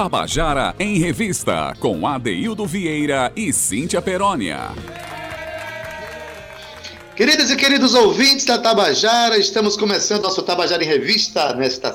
Tabajara 0.00 0.76
em 0.78 0.96
Revista, 1.00 1.74
com 1.80 2.06
Adeildo 2.06 2.64
Vieira 2.64 3.32
e 3.34 3.52
Cíntia 3.52 4.00
Perónia. 4.00 4.70
Queridas 7.16 7.50
e 7.50 7.56
queridos 7.56 7.94
ouvintes 7.94 8.44
da 8.44 8.58
Tabajara, 8.58 9.36
estamos 9.36 9.76
começando 9.76 10.22
nosso 10.22 10.40
Tabajara 10.42 10.84
em 10.84 10.86
Revista 10.86 11.52
nesta 11.54 11.92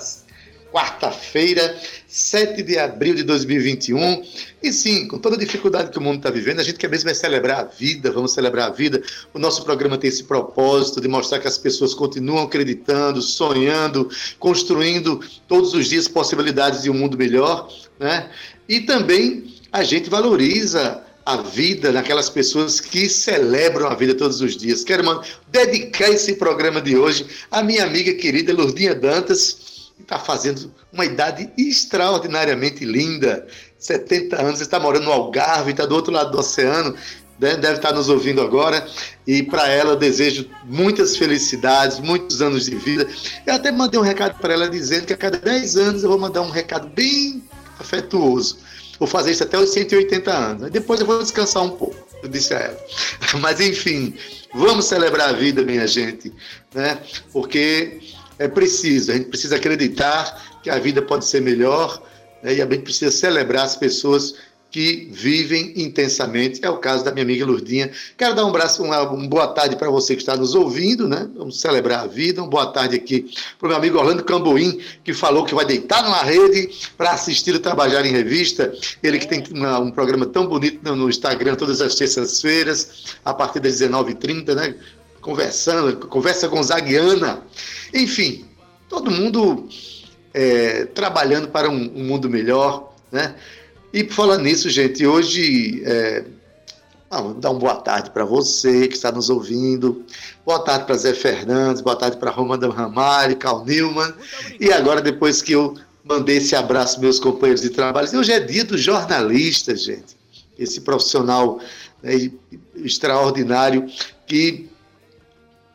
quarta-feira, 0.70 1.80
7 2.14 2.62
de 2.62 2.78
abril 2.78 3.16
de 3.16 3.24
2021. 3.24 4.24
E 4.62 4.72
sim, 4.72 5.08
com 5.08 5.18
toda 5.18 5.36
a 5.36 5.40
dificuldade 5.40 5.90
que 5.90 5.98
o 5.98 6.02
mundo 6.02 6.18
está 6.18 6.30
vivendo, 6.30 6.60
a 6.60 6.64
gente 6.64 6.78
quer 6.78 6.88
mesmo 6.88 7.10
é 7.10 7.14
celebrar 7.14 7.62
a 7.62 7.64
vida, 7.64 8.12
vamos 8.12 8.34
celebrar 8.34 8.68
a 8.68 8.72
vida. 8.72 9.02
O 9.34 9.40
nosso 9.40 9.66
programa 9.66 9.98
tem 9.98 10.10
esse 10.10 10.24
propósito 10.24 11.02
de 11.02 11.08
mostrar 11.08 11.40
que 11.40 11.48
as 11.48 11.58
pessoas 11.58 11.96
continuam 11.96 12.44
acreditando, 12.44 13.20
sonhando, 13.20 14.08
construindo 14.38 15.22
todos 15.48 15.74
os 15.74 15.88
dias 15.88 16.08
possibilidades 16.08 16.84
de 16.84 16.92
um 16.92 16.94
mundo 16.94 17.18
melhor, 17.18 17.68
né? 18.00 18.30
E 18.70 18.82
também 18.82 19.52
a 19.72 19.84
gente 19.84 20.08
valoriza 20.08 21.04
a 21.26 21.38
vida 21.38 21.92
naquelas 21.92 22.30
pessoas 22.30 22.80
que 22.80 23.10
celebram 23.10 23.88
a 23.88 23.96
vida 23.96 24.14
todos 24.14 24.40
os 24.40 24.56
dias. 24.56 24.84
Quero 24.84 25.04
mano, 25.04 25.24
dedicar 25.52 26.10
esse 26.10 26.36
programa 26.36 26.80
de 26.80 26.96
hoje 26.96 27.26
à 27.50 27.64
minha 27.64 27.84
amiga 27.84 28.14
querida 28.14 28.54
Lourdinha 28.54 28.94
Dantas, 28.94 29.63
está 30.04 30.20
fazendo 30.20 30.72
uma 30.92 31.06
idade 31.06 31.50
extraordinariamente 31.58 32.86
linda. 32.86 33.48
70 33.80 34.42
anos, 34.42 34.62
está 34.62 34.80
morando 34.80 35.06
no 35.06 35.12
Algarve, 35.12 35.72
está 35.72 35.86
do 35.86 35.96
outro 35.96 36.14
lado 36.14 36.32
do 36.32 36.40
oceano, 36.40 36.96
né? 37.40 37.56
deve 37.58 37.76
estar 37.76 37.92
nos 37.92 38.08
ouvindo 38.08 38.42
agora. 38.42 38.88
E 39.28 39.44
para 39.44 39.68
ela 39.68 39.92
eu 39.92 39.96
desejo 39.96 40.50
muitas 40.64 41.18
felicidades, 41.18 42.00
muitos 42.00 42.42
anos 42.42 42.66
de 42.66 42.76
vida. 42.76 43.08
Eu 43.46 43.56
até 43.56 43.72
mandei 43.72 44.00
um 44.00 44.04
recado 44.04 44.40
para 44.40 44.54
ela 44.54 44.70
dizendo 44.70 45.06
que 45.08 45.14
a 45.14 45.18
cada 45.18 45.38
10 45.38 45.76
anos 45.78 46.04
eu 46.04 46.10
vou 46.10 46.20
mandar 46.20 46.42
um 46.42 46.50
recado 46.50 46.88
bem 46.90 47.44
afetuoso. 47.80 48.60
Vou 49.00 49.08
fazer 49.08 49.32
isso 49.32 49.44
até 49.44 49.58
os 49.58 49.72
180 49.72 50.32
anos. 50.32 50.72
Depois 50.72 51.00
eu 51.00 51.06
vou 51.06 51.22
descansar 51.22 51.64
um 51.64 51.72
pouco, 51.72 51.96
eu 52.22 52.30
disse 52.30 52.54
a 52.54 52.60
ela. 52.60 52.78
Mas 53.42 53.60
enfim, 53.60 54.16
vamos 54.54 54.86
celebrar 54.86 55.30
a 55.30 55.34
vida, 55.34 55.64
minha 55.64 55.88
gente, 55.88 56.32
né? 56.74 57.00
Porque 57.32 58.00
é 58.40 58.48
preciso, 58.48 59.12
a 59.12 59.16
gente 59.16 59.30
precisa 59.30 59.56
acreditar 59.56 60.60
que 60.62 60.70
a 60.70 60.80
vida 60.80 61.02
pode 61.02 61.26
ser 61.26 61.42
melhor 61.42 62.02
né, 62.42 62.56
e 62.56 62.62
a 62.62 62.66
gente 62.66 62.84
precisa 62.84 63.12
celebrar 63.12 63.66
as 63.66 63.76
pessoas 63.76 64.36
que 64.74 65.08
vivem 65.12 65.72
intensamente. 65.76 66.66
É 66.66 66.70
o 66.70 66.78
caso 66.78 67.06
da 67.06 67.12
minha 67.12 67.24
amiga 67.24 67.46
Lurdinha. 67.46 67.92
Quero 68.18 68.34
dar 68.34 68.44
um 68.44 68.50
abraço, 68.50 68.82
uma, 68.84 69.02
uma 69.04 69.28
boa 69.30 69.48
tarde 69.50 69.76
para 69.76 69.88
você 69.88 70.16
que 70.16 70.24
está 70.24 70.36
nos 70.36 70.56
ouvindo, 70.56 71.08
né? 71.08 71.30
Vamos 71.38 71.62
celebrar 71.62 72.00
a 72.00 72.08
vida. 72.08 72.42
Uma 72.42 72.50
boa 72.50 72.66
tarde 72.66 72.96
aqui 72.96 73.32
para 73.60 73.68
o 73.68 73.70
meu 73.70 73.78
amigo 73.78 74.00
Orlando 74.00 74.24
Camboim, 74.24 74.82
que 75.04 75.14
falou 75.14 75.46
que 75.46 75.54
vai 75.54 75.64
deitar 75.64 76.02
numa 76.02 76.24
rede 76.24 76.72
para 76.98 77.12
assistir 77.12 77.54
o 77.54 77.60
Trabalhar 77.60 78.04
em 78.04 78.12
Revista. 78.12 78.74
Ele 79.04 79.20
que 79.20 79.28
tem 79.28 79.44
uma, 79.52 79.78
um 79.78 79.92
programa 79.92 80.26
tão 80.26 80.48
bonito 80.48 80.80
no, 80.84 80.96
no 80.96 81.08
Instagram 81.08 81.54
todas 81.54 81.80
as 81.80 81.94
terças-feiras, 81.94 83.16
a 83.24 83.32
partir 83.32 83.60
das 83.60 83.80
19h30, 83.80 84.56
né? 84.56 84.76
Conversando, 85.24 86.06
conversa 86.08 86.50
com 86.50 86.62
Zaguiana, 86.62 87.42
enfim, 87.94 88.46
todo 88.90 89.10
mundo 89.10 89.68
é, 90.34 90.86
trabalhando 90.86 91.48
para 91.48 91.70
um, 91.70 91.92
um, 91.96 92.04
mundo 92.04 92.30
melhor, 92.30 92.94
né? 93.12 93.34
E 93.94 94.04
falando 94.04 94.42
nisso, 94.42 94.70
gente, 94.70 95.06
hoje 95.06 95.82
é, 95.86 96.26
dar 97.40 97.52
uma 97.52 97.60
boa 97.60 97.76
tarde 97.76 98.10
para 98.12 98.26
você 98.26 98.88
que 98.88 98.96
está 98.96 99.12
nos 99.12 99.30
ouvindo, 99.30 100.04
boa 100.46 100.60
tarde 100.60 100.86
para 100.86 100.98
Zé 100.98 101.14
Fernandes, 101.14 101.82
boa 101.82 101.96
tarde 101.96 102.18
para 102.18 102.30
Romana 102.30 102.70
Ramalho, 102.70 103.38
Carl 103.38 103.64
Newman, 103.64 104.14
e 104.60 104.74
agora 104.74 105.02
depois 105.02 105.42
que 105.42 105.54
eu 105.54 105.76
mandei 106.04 106.38
esse 106.38 106.54
abraço 106.54 107.00
meus 107.00 107.18
companheiros 107.18 107.62
de 107.62 107.70
trabalho, 107.70 108.10
hoje 108.20 108.34
é 108.34 108.42
dia 108.42 108.66
do 108.66 108.78
jornalista, 108.78 109.74
gente, 109.74 110.18
esse 110.60 110.82
profissional 110.82 111.60
né, 112.02 112.30
extraordinário 112.76 113.88
que 114.28 114.73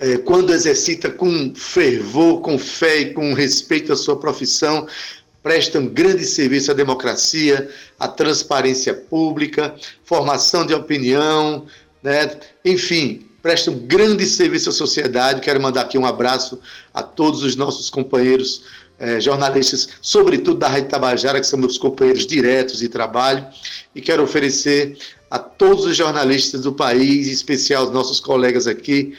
é, 0.00 0.16
quando 0.18 0.52
exercita 0.52 1.10
com 1.10 1.52
fervor, 1.54 2.40
com 2.40 2.58
fé 2.58 2.98
e 3.00 3.14
com 3.14 3.32
respeito 3.32 3.92
à 3.92 3.96
sua 3.96 4.18
profissão, 4.18 4.86
presta 5.42 5.78
um 5.78 5.88
grande 5.88 6.24
serviço 6.24 6.70
à 6.70 6.74
democracia, 6.74 7.68
à 7.98 8.06
transparência 8.06 8.94
pública, 8.94 9.74
formação 10.04 10.64
de 10.64 10.74
opinião, 10.74 11.66
né? 12.02 12.30
enfim, 12.64 13.26
presta 13.42 13.70
um 13.70 13.78
grande 13.78 14.26
serviço 14.26 14.68
à 14.68 14.72
sociedade. 14.72 15.40
Quero 15.40 15.60
mandar 15.60 15.82
aqui 15.82 15.98
um 15.98 16.06
abraço 16.06 16.60
a 16.92 17.02
todos 17.02 17.42
os 17.42 17.56
nossos 17.56 17.90
companheiros 17.90 18.62
eh, 19.00 19.20
jornalistas, 19.20 19.88
sobretudo 20.02 20.58
da 20.58 20.68
Rádio 20.68 20.88
Tabajara, 20.88 21.40
que 21.40 21.46
são 21.46 21.58
meus 21.58 21.78
companheiros 21.78 22.26
diretos 22.26 22.80
de 22.80 22.88
trabalho, 22.88 23.46
e 23.94 24.00
quero 24.00 24.22
oferecer 24.22 24.98
a 25.30 25.38
todos 25.38 25.84
os 25.84 25.96
jornalistas 25.96 26.62
do 26.62 26.72
país, 26.72 27.28
em 27.28 27.32
especial 27.32 27.84
os 27.84 27.92
nossos 27.92 28.18
colegas 28.18 28.66
aqui, 28.66 29.14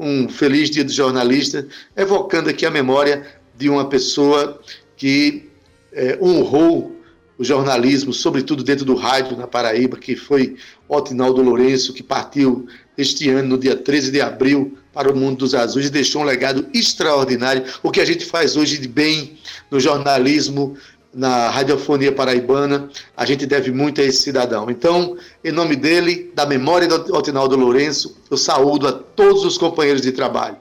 um 0.00 0.30
feliz 0.30 0.70
dia 0.70 0.82
do 0.82 0.90
jornalista, 0.90 1.66
evocando 1.94 2.48
aqui 2.48 2.64
a 2.64 2.70
memória 2.70 3.26
de 3.54 3.68
uma 3.68 3.86
pessoa 3.86 4.58
que 4.96 5.50
é, 5.92 6.18
honrou 6.22 6.96
o 7.36 7.44
jornalismo, 7.44 8.12
sobretudo 8.12 8.64
dentro 8.64 8.84
do 8.84 8.94
rádio 8.94 9.36
na 9.36 9.46
Paraíba, 9.46 9.98
que 9.98 10.16
foi 10.16 10.56
Otinaldo 10.88 11.42
Lourenço, 11.42 11.92
que 11.92 12.02
partiu 12.02 12.66
este 12.96 13.28
ano, 13.28 13.48
no 13.50 13.58
dia 13.58 13.76
13 13.76 14.10
de 14.10 14.20
abril, 14.20 14.76
para 14.92 15.12
o 15.12 15.16
mundo 15.16 15.38
dos 15.38 15.54
azuis 15.54 15.86
e 15.86 15.90
deixou 15.90 16.22
um 16.22 16.24
legado 16.24 16.66
extraordinário. 16.74 17.64
O 17.82 17.90
que 17.90 18.00
a 18.00 18.04
gente 18.04 18.24
faz 18.24 18.56
hoje 18.56 18.78
de 18.78 18.88
bem 18.88 19.38
no 19.70 19.78
jornalismo, 19.78 20.76
na 21.12 21.50
radiofonia 21.50 22.12
paraibana, 22.12 22.88
a 23.16 23.24
gente 23.24 23.44
deve 23.46 23.72
muito 23.72 24.00
a 24.00 24.04
esse 24.04 24.22
cidadão. 24.22 24.70
Então, 24.70 25.16
em 25.44 25.50
nome 25.50 25.74
dele, 25.74 26.30
da 26.34 26.46
memória 26.46 26.86
do 26.86 27.16
Otinaldo 27.16 27.56
Lourenço, 27.56 28.16
eu 28.30 28.36
saúdo 28.36 28.86
a 28.86 28.92
todos 28.92 29.44
os 29.44 29.58
companheiros 29.58 30.02
de 30.02 30.12
trabalho. 30.12 30.56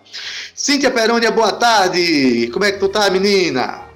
Cíntia 0.55 0.89
Perônia, 0.89 1.31
boa 1.31 1.53
tarde! 1.53 2.49
Como 2.51 2.65
é 2.65 2.71
que 2.71 2.79
tu 2.79 2.89
tá, 2.89 3.09
menina? 3.09 3.87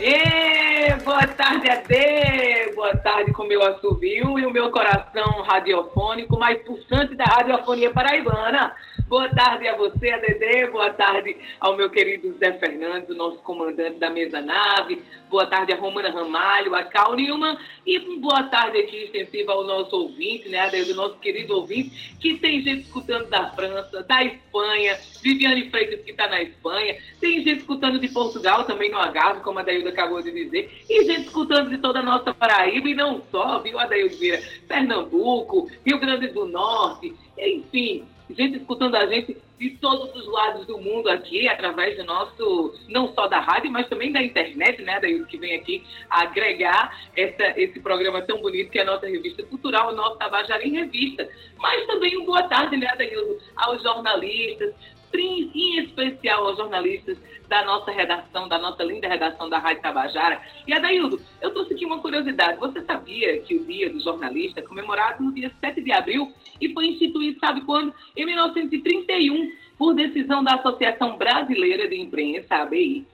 E 0.00 0.94
boa 1.04 1.26
tarde, 1.26 1.68
Ade! 1.68 2.74
Boa 2.74 2.96
tarde 2.98 3.32
com 3.32 3.44
o 3.44 3.48
meu 3.48 3.62
assovio 3.62 4.38
e 4.38 4.46
o 4.46 4.50
meu 4.50 4.70
coração 4.70 5.42
radiofônico 5.42 6.38
mais 6.38 6.62
pulsante 6.62 7.14
da 7.14 7.24
radiofonia 7.24 7.90
paraibana. 7.90 8.74
Boa 9.08 9.28
tarde 9.28 9.68
a 9.68 9.76
você, 9.76 10.10
a 10.10 10.18
Dedê. 10.18 10.66
Boa 10.66 10.92
tarde 10.92 11.36
ao 11.60 11.76
meu 11.76 11.88
querido 11.88 12.36
Zé 12.38 12.54
Fernandes, 12.54 13.16
nosso 13.16 13.38
comandante 13.38 14.00
da 14.00 14.10
mesa 14.10 14.40
nave. 14.40 15.00
Boa 15.30 15.46
tarde 15.46 15.72
a 15.72 15.76
Romana 15.76 16.10
Ramalho, 16.10 16.74
a 16.74 16.82
Cal 16.82 17.14
Nilman. 17.14 17.56
E 17.86 18.00
boa 18.18 18.42
tarde 18.44 18.78
aqui 18.78 19.04
extensiva 19.04 19.52
ao 19.52 19.62
nosso 19.62 19.94
ouvinte, 19.94 20.48
né, 20.48 20.68
do 20.70 20.94
nosso 20.96 21.18
querido 21.18 21.54
ouvinte, 21.54 22.16
que 22.20 22.36
tem 22.38 22.60
gente 22.62 22.82
escutando 22.82 23.28
da 23.28 23.48
França, 23.50 24.02
da 24.02 24.24
Espanha, 24.24 24.98
Viviane 25.22 25.70
Freitas, 25.70 26.00
que 26.00 26.10
está 26.10 26.26
na 26.26 26.42
Espanha. 26.42 26.96
Tem 27.20 27.44
gente 27.44 27.60
escutando 27.60 28.00
de 28.00 28.08
Portugal, 28.08 28.64
também 28.64 28.90
no 28.90 28.98
Algarve, 28.98 29.40
como 29.40 29.60
a 29.60 29.62
Dailda 29.62 29.90
acabou 29.90 30.20
de 30.20 30.32
dizer. 30.32 30.68
E 30.90 31.04
gente 31.04 31.26
escutando 31.26 31.70
de 31.70 31.78
toda 31.78 32.00
a 32.00 32.02
nossa 32.02 32.34
Paraíba, 32.34 32.88
e 32.88 32.94
não 32.94 33.22
só, 33.30 33.60
viu, 33.60 33.78
Adaildo 33.78 34.16
Vieira? 34.16 34.42
Pernambuco, 34.66 35.70
Rio 35.86 36.00
Grande 36.00 36.26
do 36.26 36.44
Norte, 36.46 37.14
enfim 37.38 38.04
gente 38.30 38.58
escutando 38.58 38.94
a 38.96 39.06
gente 39.06 39.36
de 39.58 39.70
todos 39.78 40.14
os 40.14 40.26
lados 40.26 40.66
do 40.66 40.78
mundo 40.78 41.08
aqui, 41.08 41.48
através 41.48 41.96
do 41.96 42.04
nosso, 42.04 42.74
não 42.88 43.12
só 43.14 43.26
da 43.26 43.40
rádio, 43.40 43.70
mas 43.70 43.88
também 43.88 44.12
da 44.12 44.22
internet, 44.22 44.82
né, 44.82 45.00
daí 45.00 45.24
que 45.24 45.38
vem 45.38 45.54
aqui 45.54 45.82
agregar 46.10 47.08
essa, 47.16 47.58
esse 47.58 47.80
programa 47.80 48.20
tão 48.22 48.40
bonito 48.40 48.70
que 48.70 48.78
é 48.78 48.82
a 48.82 48.86
nossa 48.86 49.06
revista 49.06 49.42
cultural, 49.44 49.92
o 49.92 49.96
nosso 49.96 50.18
Tabajara 50.18 50.66
em 50.66 50.72
Revista. 50.72 51.28
Mas 51.58 51.86
também 51.86 52.18
um 52.18 52.24
boa 52.24 52.42
tarde, 52.44 52.76
né, 52.76 52.86
Adaildo, 52.88 53.38
aos 53.56 53.82
jornalistas, 53.82 54.74
em 55.22 55.78
especial 55.78 56.46
aos 56.46 56.56
jornalistas 56.56 57.18
da 57.48 57.64
nossa 57.64 57.90
redação, 57.90 58.48
da 58.48 58.58
nossa 58.58 58.82
linda 58.82 59.08
redação 59.08 59.48
da 59.48 59.58
Rádio 59.58 59.82
Tabajara. 59.82 60.40
E 60.66 60.72
Adaildo, 60.72 61.20
eu 61.40 61.52
trouxe 61.52 61.74
aqui 61.74 61.84
uma 61.84 62.00
curiosidade. 62.00 62.58
Você 62.58 62.82
sabia 62.82 63.38
que 63.40 63.54
o 63.56 63.64
Dia 63.64 63.90
do 63.90 64.00
Jornalista 64.00 64.60
é 64.60 64.62
comemorado 64.62 65.22
no 65.22 65.32
dia 65.32 65.52
7 65.60 65.80
de 65.80 65.92
abril 65.92 66.32
e 66.60 66.72
foi 66.72 66.86
instituído, 66.86 67.38
sabe 67.38 67.60
quando? 67.62 67.94
Em 68.16 68.26
1931, 68.26 69.52
por 69.78 69.94
decisão 69.94 70.42
da 70.42 70.54
Associação 70.54 71.16
Brasileira 71.16 71.88
de 71.88 72.00
Imprensa, 72.00 72.56
ABI, 72.56 73.06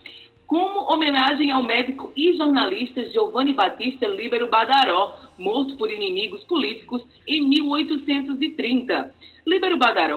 como 0.47 0.93
homenagem 0.93 1.51
ao 1.51 1.63
médico 1.63 2.13
e 2.15 2.37
jornalista 2.37 3.09
Giovanni 3.11 3.55
Batista 3.55 4.07
Líbero 4.07 4.49
Badaró, 4.49 5.17
morto 5.39 5.77
por 5.77 5.91
inimigos 5.91 6.45
políticos 6.45 7.03
em 7.27 7.49
1830. 7.49 9.15
Líbero 9.47 9.77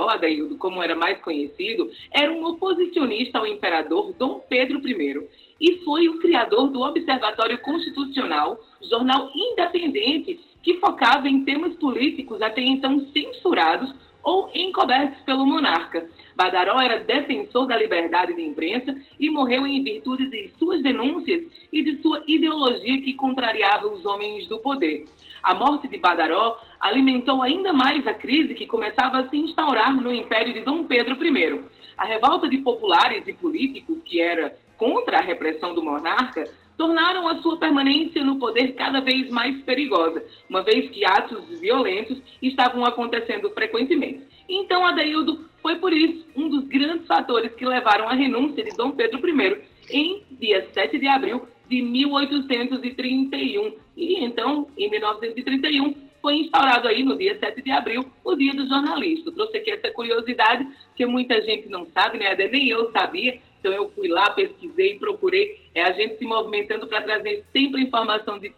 Adaildo, 0.09 0.57
como 0.57 0.83
era 0.83 0.95
mais 0.95 1.19
conhecido, 1.21 1.89
era 2.11 2.31
um 2.31 2.45
oposicionista 2.45 3.39
ao 3.39 3.47
imperador 3.47 4.13
Dom 4.13 4.39
Pedro 4.47 4.79
I 4.87 5.27
e 5.59 5.77
foi 5.83 6.07
o 6.09 6.19
criador 6.19 6.69
do 6.69 6.81
Observatório 6.81 7.57
Constitucional, 7.59 8.59
jornal 8.89 9.31
independente 9.33 10.39
que 10.61 10.79
focava 10.79 11.29
em 11.29 11.45
temas 11.45 11.75
políticos 11.75 12.41
até 12.41 12.61
então 12.61 13.07
censurados, 13.11 13.93
ou 14.25 14.49
encobertos 14.55 15.21
pelo 15.21 15.45
monarca. 15.45 16.09
Badaró 16.35 16.81
era 16.81 16.99
defensor 16.99 17.67
da 17.67 17.77
liberdade 17.77 18.33
de 18.33 18.41
imprensa 18.41 18.93
e 19.19 19.29
morreu 19.29 19.67
em 19.67 19.83
virtude 19.83 20.27
de 20.27 20.51
suas 20.57 20.81
denúncias 20.81 21.43
e 21.71 21.83
de 21.83 22.01
sua 22.01 22.23
ideologia 22.27 23.01
que 23.03 23.13
contrariava 23.13 23.87
os 23.87 24.03
homens 24.03 24.47
do 24.47 24.57
poder. 24.57 25.05
A 25.43 25.53
morte 25.53 25.87
de 25.87 25.99
Badaró 25.99 26.57
alimentou 26.81 27.43
ainda 27.43 27.71
mais 27.71 28.05
a 28.07 28.15
crise 28.15 28.55
que 28.55 28.65
começava 28.65 29.19
a 29.19 29.29
se 29.29 29.37
instaurar 29.37 29.95
no 29.95 30.11
império 30.11 30.53
de 30.53 30.61
Dom 30.61 30.85
Pedro 30.85 31.23
I. 31.23 31.63
A 31.95 32.03
revolta 32.03 32.49
de 32.49 32.57
populares 32.57 33.27
e 33.27 33.33
políticos, 33.33 33.99
que 34.03 34.19
era 34.19 34.57
contra 34.75 35.19
a 35.19 35.21
repressão 35.21 35.75
do 35.75 35.83
monarca, 35.83 36.49
tornaram 36.77 37.27
a 37.27 37.41
sua 37.41 37.57
permanência 37.57 38.23
no 38.23 38.37
poder 38.37 38.73
cada 38.73 38.99
vez 39.01 39.29
mais 39.29 39.61
perigosa, 39.63 40.23
uma 40.49 40.63
vez 40.63 40.89
que 40.89 41.05
atos 41.05 41.59
violentos 41.59 42.21
estavam 42.41 42.85
acontecendo 42.85 43.49
frequentemente. 43.51 44.21
Então, 44.47 44.85
Adeildo 44.85 45.45
foi 45.61 45.77
por 45.77 45.91
isso 45.91 46.25
um 46.35 46.49
dos 46.49 46.65
grandes 46.67 47.07
fatores 47.07 47.53
que 47.55 47.65
levaram 47.65 48.07
à 48.07 48.13
renúncia 48.13 48.63
de 48.63 48.75
Dom 48.75 48.91
Pedro 48.91 49.19
I 49.27 49.61
em 49.89 50.23
dia 50.31 50.67
7 50.73 50.99
de 50.99 51.07
abril 51.07 51.47
de 51.67 51.81
1831. 51.81 53.73
E 53.97 54.23
então, 54.23 54.67
em 54.77 54.89
1931, 54.89 55.95
foi 56.21 56.37
instaurado 56.37 56.87
aí 56.87 57.03
no 57.03 57.17
dia 57.17 57.37
7 57.39 57.61
de 57.61 57.71
abril 57.71 58.05
o 58.23 58.35
Dia 58.35 58.53
do 58.53 58.67
Jornalista. 58.67 59.31
Trouxe 59.31 59.57
aqui 59.57 59.71
essa 59.71 59.91
curiosidade 59.91 60.67
que 60.95 61.05
muita 61.05 61.41
gente 61.41 61.69
não 61.69 61.85
sabe, 61.87 62.17
né? 62.17 62.35
Nem 62.35 62.67
eu 62.67 62.91
sabia, 62.91 63.39
então 63.65 63.73
eu 63.73 63.91
fui 63.95 64.07
lá, 64.07 64.29
pesquisei, 64.29 64.99
procurei. 64.99 65.59
É 65.73 65.81
a 65.81 65.91
gente 65.91 66.19
se 66.19 66.25
movimentando 66.25 66.85
para 66.85 67.01
trazer 67.01 67.43
sempre 67.51 67.81
informação 67.81 68.37
de 68.37 68.53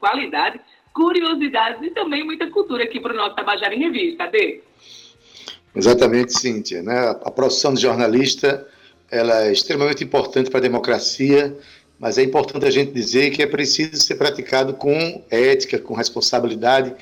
qualidade, 0.00 0.58
curiosidades 0.94 1.82
e 1.82 1.90
também 1.90 2.24
muita 2.24 2.50
cultura 2.50 2.84
aqui 2.84 2.98
para 2.98 3.12
o 3.12 3.16
nosso 3.16 3.36
Tabajara 3.36 3.74
em 3.74 3.78
Revista. 3.78 4.24
Cadê? 4.24 4.62
Exatamente, 5.76 6.32
Cíntia. 6.32 6.82
Né? 6.82 7.14
A 7.22 7.30
profissão 7.30 7.74
de 7.74 7.82
jornalista 7.82 8.66
ela 9.10 9.44
é 9.44 9.52
extremamente 9.52 10.02
importante 10.02 10.48
para 10.48 10.60
a 10.60 10.62
democracia, 10.62 11.54
mas 11.98 12.16
é 12.16 12.22
importante 12.22 12.64
a 12.64 12.70
gente 12.70 12.90
dizer 12.90 13.30
que 13.30 13.42
é 13.42 13.46
preciso 13.46 13.96
ser 13.96 14.14
praticado 14.14 14.72
com 14.72 15.22
ética, 15.30 15.78
com 15.78 15.92
responsabilidade. 15.92 16.94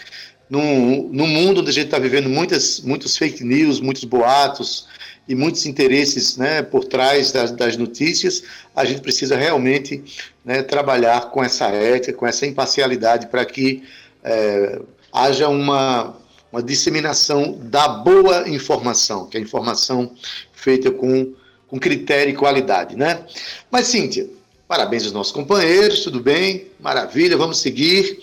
Num 0.50 1.10
mundo 1.12 1.60
onde 1.60 1.70
a 1.70 1.72
gente 1.72 1.86
está 1.86 1.98
vivendo 1.98 2.28
muitas, 2.28 2.80
muitos 2.80 3.16
fake 3.16 3.44
news, 3.44 3.80
muitos 3.80 4.02
boatos, 4.02 4.88
e 5.28 5.34
muitos 5.34 5.66
interesses 5.66 6.36
né, 6.36 6.62
por 6.62 6.84
trás 6.84 7.32
das, 7.32 7.50
das, 7.50 7.76
notícias, 7.76 8.42
a 8.74 8.84
gente 8.84 9.00
precisa 9.00 9.36
realmente 9.36 10.02
né, 10.44 10.62
trabalhar 10.62 11.30
com 11.30 11.42
essa 11.42 11.66
ética, 11.66 12.12
com 12.12 12.26
essa 12.26 12.46
imparcialidade, 12.46 13.26
para 13.26 13.44
que 13.44 13.82
é, 14.22 14.80
haja 15.12 15.48
uma, 15.48 16.16
uma 16.52 16.62
disseminação 16.62 17.58
da 17.60 17.88
boa 17.88 18.48
informação, 18.48 19.26
que 19.26 19.36
é 19.36 19.40
a 19.40 19.42
informação 19.42 20.12
feita 20.52 20.90
com, 20.90 21.32
com 21.66 21.78
critério 21.78 22.32
e 22.32 22.36
qualidade. 22.36 22.96
Né? 22.96 23.24
Mas, 23.70 23.88
Cíntia, 23.88 24.28
parabéns 24.68 25.04
aos 25.04 25.12
nossos 25.12 25.32
companheiros, 25.32 26.00
tudo 26.00 26.20
bem? 26.20 26.68
Maravilha, 26.78 27.36
vamos 27.36 27.60
seguir. 27.60 28.18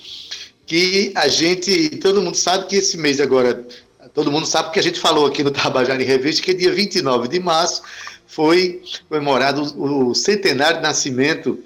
Que 0.65 1.11
a 1.13 1.27
gente, 1.27 1.89
todo 1.97 2.21
mundo 2.21 2.37
sabe 2.37 2.67
que 2.67 2.77
esse 2.77 2.97
mês 2.97 3.19
agora 3.19 3.65
todo 4.13 4.31
mundo 4.31 4.45
sabe 4.45 4.71
que 4.71 4.79
a 4.79 4.83
gente 4.83 4.99
falou 4.99 5.25
aqui 5.25 5.43
no 5.43 5.51
Tabajara 5.51 6.01
em 6.01 6.05
Revista 6.05 6.43
que 6.43 6.53
dia 6.53 6.71
29 6.71 7.27
de 7.27 7.39
março 7.39 7.81
foi 8.27 8.81
comemorado 9.09 9.61
o 9.77 10.13
centenário 10.15 10.77
de 10.77 10.83
nascimento 10.83 11.59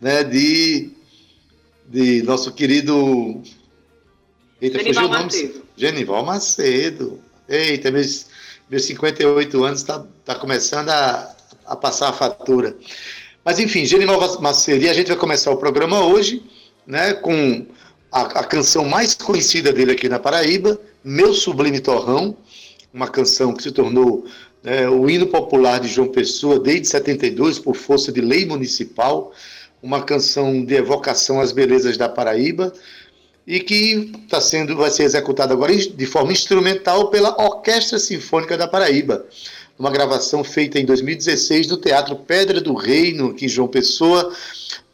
né, 0.00 0.24
de, 0.24 0.90
de 1.86 2.22
nosso 2.22 2.52
querido. 2.52 3.42
Eita, 4.60 4.78
Genival. 4.78 5.08
Macedo. 5.08 5.62
Genival 5.76 6.24
Macedo. 6.24 7.20
Eita, 7.48 7.90
meus, 7.90 8.26
meus 8.70 8.84
58 8.84 9.64
anos 9.64 9.80
está 9.80 10.04
tá 10.24 10.34
começando 10.34 10.88
a, 10.88 11.34
a 11.66 11.76
passar 11.76 12.08
a 12.08 12.12
fatura. 12.12 12.76
Mas 13.44 13.58
enfim, 13.58 13.84
Genival 13.84 14.40
Macedo, 14.40 14.84
e 14.84 14.88
a 14.88 14.94
gente 14.94 15.08
vai 15.08 15.16
começar 15.16 15.50
o 15.50 15.56
programa 15.56 16.04
hoje 16.04 16.42
né, 16.86 17.12
com 17.14 17.66
a, 18.14 18.22
a 18.22 18.44
canção 18.44 18.84
mais 18.84 19.12
conhecida 19.12 19.72
dele 19.72 19.90
aqui 19.90 20.08
na 20.08 20.20
Paraíba, 20.20 20.78
Meu 21.02 21.34
Sublime 21.34 21.80
Torrão, 21.80 22.36
uma 22.92 23.08
canção 23.08 23.52
que 23.52 23.64
se 23.64 23.72
tornou 23.72 24.24
né, 24.62 24.88
o 24.88 25.10
hino 25.10 25.26
popular 25.26 25.80
de 25.80 25.88
João 25.88 26.06
Pessoa 26.06 26.60
desde 26.60 26.86
72, 26.86 27.58
por 27.58 27.74
força 27.74 28.12
de 28.12 28.20
lei 28.20 28.46
municipal, 28.46 29.32
uma 29.82 30.00
canção 30.00 30.64
de 30.64 30.74
evocação 30.74 31.40
às 31.40 31.50
belezas 31.50 31.96
da 31.96 32.08
Paraíba, 32.08 32.72
e 33.44 33.58
que 33.58 34.12
está 34.24 34.40
sendo, 34.40 34.76
vai 34.76 34.92
ser 34.92 35.02
executada 35.02 35.52
agora 35.52 35.76
de 35.76 36.06
forma 36.06 36.32
instrumental 36.32 37.10
pela 37.10 37.36
Orquestra 37.42 37.98
Sinfônica 37.98 38.56
da 38.56 38.68
Paraíba 38.68 39.26
uma 39.78 39.90
gravação 39.90 40.44
feita 40.44 40.78
em 40.78 40.84
2016 40.84 41.68
no 41.68 41.76
Teatro 41.76 42.16
Pedra 42.16 42.60
do 42.60 42.74
Reino, 42.74 43.30
aqui 43.30 43.46
em 43.46 43.48
João 43.48 43.68
Pessoa, 43.68 44.32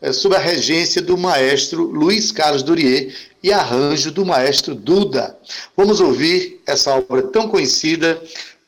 é, 0.01 0.13
sob 0.13 0.35
a 0.35 0.39
regência 0.39 1.03
do 1.03 1.17
maestro 1.17 1.83
Luiz 1.85 2.33
Carlos 2.33 2.63
Durier 2.63 3.15
e 3.43 3.53
arranjo 3.53 4.11
do 4.11 4.25
maestro 4.25 4.75
Duda. 4.75 5.37
Vamos 5.77 6.01
ouvir 6.01 6.61
essa 6.67 6.95
obra 6.95 7.23
tão 7.23 7.49
conhecida 7.49 8.21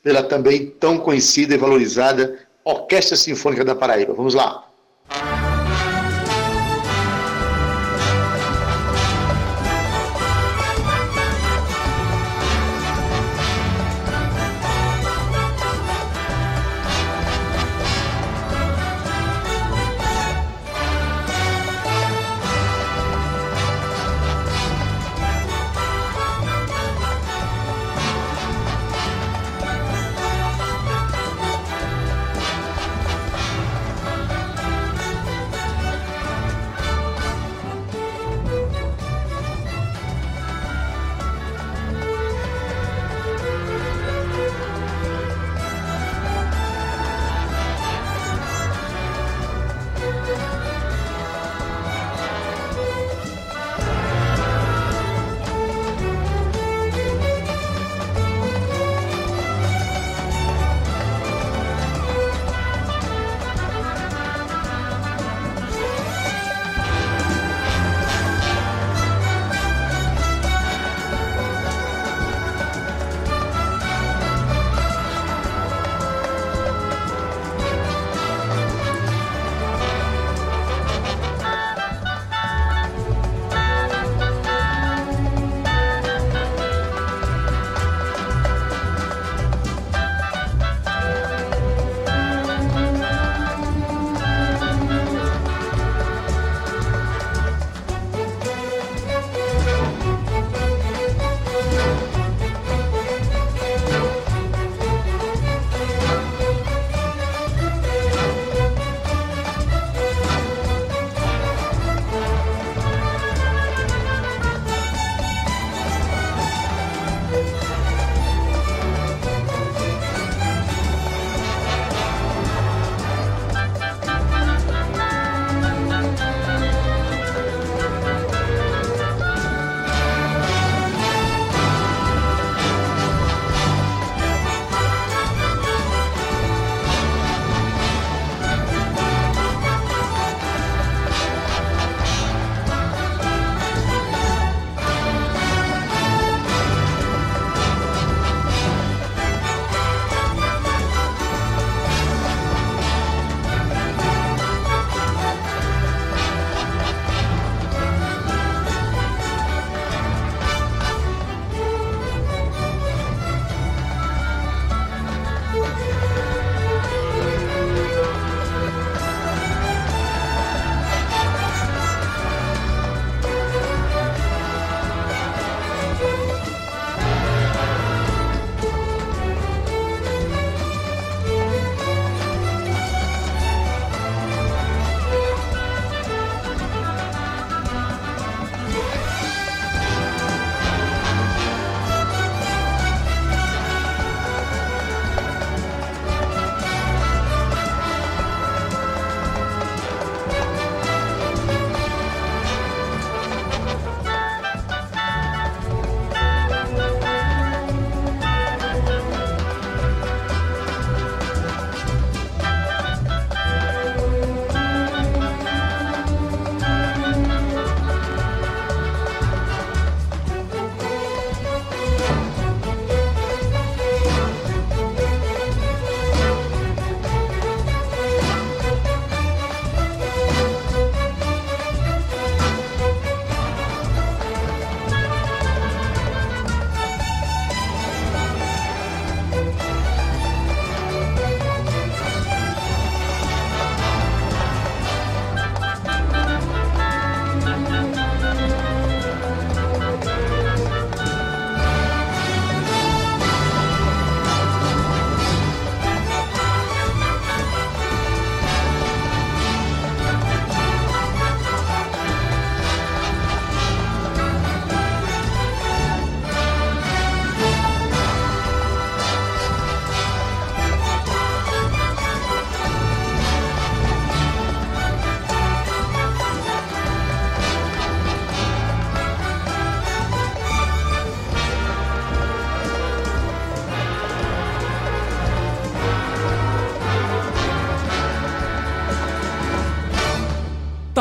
pela 0.03 0.21
também 0.21 0.67
tão 0.79 0.97
conhecida 0.97 1.55
e 1.55 1.57
valorizada 1.57 2.37
Orquestra 2.63 3.15
Sinfônica 3.15 3.63
da 3.63 3.75
Paraíba. 3.75 4.13
Vamos 4.13 4.33
lá. 4.33 4.67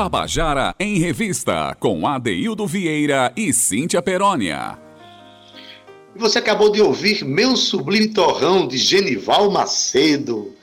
Tabajara 0.03 0.75
em 0.81 0.99
Revista, 0.99 1.77
com 1.79 2.05
Adeildo 2.09 2.67
Vieira 2.67 3.33
e 3.37 3.53
Cíntia 3.53 4.03
Perónia. 4.03 4.77
Você 6.17 6.41
acabou 6.41 6.73
de 6.73 6.83
ouvir 6.83 7.25
Meu 7.25 7.57
Sublime 7.57 8.09
Torrão, 8.09 8.67
de 8.67 8.79
Genival 8.79 9.49
Macedo, 9.53 10.57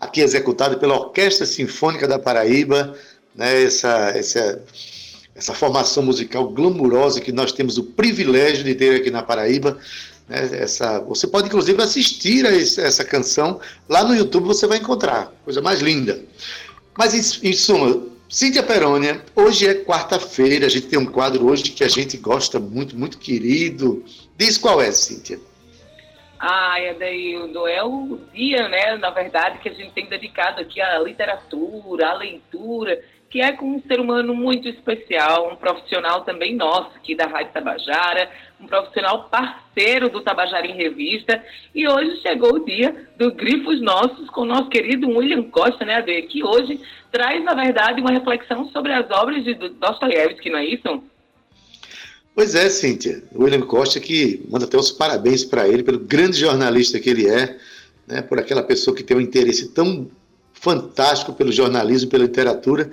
aqui 0.00 0.22
executado 0.22 0.78
pela 0.78 0.94
Orquestra 0.94 1.44
Sinfônica 1.44 2.08
da 2.08 2.18
Paraíba, 2.18 2.96
né, 3.36 3.62
essa, 3.62 4.10
essa, 4.16 4.64
essa 5.34 5.52
formação 5.52 6.02
musical 6.02 6.48
glamurosa 6.48 7.20
que 7.20 7.30
nós 7.30 7.52
temos 7.52 7.76
o 7.76 7.84
privilégio 7.84 8.64
de 8.64 8.74
ter 8.74 9.02
aqui 9.02 9.10
na 9.10 9.22
Paraíba. 9.22 9.76
Né, 10.26 10.48
essa, 10.50 10.98
você 11.00 11.26
pode, 11.26 11.48
inclusive, 11.48 11.82
assistir 11.82 12.46
a 12.46 12.56
essa 12.56 13.04
canção 13.04 13.60
lá 13.86 14.02
no 14.02 14.16
YouTube, 14.16 14.46
você 14.46 14.66
vai 14.66 14.78
encontrar, 14.78 15.30
coisa 15.44 15.60
mais 15.60 15.82
linda. 15.82 16.24
Mas, 16.96 17.12
em, 17.42 17.50
em 17.50 17.52
suma, 17.52 18.10
Cíntia 18.32 18.62
Perônia, 18.62 19.22
hoje 19.36 19.68
é 19.68 19.74
quarta-feira, 19.84 20.64
a 20.64 20.68
gente 20.70 20.88
tem 20.88 20.98
um 20.98 21.04
quadro 21.04 21.46
hoje 21.46 21.64
que 21.64 21.84
a 21.84 21.88
gente 21.88 22.16
gosta 22.16 22.58
muito, 22.58 22.96
muito 22.96 23.18
querido. 23.18 24.02
Diz 24.38 24.56
qual 24.56 24.80
é, 24.80 24.90
Cíntia? 24.90 25.38
Ai, 26.38 26.88
Adeildo, 26.88 27.68
é 27.68 27.84
o 27.84 28.18
dia, 28.32 28.70
né, 28.70 28.96
na 28.96 29.10
verdade, 29.10 29.58
que 29.58 29.68
a 29.68 29.74
gente 29.74 29.92
tem 29.92 30.06
dedicado 30.06 30.62
aqui 30.62 30.80
à 30.80 30.98
literatura, 30.98 32.08
à 32.08 32.14
leitura, 32.14 33.04
que 33.28 33.42
é 33.42 33.52
com 33.52 33.66
um 33.66 33.82
ser 33.82 34.00
humano 34.00 34.34
muito 34.34 34.66
especial, 34.66 35.52
um 35.52 35.56
profissional 35.56 36.22
também 36.22 36.56
nosso 36.56 36.96
aqui 36.96 37.14
da 37.14 37.26
Rádio 37.26 37.52
Tabajara, 37.52 38.30
um 38.62 38.66
profissional 38.66 39.28
parceiro 39.28 40.08
do 40.08 40.20
Tabajara 40.20 40.66
em 40.66 40.74
Revista. 40.74 41.42
E 41.74 41.86
hoje 41.88 42.22
chegou 42.22 42.54
o 42.54 42.64
dia 42.64 43.08
do 43.18 43.32
Grifos 43.34 43.80
Nossos 43.80 44.30
com 44.30 44.42
o 44.42 44.46
nosso 44.46 44.68
querido 44.68 45.08
William 45.08 45.42
Costa, 45.44 45.84
né, 45.84 45.96
Ade, 45.96 46.22
que 46.22 46.44
hoje 46.44 46.80
traz, 47.10 47.42
na 47.44 47.54
verdade, 47.54 48.00
uma 48.00 48.12
reflexão 48.12 48.70
sobre 48.70 48.92
as 48.92 49.10
obras 49.10 49.44
de 49.44 49.54
Dostoiévski, 49.54 50.48
não 50.48 50.58
é 50.58 50.66
isso? 50.66 51.02
Pois 52.34 52.54
é, 52.54 52.70
Cíntia. 52.70 53.22
O 53.32 53.44
William 53.44 53.60
Costa 53.62 54.00
que 54.00 54.42
manda 54.48 54.64
até 54.64 54.76
os 54.76 54.90
parabéns 54.90 55.44
para 55.44 55.68
ele 55.68 55.82
pelo 55.82 55.98
grande 55.98 56.38
jornalista 56.38 56.98
que 56.98 57.10
ele 57.10 57.28
é, 57.28 57.58
né, 58.06 58.22
por 58.22 58.38
aquela 58.38 58.62
pessoa 58.62 58.96
que 58.96 59.02
tem 59.02 59.16
um 59.16 59.20
interesse 59.20 59.72
tão 59.72 60.08
fantástico 60.54 61.32
pelo 61.32 61.52
jornalismo, 61.52 62.08
pela 62.08 62.24
literatura. 62.24 62.90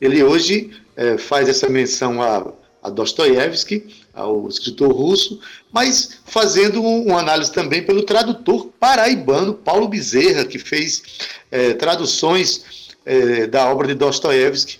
Ele 0.00 0.22
hoje 0.24 0.70
é, 0.96 1.16
faz 1.16 1.48
essa 1.48 1.68
menção 1.68 2.20
a, 2.20 2.52
a 2.82 2.90
Dostoiévski, 2.90 4.01
ao 4.14 4.46
escritor 4.48 4.92
russo, 4.92 5.40
mas 5.72 6.20
fazendo 6.26 6.82
um, 6.82 7.06
uma 7.06 7.20
análise 7.20 7.52
também 7.52 7.82
pelo 7.82 8.02
tradutor 8.02 8.70
paraibano 8.78 9.54
Paulo 9.54 9.88
Bezerra, 9.88 10.44
que 10.44 10.58
fez 10.58 11.02
é, 11.50 11.74
traduções 11.74 12.94
é, 13.06 13.46
da 13.46 13.70
obra 13.70 13.88
de 13.88 13.94
Dostoiévski. 13.94 14.78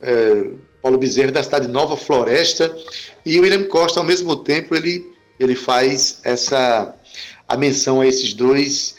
É, 0.00 0.50
Paulo 0.82 0.98
Bezerra 0.98 1.32
da 1.32 1.42
cidade 1.42 1.66
de 1.66 1.72
Nova 1.72 1.96
Floresta 1.96 2.74
e 3.24 3.40
William 3.40 3.64
Costa 3.64 4.00
ao 4.00 4.06
mesmo 4.06 4.36
tempo 4.36 4.74
ele 4.74 5.14
ele 5.40 5.56
faz 5.56 6.20
essa 6.22 6.94
a 7.48 7.56
menção 7.56 8.00
a 8.00 8.06
esses 8.06 8.32
dois 8.34 8.96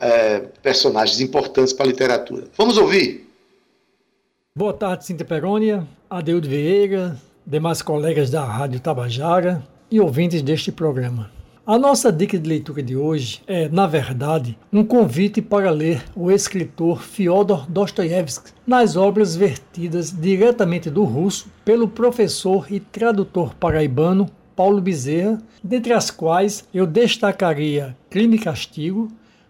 é, 0.00 0.40
personagens 0.62 1.20
importantes 1.20 1.72
para 1.72 1.86
a 1.86 1.88
literatura. 1.88 2.48
Vamos 2.56 2.76
ouvir? 2.76 3.26
Boa 4.54 4.72
tarde, 4.72 5.04
Cintia 5.04 5.26
Perônia, 5.26 5.86
Adeudo 6.08 6.48
Vieira, 6.48 7.20
demais 7.46 7.80
colegas 7.80 8.28
da 8.28 8.44
Rádio 8.44 8.80
Tabajara 8.80 9.62
e 9.88 10.00
ouvintes 10.00 10.42
deste 10.42 10.72
programa. 10.72 11.30
A 11.64 11.78
nossa 11.78 12.12
dica 12.12 12.36
de 12.36 12.48
leitura 12.48 12.82
de 12.82 12.96
hoje 12.96 13.40
é, 13.46 13.68
na 13.68 13.86
verdade, 13.86 14.58
um 14.72 14.84
convite 14.84 15.40
para 15.40 15.70
ler 15.70 16.02
o 16.14 16.30
escritor 16.30 17.02
Fyodor 17.02 17.64
Dostoiévski 17.68 18.50
nas 18.66 18.96
obras 18.96 19.36
vertidas 19.36 20.10
diretamente 20.10 20.90
do 20.90 21.04
russo 21.04 21.48
pelo 21.64 21.86
professor 21.86 22.66
e 22.68 22.80
tradutor 22.80 23.54
paraibano 23.54 24.28
Paulo 24.56 24.80
Bezerra, 24.80 25.38
dentre 25.62 25.92
as 25.92 26.10
quais 26.10 26.66
eu 26.74 26.86
destacaria 26.86 27.96
Crime 28.10 28.36
e 28.36 28.40
Castigo, 28.40 29.08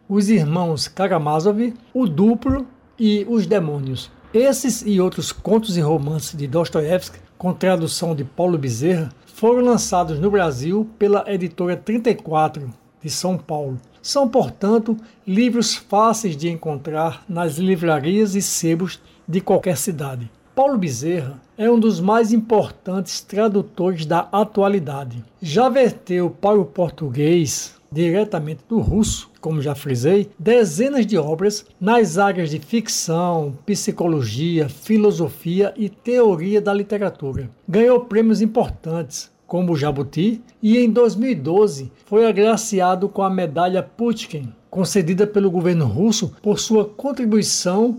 os 0.08 0.28
irmãos 0.28 0.88
Karamazov, 0.88 1.72
o 1.94 2.06
Duplo 2.06 2.66
e 2.98 3.24
os 3.28 3.46
Demônios. 3.46 4.10
Esses 4.34 4.82
e 4.84 5.00
outros 5.00 5.32
contos 5.32 5.76
e 5.76 5.80
romances 5.80 6.36
de 6.36 6.46
Dostoiévski, 6.46 7.25
com 7.38 7.52
tradução 7.52 8.14
de 8.14 8.24
Paulo 8.24 8.58
Bezerra, 8.58 9.10
foram 9.26 9.62
lançados 9.62 10.18
no 10.18 10.30
Brasil 10.30 10.88
pela 10.98 11.24
editora 11.30 11.76
34 11.76 12.72
de 13.02 13.10
São 13.10 13.36
Paulo. 13.36 13.78
São, 14.00 14.28
portanto, 14.28 14.96
livros 15.26 15.74
fáceis 15.74 16.36
de 16.36 16.48
encontrar 16.48 17.24
nas 17.28 17.56
livrarias 17.58 18.34
e 18.34 18.42
sebos 18.42 19.00
de 19.28 19.40
qualquer 19.40 19.76
cidade. 19.76 20.30
Paulo 20.54 20.78
Bezerra 20.78 21.38
é 21.58 21.70
um 21.70 21.78
dos 21.78 22.00
mais 22.00 22.32
importantes 22.32 23.20
tradutores 23.20 24.06
da 24.06 24.20
atualidade. 24.32 25.22
Já 25.42 25.68
verteu 25.68 26.30
para 26.30 26.58
o 26.58 26.64
português 26.64 27.74
diretamente 27.96 28.60
do 28.68 28.78
russo, 28.78 29.30
como 29.40 29.62
já 29.62 29.74
frisei, 29.74 30.28
dezenas 30.38 31.06
de 31.06 31.16
obras 31.16 31.64
nas 31.80 32.18
áreas 32.18 32.50
de 32.50 32.58
ficção, 32.58 33.54
psicologia, 33.64 34.68
filosofia 34.68 35.72
e 35.76 35.88
teoria 35.88 36.60
da 36.60 36.74
literatura. 36.74 37.48
Ganhou 37.66 38.00
prêmios 38.00 38.42
importantes, 38.42 39.30
como 39.46 39.72
o 39.72 39.76
Jabuti, 39.76 40.42
e 40.62 40.76
em 40.76 40.90
2012 40.90 41.90
foi 42.04 42.26
agraciado 42.26 43.08
com 43.08 43.22
a 43.22 43.30
medalha 43.30 43.82
Pushkin, 43.82 44.52
concedida 44.68 45.26
pelo 45.26 45.50
governo 45.50 45.86
russo 45.86 46.36
por 46.42 46.58
sua 46.58 46.84
contribuição 46.84 47.98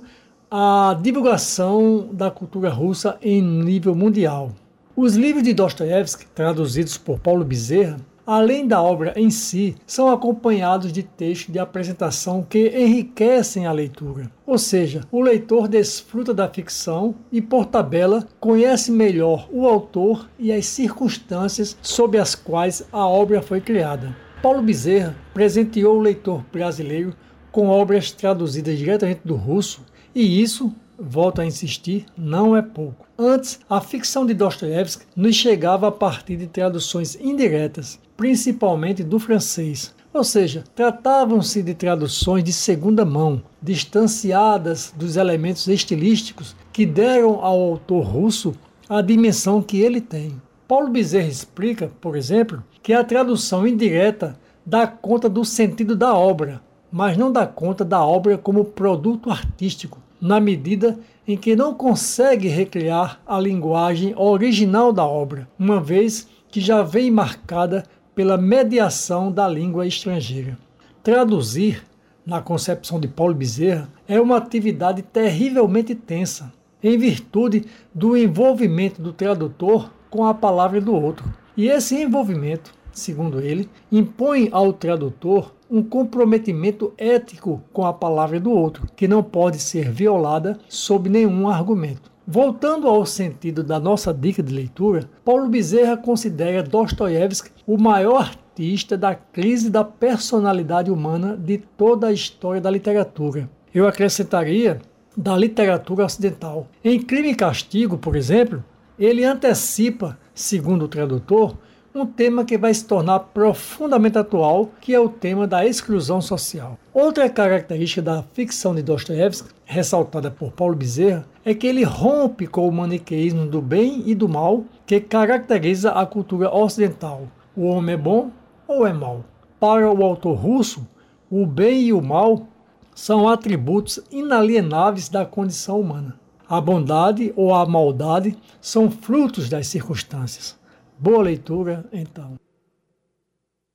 à 0.51 0.95
divulgação 1.01 2.09
da 2.13 2.29
cultura 2.29 2.69
russa 2.69 3.17
em 3.19 3.41
nível 3.41 3.95
mundial. 3.95 4.51
Os 4.95 5.15
livros 5.15 5.43
de 5.43 5.53
Dostoiévski, 5.53 6.27
traduzidos 6.35 6.97
por 6.97 7.19
Paulo 7.19 7.43
Bezerra, 7.43 7.97
além 8.27 8.67
da 8.67 8.81
obra 8.81 9.13
em 9.15 9.29
si, 9.29 9.73
são 9.87 10.11
acompanhados 10.11 10.91
de 10.91 11.01
textos 11.01 11.53
de 11.53 11.57
apresentação 11.57 12.45
que 12.47 12.67
enriquecem 12.77 13.65
a 13.65 13.71
leitura. 13.71 14.29
Ou 14.45 14.57
seja, 14.57 15.01
o 15.09 15.21
leitor 15.21 15.69
desfruta 15.69 16.33
da 16.33 16.49
ficção 16.49 17.15
e, 17.31 17.41
por 17.41 17.65
tabela, 17.65 18.27
conhece 18.37 18.91
melhor 18.91 19.47
o 19.49 19.65
autor 19.65 20.29
e 20.37 20.51
as 20.51 20.65
circunstâncias 20.65 21.77
sob 21.81 22.17
as 22.17 22.35
quais 22.35 22.85
a 22.91 23.07
obra 23.07 23.41
foi 23.41 23.61
criada. 23.61 24.13
Paulo 24.41 24.61
Bezerra 24.61 25.15
presenteou 25.33 25.97
o 25.97 26.01
leitor 26.01 26.43
brasileiro 26.51 27.15
com 27.49 27.69
obras 27.69 28.11
traduzidas 28.11 28.77
diretamente 28.77 29.21
do 29.23 29.35
russo, 29.35 29.81
e 30.13 30.41
isso 30.41 30.75
volto 30.99 31.41
a 31.41 31.45
insistir, 31.45 32.05
não 32.17 32.55
é 32.55 32.61
pouco. 32.61 33.06
Antes, 33.19 33.59
a 33.67 33.81
ficção 33.81 34.27
de 34.27 34.35
Dostoiévski 34.35 35.07
nos 35.15 35.35
chegava 35.35 35.87
a 35.87 35.91
partir 35.91 36.37
de 36.37 36.45
traduções 36.45 37.15
indiretas, 37.15 37.99
principalmente 38.15 39.03
do 39.03 39.17
francês. 39.17 39.91
Ou 40.13 40.23
seja, 40.23 40.63
tratavam-se 40.75 41.63
de 41.63 41.73
traduções 41.73 42.43
de 42.43 42.53
segunda 42.53 43.03
mão, 43.03 43.41
distanciadas 43.59 44.93
dos 44.95 45.17
elementos 45.17 45.67
estilísticos 45.67 46.55
que 46.71 46.85
deram 46.85 47.43
ao 47.43 47.59
autor 47.59 48.05
russo 48.05 48.53
a 48.87 49.01
dimensão 49.01 49.63
que 49.63 49.81
ele 49.81 49.99
tem. 49.99 50.39
Paulo 50.67 50.89
Bezerra 50.89 51.27
explica, 51.27 51.91
por 51.99 52.15
exemplo, 52.15 52.63
que 52.83 52.93
a 52.93 53.03
tradução 53.03 53.67
indireta 53.67 54.37
dá 54.63 54.85
conta 54.85 55.27
do 55.27 55.43
sentido 55.43 55.95
da 55.95 56.13
obra, 56.13 56.61
mas 56.91 57.17
não 57.17 57.31
dá 57.31 57.47
conta 57.47 57.83
da 57.83 58.05
obra 58.05 58.37
como 58.37 58.63
produto 58.63 59.31
artístico, 59.31 59.99
na 60.21 60.39
medida 60.39 60.99
em 61.27 61.35
que 61.35 61.55
não 61.55 61.73
consegue 61.73 62.47
recriar 62.47 63.19
a 63.27 63.37
linguagem 63.39 64.13
original 64.15 64.93
da 64.93 65.05
obra, 65.05 65.47
uma 65.59 65.81
vez 65.81 66.27
que 66.49 66.61
já 66.61 66.81
vem 66.81 67.11
marcada 67.11 67.83
pela 68.15 68.37
mediação 68.37 69.31
da 69.31 69.47
língua 69.47 69.85
estrangeira. 69.85 70.57
Traduzir, 71.03 71.83
na 72.25 72.41
concepção 72.41 72.99
de 72.99 73.07
Paulo 73.07 73.33
Bezerra, 73.33 73.89
é 74.07 74.19
uma 74.19 74.37
atividade 74.37 75.01
terrivelmente 75.01 75.93
tensa, 75.93 76.51
em 76.81 76.97
virtude 76.97 77.65
do 77.93 78.15
envolvimento 78.15 79.01
do 79.01 79.11
tradutor 79.11 79.91
com 80.09 80.25
a 80.25 80.33
palavra 80.33 80.79
do 80.79 80.95
outro. 80.95 81.25
E 81.55 81.67
esse 81.67 82.01
envolvimento, 82.01 82.73
segundo 82.97 83.39
ele, 83.39 83.69
impõe 83.91 84.49
ao 84.51 84.73
tradutor 84.73 85.53
um 85.69 85.83
comprometimento 85.83 86.93
ético 86.97 87.61
com 87.73 87.85
a 87.85 87.93
palavra 87.93 88.39
do 88.39 88.51
outro, 88.51 88.87
que 88.95 89.07
não 89.07 89.21
pode 89.21 89.59
ser 89.59 89.91
violada 89.91 90.57
sob 90.67 91.09
nenhum 91.09 91.49
argumento. 91.49 92.11
Voltando 92.25 92.87
ao 92.87 93.05
sentido 93.05 93.63
da 93.63 93.79
nossa 93.79 94.13
dica 94.13 94.43
de 94.43 94.53
leitura, 94.53 95.09
Paulo 95.23 95.47
Bezerra 95.47 95.95
considera 95.95 96.61
Dostoiévski 96.61 97.51
o 97.65 97.77
maior 97.77 98.31
artista 98.57 98.97
da 98.97 99.15
crise 99.15 99.69
da 99.69 99.83
personalidade 99.83 100.91
humana 100.91 101.37
de 101.37 101.57
toda 101.57 102.07
a 102.07 102.11
história 102.11 102.59
da 102.59 102.69
literatura. 102.69 103.49
Eu 103.73 103.87
acrescentaria 103.87 104.81
da 105.15 105.37
literatura 105.37 106.05
ocidental. 106.05 106.67
Em 106.83 107.01
Crime 107.01 107.29
e 107.29 107.35
Castigo, 107.35 107.97
por 107.97 108.15
exemplo, 108.15 108.63
ele 108.99 109.23
antecipa, 109.23 110.17
segundo 110.33 110.85
o 110.85 110.87
tradutor, 110.87 111.55
um 111.93 112.05
tema 112.05 112.45
que 112.45 112.57
vai 112.57 112.73
se 112.73 112.85
tornar 112.85 113.19
profundamente 113.19 114.17
atual, 114.17 114.69
que 114.79 114.93
é 114.93 114.99
o 114.99 115.09
tema 115.09 115.47
da 115.47 115.65
exclusão 115.65 116.21
social. 116.21 116.77
Outra 116.93 117.29
característica 117.29 118.01
da 118.01 118.23
ficção 118.33 118.75
de 118.75 118.83
Dostoiévski, 118.83 119.49
ressaltada 119.65 120.29
por 120.29 120.51
Paulo 120.51 120.75
Bezerra, 120.75 121.25
é 121.43 121.53
que 121.53 121.65
ele 121.65 121.83
rompe 121.83 122.45
com 122.47 122.67
o 122.67 122.71
maniqueísmo 122.71 123.45
do 123.45 123.61
bem 123.61 124.03
e 124.05 124.13
do 124.13 124.27
mal 124.29 124.63
que 124.85 124.99
caracteriza 124.99 125.91
a 125.91 126.05
cultura 126.05 126.53
ocidental. 126.53 127.23
O 127.55 127.65
homem 127.65 127.95
é 127.95 127.97
bom 127.97 128.31
ou 128.67 128.85
é 128.85 128.93
mau? 128.93 129.23
Para 129.59 129.91
o 129.91 130.03
autor 130.03 130.35
russo, 130.35 130.87
o 131.29 131.45
bem 131.45 131.83
e 131.83 131.93
o 131.93 132.01
mal 132.01 132.47
são 132.93 133.27
atributos 133.29 133.99
inalienáveis 134.11 135.07
da 135.07 135.25
condição 135.25 135.79
humana. 135.79 136.19
A 136.49 136.59
bondade 136.59 137.33
ou 137.35 137.53
a 137.53 137.65
maldade 137.65 138.37
são 138.59 138.89
frutos 138.89 139.49
das 139.49 139.67
circunstâncias. 139.67 140.56
Boa 140.99 141.21
leitura, 141.21 141.85
então. 141.93 142.39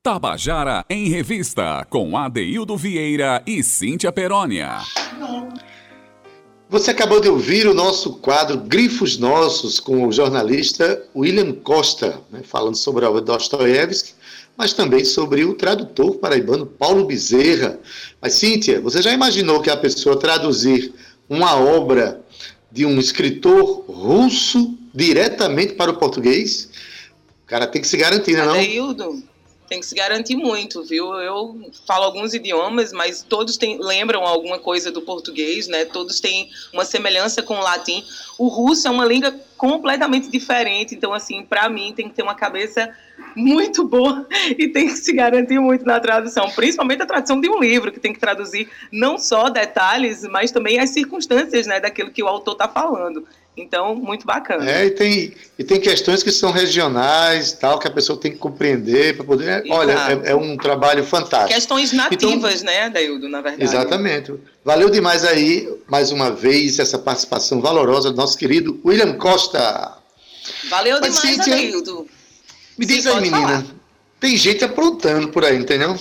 Tabajara 0.02 0.84
em 0.90 1.08
Revista, 1.08 1.86
com 1.88 2.16
Adeildo 2.16 2.76
Vieira 2.76 3.40
e 3.46 3.62
Cíntia 3.62 4.10
Perónia. 4.10 4.80
Você 6.68 6.90
acabou 6.90 7.20
de 7.20 7.28
ouvir 7.28 7.68
o 7.68 7.74
nosso 7.74 8.14
quadro 8.14 8.58
Grifos 8.58 9.18
Nossos, 9.18 9.78
com 9.78 10.08
o 10.08 10.10
jornalista 10.10 11.00
William 11.14 11.52
Costa, 11.52 12.18
né, 12.30 12.40
falando 12.42 12.76
sobre 12.76 13.04
a 13.04 13.10
obra 13.10 13.20
de 13.20 13.26
Dostoiévski, 13.26 14.14
mas 14.56 14.72
também 14.72 15.04
sobre 15.04 15.44
o 15.44 15.54
tradutor 15.54 16.16
paraibano 16.16 16.66
Paulo 16.66 17.04
Bezerra. 17.04 17.78
Mas, 18.20 18.34
Cíntia, 18.34 18.80
você 18.80 19.00
já 19.00 19.12
imaginou 19.12 19.60
que 19.60 19.70
a 19.70 19.76
pessoa 19.76 20.18
traduzir 20.18 20.92
uma 21.28 21.54
obra 21.54 22.20
de 22.72 22.84
um 22.84 22.98
escritor 22.98 23.84
russo 23.88 24.76
diretamente 24.92 25.74
para 25.74 25.92
o 25.92 25.98
português? 25.98 26.70
Cara 27.46 27.66
tem 27.66 27.82
que 27.82 27.88
se 27.88 27.96
garantir, 27.96 28.32
né? 28.32 28.44
Não? 28.44 28.52
Adeildo, 28.52 29.22
tem 29.72 29.80
que 29.80 29.86
se 29.86 29.94
garantir 29.94 30.36
muito, 30.36 30.84
viu? 30.84 31.14
Eu 31.14 31.70
falo 31.86 32.04
alguns 32.04 32.34
idiomas, 32.34 32.92
mas 32.92 33.22
todos 33.22 33.56
têm, 33.56 33.78
lembram 33.80 34.22
alguma 34.22 34.58
coisa 34.58 34.92
do 34.92 35.00
português, 35.00 35.66
né? 35.66 35.86
Todos 35.86 36.20
têm 36.20 36.50
uma 36.74 36.84
semelhança 36.84 37.42
com 37.42 37.54
o 37.54 37.62
latim. 37.62 38.04
O 38.38 38.48
russo 38.48 38.86
é 38.86 38.90
uma 38.90 39.06
língua 39.06 39.34
completamente 39.56 40.28
diferente, 40.28 40.94
então, 40.94 41.14
assim, 41.14 41.42
para 41.42 41.70
mim 41.70 41.94
tem 41.96 42.06
que 42.06 42.14
ter 42.14 42.22
uma 42.22 42.34
cabeça 42.34 42.94
muito 43.34 43.82
boa 43.86 44.26
e 44.58 44.68
tem 44.68 44.88
que 44.88 44.96
se 44.96 45.12
garantir 45.12 45.58
muito 45.58 45.86
na 45.86 45.98
tradução, 45.98 46.50
principalmente 46.50 47.02
a 47.02 47.06
tradução 47.06 47.40
de 47.40 47.48
um 47.48 47.58
livro, 47.58 47.90
que 47.90 48.00
tem 48.00 48.12
que 48.12 48.20
traduzir 48.20 48.68
não 48.90 49.16
só 49.16 49.48
detalhes, 49.48 50.22
mas 50.24 50.50
também 50.50 50.78
as 50.80 50.90
circunstâncias, 50.90 51.66
né, 51.66 51.80
daquilo 51.80 52.10
que 52.10 52.22
o 52.22 52.28
autor 52.28 52.52
está 52.52 52.68
falando. 52.68 53.26
Então, 53.54 53.94
muito 53.94 54.24
bacana. 54.24 54.68
É, 54.68 54.86
e 54.86 54.90
tem, 54.90 55.34
e 55.58 55.64
tem 55.64 55.78
questões 55.78 56.22
que 56.22 56.32
são 56.32 56.50
regionais, 56.50 57.52
tal, 57.52 57.78
que 57.78 57.86
a 57.86 57.90
pessoa 57.90 58.18
tem 58.18 58.32
que 58.32 58.38
compreender 58.38 59.14
para 59.14 59.24
poder. 59.24 59.64
Exato. 59.66 59.72
Olha, 59.72 59.92
é, 59.92 60.30
é, 60.30 60.34
um 60.34 60.56
trabalho 60.56 61.04
fantástico. 61.04 61.52
Questões 61.52 61.92
nativas, 61.92 62.62
então, 62.62 62.72
né, 62.72 62.88
Daildo, 62.88 63.28
na 63.28 63.42
verdade. 63.42 63.62
Exatamente. 63.62 64.32
Valeu 64.64 64.88
demais 64.88 65.22
aí, 65.22 65.68
mais 65.86 66.10
uma 66.10 66.30
vez, 66.30 66.78
essa 66.78 66.98
participação 66.98 67.60
valorosa 67.60 68.10
do 68.10 68.16
nosso 68.16 68.38
querido 68.38 68.80
William 68.84 69.12
Costa. 69.18 69.98
Valeu 70.70 70.98
Mas, 71.00 71.20
demais, 71.20 71.36
Cíntia, 71.36 71.54
Daildo. 71.54 72.06
Me 72.78 72.86
diz 72.86 73.02
Sim, 73.02 73.10
aí, 73.10 73.20
menina. 73.20 73.46
Falar. 73.46 73.64
Tem 74.18 74.36
gente 74.36 74.64
aprontando 74.64 75.28
por 75.28 75.44
aí, 75.44 75.58
entendeu? 75.58 75.98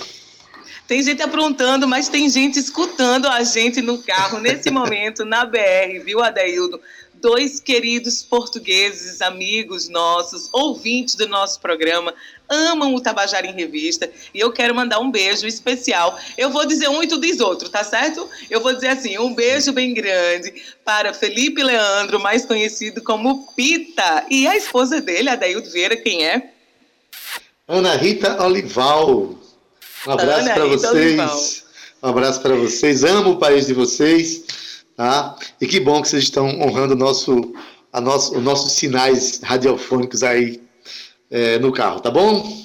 Tem 0.86 1.02
gente 1.02 1.22
aprontando, 1.22 1.86
mas 1.86 2.08
tem 2.08 2.28
gente 2.28 2.58
escutando 2.58 3.26
a 3.26 3.42
gente 3.42 3.80
no 3.80 3.98
carro 3.98 4.38
nesse 4.40 4.70
momento, 4.70 5.24
na 5.24 5.44
BR, 5.44 6.02
viu, 6.04 6.22
Adeildo? 6.22 6.80
Dois 7.22 7.60
queridos 7.60 8.22
portugueses, 8.24 9.22
amigos 9.22 9.88
nossos, 9.88 10.50
ouvintes 10.52 11.14
do 11.14 11.28
nosso 11.28 11.60
programa, 11.60 12.12
amam 12.50 12.94
o 12.94 13.00
Tabajara 13.00 13.46
em 13.46 13.54
Revista 13.54 14.10
e 14.34 14.40
eu 14.40 14.52
quero 14.52 14.74
mandar 14.74 14.98
um 14.98 15.10
beijo 15.10 15.46
especial. 15.46 16.18
Eu 16.36 16.50
vou 16.50 16.66
dizer 16.66 16.88
um 16.88 17.00
e 17.00 17.06
tu 17.06 17.20
diz 17.20 17.38
outro, 17.38 17.68
tá 17.68 17.84
certo? 17.84 18.28
Eu 18.50 18.60
vou 18.60 18.74
dizer 18.74 18.88
assim, 18.88 19.16
um 19.18 19.32
beijo 19.32 19.72
bem 19.72 19.94
grande 19.94 20.52
para 20.84 21.14
Felipe 21.14 21.62
Leandro, 21.62 22.18
mais 22.18 22.44
conhecido 22.44 23.00
como 23.00 23.46
Pita, 23.54 24.26
e 24.28 24.48
a 24.48 24.56
esposa 24.56 25.00
dele, 25.00 25.30
a 25.30 25.36
Daildo 25.36 25.70
Vieira, 25.70 25.96
quem 25.96 26.26
é? 26.26 26.50
Ana 27.68 27.94
Rita 27.94 28.42
Olival. 28.42 29.38
Um 30.06 30.10
abraço 30.10 30.44
para 30.44 30.64
vocês. 30.66 30.92
Olival. 30.92 31.40
Um 32.02 32.08
abraço 32.08 32.40
para 32.40 32.56
vocês. 32.56 33.04
Amo 33.04 33.30
o 33.30 33.36
país 33.36 33.68
de 33.68 33.74
vocês. 33.74 34.61
Tá? 34.96 35.36
E 35.60 35.66
que 35.66 35.80
bom 35.80 36.02
que 36.02 36.08
vocês 36.08 36.24
estão 36.24 36.60
honrando 36.60 36.94
o 36.94 36.96
nosso, 36.96 37.54
a 37.92 38.00
nosso, 38.00 38.36
os 38.36 38.42
nossos 38.42 38.72
sinais 38.72 39.40
radiofônicos 39.42 40.22
aí 40.22 40.60
é, 41.30 41.58
no 41.58 41.72
carro, 41.72 42.00
tá 42.00 42.10
bom? 42.10 42.62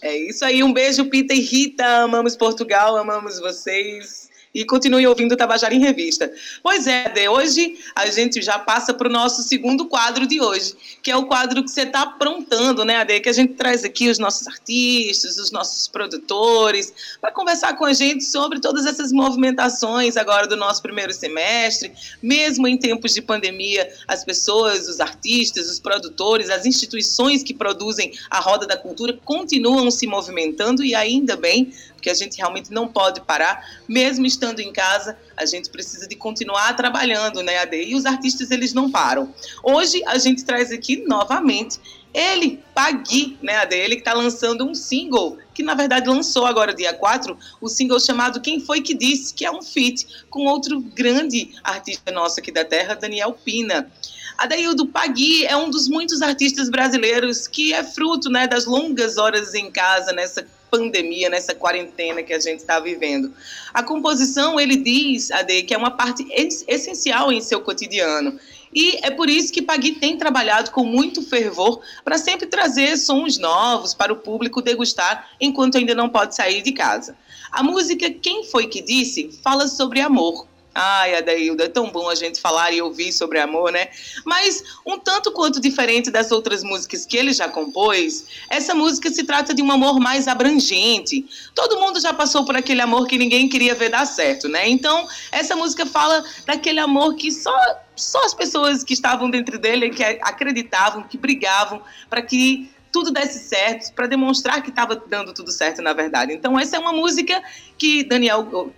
É 0.00 0.16
isso 0.16 0.44
aí, 0.44 0.62
um 0.62 0.72
beijo, 0.72 1.06
Pita 1.06 1.34
e 1.34 1.40
Rita. 1.40 1.84
Amamos 2.02 2.36
Portugal, 2.36 2.96
amamos 2.96 3.40
vocês 3.40 4.23
e 4.54 4.64
continue 4.64 5.06
ouvindo 5.06 5.32
o 5.32 5.36
Tabajara 5.36 5.74
em 5.74 5.80
Revista. 5.80 6.32
Pois 6.62 6.86
é, 6.86 7.08
de 7.08 7.28
hoje 7.28 7.76
a 7.94 8.06
gente 8.06 8.40
já 8.40 8.58
passa 8.58 8.94
para 8.94 9.08
o 9.08 9.10
nosso 9.10 9.42
segundo 9.42 9.86
quadro 9.86 10.26
de 10.26 10.40
hoje, 10.40 10.74
que 11.02 11.10
é 11.10 11.16
o 11.16 11.26
quadro 11.26 11.64
que 11.64 11.70
você 11.70 11.82
está 11.82 12.02
aprontando, 12.02 12.84
né, 12.84 12.96
Ade? 12.96 13.18
Que 13.20 13.28
a 13.28 13.32
gente 13.32 13.54
traz 13.54 13.84
aqui 13.84 14.08
os 14.08 14.18
nossos 14.18 14.46
artistas, 14.46 15.36
os 15.38 15.50
nossos 15.50 15.88
produtores, 15.88 16.92
para 17.20 17.32
conversar 17.32 17.76
com 17.76 17.84
a 17.84 17.92
gente 17.92 18.24
sobre 18.24 18.60
todas 18.60 18.86
essas 18.86 19.10
movimentações 19.10 20.16
agora 20.16 20.46
do 20.46 20.56
nosso 20.56 20.80
primeiro 20.80 21.12
semestre, 21.12 21.92
mesmo 22.22 22.68
em 22.68 22.76
tempos 22.76 23.12
de 23.12 23.20
pandemia, 23.20 23.92
as 24.06 24.24
pessoas, 24.24 24.88
os 24.88 25.00
artistas, 25.00 25.68
os 25.68 25.80
produtores, 25.80 26.48
as 26.50 26.64
instituições 26.64 27.42
que 27.42 27.52
produzem 27.52 28.12
a 28.30 28.38
roda 28.38 28.66
da 28.66 28.76
cultura 28.76 29.18
continuam 29.24 29.90
se 29.90 30.06
movimentando 30.06 30.84
e 30.84 30.94
ainda 30.94 31.36
bem, 31.36 31.72
porque 32.04 32.10
a 32.10 32.14
gente 32.14 32.36
realmente 32.36 32.70
não 32.70 32.86
pode 32.86 33.22
parar, 33.22 33.66
mesmo 33.88 34.26
estando 34.26 34.60
em 34.60 34.70
casa, 34.70 35.16
a 35.34 35.46
gente 35.46 35.70
precisa 35.70 36.06
de 36.06 36.14
continuar 36.14 36.76
trabalhando, 36.76 37.42
né, 37.42 37.56
AD? 37.60 37.82
E 37.82 37.94
os 37.94 38.04
artistas, 38.04 38.50
eles 38.50 38.74
não 38.74 38.90
param. 38.90 39.32
Hoje, 39.62 40.02
a 40.04 40.18
gente 40.18 40.44
traz 40.44 40.70
aqui 40.70 40.98
novamente 41.06 41.80
ele, 42.12 42.62
Pagui, 42.74 43.38
né, 43.40 43.56
AD? 43.56 43.74
Ele 43.74 43.94
que 43.94 44.02
está 44.02 44.12
lançando 44.12 44.66
um 44.66 44.74
single, 44.74 45.38
que 45.54 45.62
na 45.62 45.72
verdade 45.72 46.06
lançou 46.06 46.44
agora 46.44 46.74
dia 46.74 46.92
4, 46.92 47.38
o 47.58 47.70
single 47.70 47.98
chamado 47.98 48.38
Quem 48.42 48.60
Foi 48.60 48.82
Que 48.82 48.92
Disse, 48.92 49.32
que 49.32 49.46
é 49.46 49.50
um 49.50 49.62
feat 49.62 50.06
com 50.28 50.44
outro 50.44 50.80
grande 50.80 51.54
artista 51.64 52.12
nosso 52.12 52.38
aqui 52.38 52.52
da 52.52 52.66
terra, 52.66 52.94
Daniel 52.94 53.32
Pina. 53.32 53.90
Adaildo 54.36 54.86
Pagui 54.88 55.46
é 55.46 55.56
um 55.56 55.70
dos 55.70 55.88
muitos 55.88 56.20
artistas 56.20 56.68
brasileiros 56.68 57.46
que 57.46 57.72
é 57.72 57.82
fruto 57.82 58.28
né, 58.28 58.46
das 58.46 58.66
longas 58.66 59.16
horas 59.16 59.54
em 59.54 59.70
casa 59.70 60.12
nessa 60.12 60.46
pandemia, 60.76 61.30
nessa 61.30 61.54
quarentena 61.54 62.22
que 62.22 62.32
a 62.32 62.40
gente 62.40 62.60
está 62.60 62.80
vivendo. 62.80 63.32
A 63.72 63.82
composição, 63.82 64.58
ele 64.58 64.76
diz, 64.76 65.30
Ade, 65.30 65.62
que 65.62 65.72
é 65.72 65.78
uma 65.78 65.92
parte 65.92 66.26
essencial 66.66 67.32
em 67.32 67.40
seu 67.40 67.60
cotidiano. 67.60 68.38
E 68.74 68.98
é 69.02 69.10
por 69.10 69.30
isso 69.30 69.52
que 69.52 69.62
Pagui 69.62 69.92
tem 69.92 70.18
trabalhado 70.18 70.72
com 70.72 70.84
muito 70.84 71.22
fervor 71.22 71.80
para 72.04 72.18
sempre 72.18 72.46
trazer 72.46 72.96
sons 72.96 73.38
novos 73.38 73.94
para 73.94 74.12
o 74.12 74.16
público 74.16 74.60
degustar 74.60 75.28
enquanto 75.40 75.78
ainda 75.78 75.94
não 75.94 76.08
pode 76.08 76.34
sair 76.34 76.60
de 76.60 76.72
casa. 76.72 77.16
A 77.52 77.62
música 77.62 78.10
Quem 78.10 78.44
Foi 78.44 78.66
Que 78.66 78.82
Disse 78.82 79.30
fala 79.44 79.68
sobre 79.68 80.00
amor, 80.00 80.48
Ai, 80.74 81.14
Adailda, 81.14 81.66
é 81.66 81.68
tão 81.68 81.88
bom 81.88 82.08
a 82.08 82.16
gente 82.16 82.40
falar 82.40 82.72
e 82.72 82.82
ouvir 82.82 83.12
sobre 83.12 83.38
amor, 83.38 83.70
né? 83.70 83.88
Mas, 84.24 84.64
um 84.84 84.98
tanto 84.98 85.30
quanto 85.30 85.60
diferente 85.60 86.10
das 86.10 86.32
outras 86.32 86.64
músicas 86.64 87.06
que 87.06 87.16
ele 87.16 87.32
já 87.32 87.48
compôs, 87.48 88.26
essa 88.50 88.74
música 88.74 89.08
se 89.08 89.22
trata 89.22 89.54
de 89.54 89.62
um 89.62 89.70
amor 89.70 90.00
mais 90.00 90.26
abrangente. 90.26 91.24
Todo 91.54 91.78
mundo 91.78 92.00
já 92.00 92.12
passou 92.12 92.44
por 92.44 92.56
aquele 92.56 92.80
amor 92.80 93.06
que 93.06 93.16
ninguém 93.16 93.48
queria 93.48 93.72
ver 93.74 93.88
dar 93.88 94.04
certo, 94.04 94.48
né? 94.48 94.68
Então, 94.68 95.06
essa 95.30 95.54
música 95.54 95.86
fala 95.86 96.24
daquele 96.44 96.80
amor 96.80 97.14
que 97.14 97.30
só, 97.30 97.56
só 97.94 98.24
as 98.24 98.34
pessoas 98.34 98.82
que 98.82 98.94
estavam 98.94 99.30
dentro 99.30 99.60
dele, 99.60 99.90
que 99.90 100.02
acreditavam, 100.02 101.04
que 101.04 101.16
brigavam 101.16 101.80
para 102.10 102.20
que 102.20 102.68
tudo 102.90 103.12
desse 103.12 103.48
certo, 103.48 103.92
para 103.92 104.08
demonstrar 104.08 104.60
que 104.62 104.70
estava 104.70 104.96
dando 104.96 105.32
tudo 105.32 105.52
certo, 105.52 105.80
na 105.80 105.92
verdade. 105.92 106.32
Então, 106.32 106.58
essa 106.58 106.76
é 106.76 106.80
uma 106.80 106.92
música 106.92 107.40
que 107.78 108.02
Daniel 108.02 108.72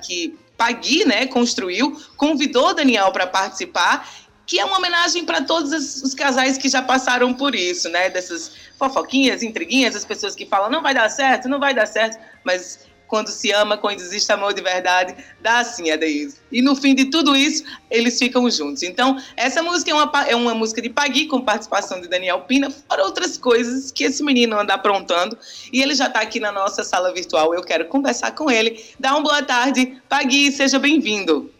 que 0.00 0.38
Pagui, 0.60 1.06
né, 1.06 1.26
construiu, 1.26 1.98
convidou 2.18 2.74
Daniel 2.74 3.10
para 3.12 3.26
participar, 3.26 4.06
que 4.44 4.60
é 4.60 4.64
uma 4.66 4.76
homenagem 4.76 5.24
para 5.24 5.40
todos 5.40 6.02
os 6.02 6.12
casais 6.12 6.58
que 6.58 6.68
já 6.68 6.82
passaram 6.82 7.32
por 7.32 7.54
isso, 7.54 7.88
né, 7.88 8.10
dessas 8.10 8.52
fofoquinhas, 8.78 9.42
intriguinhas, 9.42 9.96
as 9.96 10.04
pessoas 10.04 10.34
que 10.34 10.44
falam 10.44 10.68
não 10.68 10.82
vai 10.82 10.92
dar 10.92 11.08
certo, 11.08 11.48
não 11.48 11.58
vai 11.58 11.72
dar 11.72 11.86
certo, 11.86 12.18
mas 12.44 12.80
quando 13.10 13.26
se 13.26 13.50
ama, 13.50 13.76
quando 13.76 13.98
existe 13.98 14.30
amor 14.30 14.54
de 14.54 14.62
verdade, 14.62 15.16
dá 15.42 15.58
assim, 15.58 15.90
Adaís. 15.90 16.40
E 16.50 16.62
no 16.62 16.76
fim 16.76 16.94
de 16.94 17.06
tudo 17.06 17.34
isso, 17.34 17.64
eles 17.90 18.16
ficam 18.16 18.48
juntos. 18.48 18.84
Então, 18.84 19.20
essa 19.36 19.60
música 19.64 19.90
é 19.90 19.94
uma, 19.94 20.28
é 20.28 20.36
uma 20.36 20.54
música 20.54 20.80
de 20.80 20.88
Pagui, 20.88 21.26
com 21.26 21.40
participação 21.40 22.00
de 22.00 22.08
Daniel 22.08 22.42
Pina, 22.42 22.70
fora 22.70 23.02
outras 23.04 23.36
coisas 23.36 23.90
que 23.90 24.04
esse 24.04 24.22
menino 24.22 24.58
anda 24.58 24.74
aprontando. 24.74 25.36
E 25.72 25.82
ele 25.82 25.94
já 25.96 26.06
está 26.06 26.20
aqui 26.20 26.38
na 26.38 26.52
nossa 26.52 26.84
sala 26.84 27.12
virtual. 27.12 27.52
Eu 27.52 27.62
quero 27.62 27.84
conversar 27.86 28.30
com 28.30 28.48
ele. 28.48 28.80
Dá 28.98 29.10
uma 29.12 29.22
boa 29.22 29.42
tarde. 29.42 30.00
Pagui, 30.08 30.52
seja 30.52 30.78
bem-vindo. 30.78 31.50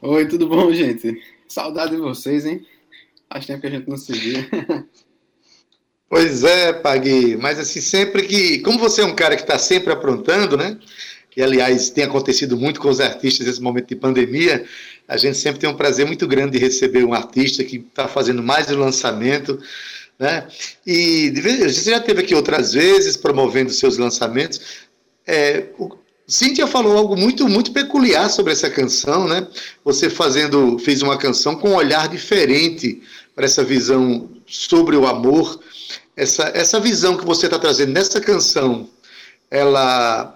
Oi, 0.00 0.28
tudo 0.28 0.46
bom, 0.46 0.72
gente? 0.72 1.20
Saudade 1.48 1.90
de 1.90 2.00
vocês, 2.00 2.46
hein? 2.46 2.64
Faz 3.28 3.46
tempo 3.46 3.62
que 3.62 3.66
a 3.66 3.70
gente 3.70 3.88
não 3.88 3.96
se 3.96 4.12
via. 4.12 4.48
Pois 6.08 6.42
é, 6.42 6.72
Pagui, 6.72 7.36
mas 7.36 7.58
assim, 7.58 7.80
sempre 7.80 8.22
que. 8.22 8.60
Como 8.60 8.78
você 8.78 9.02
é 9.02 9.04
um 9.04 9.14
cara 9.14 9.36
que 9.36 9.42
está 9.42 9.58
sempre 9.58 9.92
aprontando, 9.92 10.56
né? 10.56 10.78
E 11.36 11.42
aliás 11.42 11.90
tem 11.90 12.02
acontecido 12.02 12.56
muito 12.56 12.80
com 12.80 12.88
os 12.88 12.98
artistas 12.98 13.46
nesse 13.46 13.62
momento 13.62 13.86
de 13.86 13.94
pandemia, 13.94 14.64
a 15.06 15.16
gente 15.16 15.38
sempre 15.38 15.60
tem 15.60 15.70
um 15.70 15.76
prazer 15.76 16.04
muito 16.04 16.26
grande 16.26 16.58
de 16.58 16.58
receber 16.58 17.04
um 17.04 17.14
artista 17.14 17.62
que 17.62 17.76
está 17.76 18.08
fazendo 18.08 18.42
mais 18.42 18.68
um 18.70 18.78
lançamento. 18.78 19.60
Né? 20.18 20.48
E 20.84 21.30
você 21.30 21.92
já 21.92 22.00
teve 22.00 22.22
aqui 22.22 22.34
outras 22.34 22.72
vezes 22.72 23.16
promovendo 23.16 23.70
seus 23.70 23.98
lançamentos. 23.98 24.60
É, 25.24 25.66
o, 25.78 25.96
Cíntia 26.26 26.66
falou 26.66 26.98
algo 26.98 27.16
muito 27.16 27.48
muito 27.48 27.72
peculiar 27.72 28.28
sobre 28.28 28.52
essa 28.52 28.68
canção, 28.68 29.26
né? 29.26 29.46
Você 29.84 30.10
fazendo 30.10 30.78
fez 30.78 31.00
uma 31.00 31.16
canção 31.16 31.54
com 31.54 31.70
um 31.70 31.74
olhar 31.74 32.08
diferente 32.08 33.00
para 33.34 33.46
essa 33.46 33.62
visão 33.62 34.28
sobre 34.48 34.96
o 34.96 35.06
amor 35.06 35.60
essa, 36.18 36.50
essa 36.52 36.80
visão 36.80 37.16
que 37.16 37.24
você 37.24 37.46
está 37.46 37.60
trazendo 37.60 37.92
nessa 37.92 38.20
canção, 38.20 38.90
ela. 39.48 40.34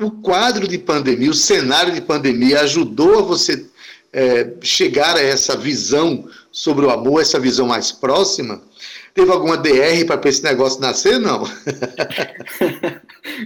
O 0.00 0.10
quadro 0.10 0.68
de 0.68 0.78
pandemia, 0.78 1.30
o 1.30 1.34
cenário 1.34 1.92
de 1.92 2.02
pandemia 2.02 2.60
ajudou 2.60 3.18
a 3.18 3.22
você 3.22 3.66
é, 4.12 4.52
chegar 4.62 5.16
a 5.16 5.22
essa 5.22 5.56
visão 5.56 6.28
sobre 6.52 6.84
o 6.84 6.90
amor, 6.90 7.20
essa 7.20 7.40
visão 7.40 7.66
mais 7.66 7.90
próxima? 7.90 8.62
Teve 9.14 9.32
alguma 9.32 9.56
DR 9.56 10.04
para 10.06 10.28
esse 10.28 10.44
negócio 10.44 10.80
nascer, 10.80 11.18
não? 11.18 11.44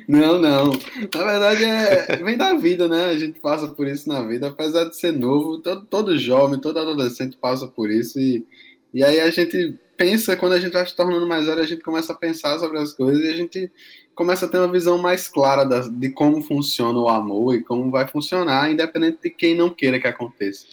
não, 0.09 0.40
não. 0.40 0.72
Na 1.14 1.24
verdade, 1.24 1.64
é, 1.64 2.16
vem 2.16 2.37
da 2.37 2.55
vida, 2.55 2.88
né? 2.88 3.07
A 3.07 3.16
gente 3.16 3.38
passa 3.38 3.68
por 3.68 3.87
isso 3.87 4.09
na 4.09 4.20
vida. 4.22 4.48
Apesar 4.48 4.87
de 4.87 4.96
ser 4.96 5.12
novo, 5.12 5.59
todo, 5.59 5.87
todo 5.87 6.18
jovem, 6.18 6.61
todo 6.61 6.81
adolescente 6.81 7.38
passa 7.40 7.68
por 7.68 7.88
isso. 7.88 8.18
E, 8.18 8.44
e 8.92 9.05
aí 9.05 9.20
a 9.20 9.31
gente 9.31 9.79
pensa, 9.96 10.37
quando 10.37 10.55
a 10.55 10.61
gente 10.61 10.72
vai 10.72 10.87
se 10.87 10.96
tornando 10.96 11.26
mais 11.26 11.46
velho, 11.46 11.61
a 11.61 11.66
gente 11.66 11.83
começa 11.83 12.12
a 12.12 12.16
pensar 12.16 12.59
sobre 12.59 12.79
as 12.79 12.92
coisas 12.92 13.22
e 13.22 13.29
a 13.29 13.37
gente 13.37 13.70
começa 14.14 14.46
a 14.46 14.48
ter 14.48 14.59
uma 14.59 14.72
visão 14.72 14.98
mais 14.98 15.29
clara 15.29 15.64
da, 15.64 15.81
de 15.81 16.11
como 16.11 16.42
funciona 16.42 16.98
o 16.98 17.09
amor 17.09 17.55
e 17.55 17.62
como 17.62 17.90
vai 17.90 18.09
funcionar, 18.09 18.70
independente 18.70 19.18
de 19.22 19.31
quem 19.31 19.55
não 19.55 19.70
queira 19.70 20.00
que 20.00 20.07
aconteça. 20.07 20.66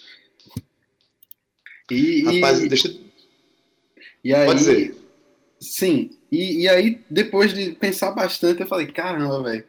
E, 1.91 2.23
Rapaz, 2.23 2.63
e, 2.63 2.67
deixa 2.67 2.97
e 4.23 4.33
aí, 4.33 4.45
Pode 4.45 4.59
dizer. 4.59 4.95
Sim, 5.59 6.09
e, 6.31 6.63
e 6.63 6.69
aí 6.69 7.01
depois 7.09 7.53
de 7.53 7.71
pensar 7.71 8.11
bastante, 8.11 8.61
eu 8.61 8.67
falei, 8.67 8.87
caramba, 8.87 9.41
velho, 9.43 9.63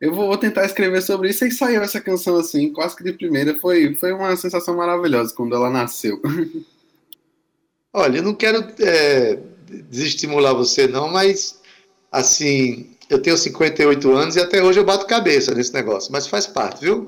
eu 0.00 0.12
vou, 0.12 0.26
vou, 0.26 0.36
tentar 0.36 0.64
escrever 0.64 1.02
sobre 1.02 1.30
isso 1.30 1.44
e 1.44 1.52
saiu 1.52 1.82
essa 1.82 2.00
canção 2.00 2.36
assim, 2.36 2.72
quase 2.72 2.96
que 2.96 3.04
de 3.04 3.12
primeira. 3.12 3.58
Foi, 3.60 3.94
foi 3.94 4.12
uma 4.12 4.36
sensação 4.36 4.76
maravilhosa 4.76 5.32
quando 5.34 5.54
ela 5.54 5.70
nasceu. 5.70 6.20
Olha, 7.92 8.18
eu 8.18 8.22
não 8.22 8.34
quero 8.34 8.66
é, 8.80 9.38
desestimular 9.90 10.54
você, 10.54 10.86
não, 10.86 11.08
mas 11.08 11.60
assim, 12.10 12.96
eu 13.10 13.20
tenho 13.20 13.36
58 13.36 14.12
anos 14.12 14.36
e 14.36 14.40
até 14.40 14.62
hoje 14.62 14.80
eu 14.80 14.84
bato 14.84 15.06
cabeça 15.06 15.54
nesse 15.54 15.74
negócio, 15.74 16.10
mas 16.10 16.26
faz 16.26 16.46
parte, 16.46 16.80
viu? 16.80 17.06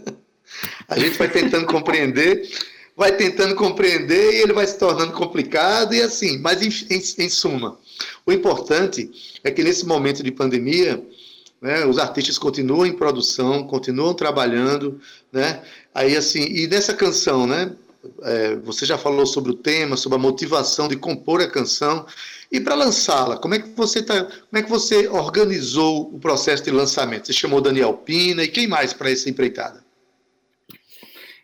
a 0.88 0.98
gente 0.98 1.16
vai 1.16 1.30
tentando 1.30 1.66
compreender, 1.66 2.46
vai 2.94 3.16
tentando 3.16 3.54
compreender 3.54 4.34
e 4.34 4.42
ele 4.42 4.52
vai 4.52 4.66
se 4.66 4.78
tornando 4.78 5.12
complicado 5.12 5.94
e 5.94 6.02
assim, 6.02 6.38
mas 6.38 6.60
em, 6.60 6.94
em, 6.94 7.24
em 7.24 7.28
suma, 7.30 7.78
o 8.26 8.32
importante 8.32 9.10
é 9.42 9.50
que 9.50 9.62
nesse 9.62 9.86
momento 9.86 10.22
de 10.22 10.30
pandemia, 10.30 11.02
né, 11.62 11.86
os 11.86 11.98
artistas 11.98 12.36
continuam 12.36 12.84
em 12.84 12.92
produção, 12.92 13.66
continuam 13.66 14.12
trabalhando, 14.12 15.00
né? 15.32 15.62
Aí 15.94 16.14
assim, 16.14 16.42
e 16.42 16.66
nessa 16.66 16.92
canção, 16.92 17.46
né? 17.46 17.74
É, 18.22 18.56
você 18.56 18.84
já 18.86 18.98
falou 18.98 19.26
sobre 19.26 19.50
o 19.50 19.54
tema, 19.54 19.96
sobre 19.96 20.16
a 20.16 20.20
motivação 20.20 20.88
de 20.88 20.96
compor 20.96 21.40
a 21.40 21.50
canção 21.50 22.06
e 22.50 22.60
para 22.60 22.74
lançá-la. 22.74 23.36
Como 23.36 23.54
é 23.54 23.58
que 23.58 23.68
você 23.70 24.02
tá, 24.02 24.24
como 24.24 24.58
é 24.58 24.62
que 24.62 24.70
você 24.70 25.08
organizou 25.08 26.14
o 26.14 26.18
processo 26.18 26.62
de 26.62 26.70
lançamento? 26.70 27.26
Você 27.26 27.32
chamou 27.32 27.60
Daniel 27.60 27.94
Pina 27.94 28.42
e 28.42 28.48
quem 28.48 28.66
mais 28.66 28.92
para 28.92 29.10
essa 29.10 29.28
empreitada? 29.28 29.84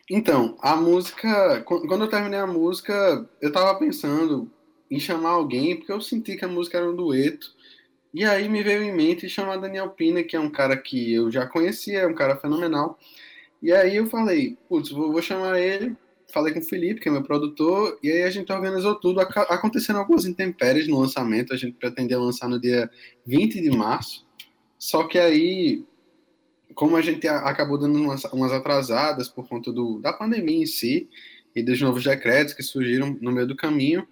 Então, 0.09 0.57
a 0.61 0.75
música, 0.75 1.61
quando 1.61 2.03
eu 2.03 2.09
terminei 2.09 2.39
a 2.39 2.47
música, 2.47 3.27
eu 3.41 3.47
estava 3.47 3.77
pensando 3.79 4.51
em 4.89 4.99
chamar 4.99 5.29
alguém 5.29 5.77
porque 5.77 5.91
eu 5.91 6.01
senti 6.01 6.35
que 6.35 6.43
a 6.43 6.49
música 6.49 6.77
era 6.77 6.89
um 6.89 6.95
dueto. 6.95 7.47
E 8.13 8.25
aí 8.25 8.49
me 8.49 8.61
veio 8.61 8.83
em 8.83 8.93
mente 8.93 9.29
chamar 9.29 9.55
Daniel 9.55 9.89
Pina, 9.89 10.21
que 10.21 10.35
é 10.35 10.39
um 10.39 10.49
cara 10.49 10.75
que 10.75 11.13
eu 11.13 11.31
já 11.31 11.45
conhecia, 11.47 11.99
é 11.99 12.07
um 12.07 12.13
cara 12.13 12.35
fenomenal. 12.35 12.99
E 13.61 13.71
aí 13.71 13.95
eu 13.95 14.07
falei, 14.07 14.57
putz, 14.67 14.89
vou, 14.89 15.13
vou 15.13 15.21
chamar 15.21 15.59
ele 15.59 15.95
falei 16.31 16.53
com 16.53 16.59
o 16.59 16.63
Felipe, 16.63 16.99
que 16.99 17.09
é 17.09 17.11
meu 17.11 17.23
produtor, 17.23 17.97
e 18.01 18.11
aí 18.11 18.23
a 18.23 18.29
gente 18.29 18.51
organizou 18.51 18.95
tudo. 18.95 19.19
Acontecendo 19.19 19.99
algumas 19.99 20.25
intempéries 20.25 20.87
no 20.87 20.99
lançamento, 20.99 21.53
a 21.53 21.57
gente 21.57 21.77
pretendia 21.77 22.19
lançar 22.19 22.47
no 22.47 22.59
dia 22.59 22.89
20 23.25 23.61
de 23.61 23.69
março, 23.69 24.25
só 24.77 25.03
que 25.03 25.19
aí, 25.19 25.85
como 26.73 26.95
a 26.95 27.01
gente 27.01 27.27
acabou 27.27 27.77
dando 27.77 27.99
umas, 27.99 28.23
umas 28.25 28.51
atrasadas 28.51 29.27
por 29.27 29.47
conta 29.47 29.71
do, 29.71 29.99
da 29.99 30.11
pandemia 30.11 30.63
em 30.63 30.65
si, 30.65 31.09
e 31.55 31.61
dos 31.61 31.81
novos 31.81 32.03
decretos 32.03 32.53
que 32.53 32.63
surgiram 32.63 33.17
no 33.21 33.31
meio 33.31 33.47
do 33.47 33.55
caminho, 33.55 34.07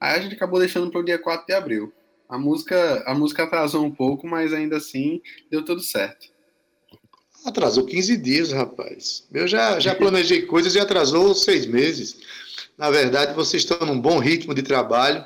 aí 0.00 0.18
a 0.18 0.20
gente 0.20 0.34
acabou 0.34 0.58
deixando 0.58 0.90
para 0.90 1.00
o 1.00 1.04
dia 1.04 1.18
4 1.18 1.46
de 1.46 1.52
abril. 1.52 1.92
A 2.28 2.38
música, 2.38 3.04
a 3.06 3.14
música 3.14 3.44
atrasou 3.44 3.84
um 3.84 3.90
pouco, 3.90 4.26
mas 4.26 4.52
ainda 4.52 4.76
assim 4.76 5.20
deu 5.50 5.64
tudo 5.64 5.80
certo. 5.80 6.33
Atrasou 7.44 7.84
15 7.84 8.16
dias, 8.16 8.52
rapaz. 8.52 9.24
Eu 9.32 9.46
já, 9.46 9.78
já 9.78 9.94
planejei 9.94 10.42
coisas 10.48 10.74
e 10.74 10.80
atrasou 10.80 11.34
seis 11.34 11.66
meses. 11.66 12.16
Na 12.78 12.90
verdade, 12.90 13.34
vocês 13.34 13.62
estão 13.62 13.86
num 13.86 14.00
bom 14.00 14.18
ritmo 14.18 14.54
de 14.54 14.62
trabalho, 14.62 15.22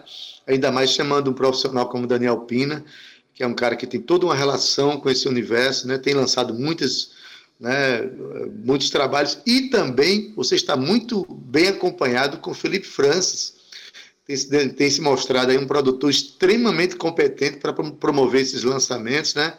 ainda 0.46 0.72
mais 0.72 0.90
chamando 0.90 1.30
um 1.30 1.34
profissional 1.34 1.88
como 1.88 2.06
Daniel 2.06 2.40
Pina, 2.40 2.84
que 3.34 3.42
é 3.42 3.46
um 3.46 3.54
cara 3.54 3.76
que 3.76 3.86
tem 3.86 4.00
toda 4.00 4.26
uma 4.26 4.34
relação 4.34 4.98
com 4.98 5.08
esse 5.08 5.28
universo, 5.28 5.86
né? 5.86 5.96
tem 5.96 6.12
lançado 6.12 6.52
muitas, 6.52 7.12
né, 7.58 8.02
muitos 8.64 8.90
trabalhos, 8.90 9.38
e 9.46 9.70
também 9.70 10.32
você 10.34 10.56
está 10.56 10.76
muito 10.76 11.24
bem 11.30 11.68
acompanhado 11.68 12.38
com 12.38 12.52
Felipe 12.52 12.86
Francis, 12.86 13.54
tem, 14.26 14.68
tem 14.68 14.90
se 14.90 15.00
mostrado 15.00 15.52
aí 15.52 15.56
um 15.56 15.66
produtor 15.66 16.10
extremamente 16.10 16.96
competente 16.96 17.58
para 17.58 17.72
promover 17.72 18.42
esses 18.42 18.62
lançamentos. 18.62 19.34
Né? 19.34 19.56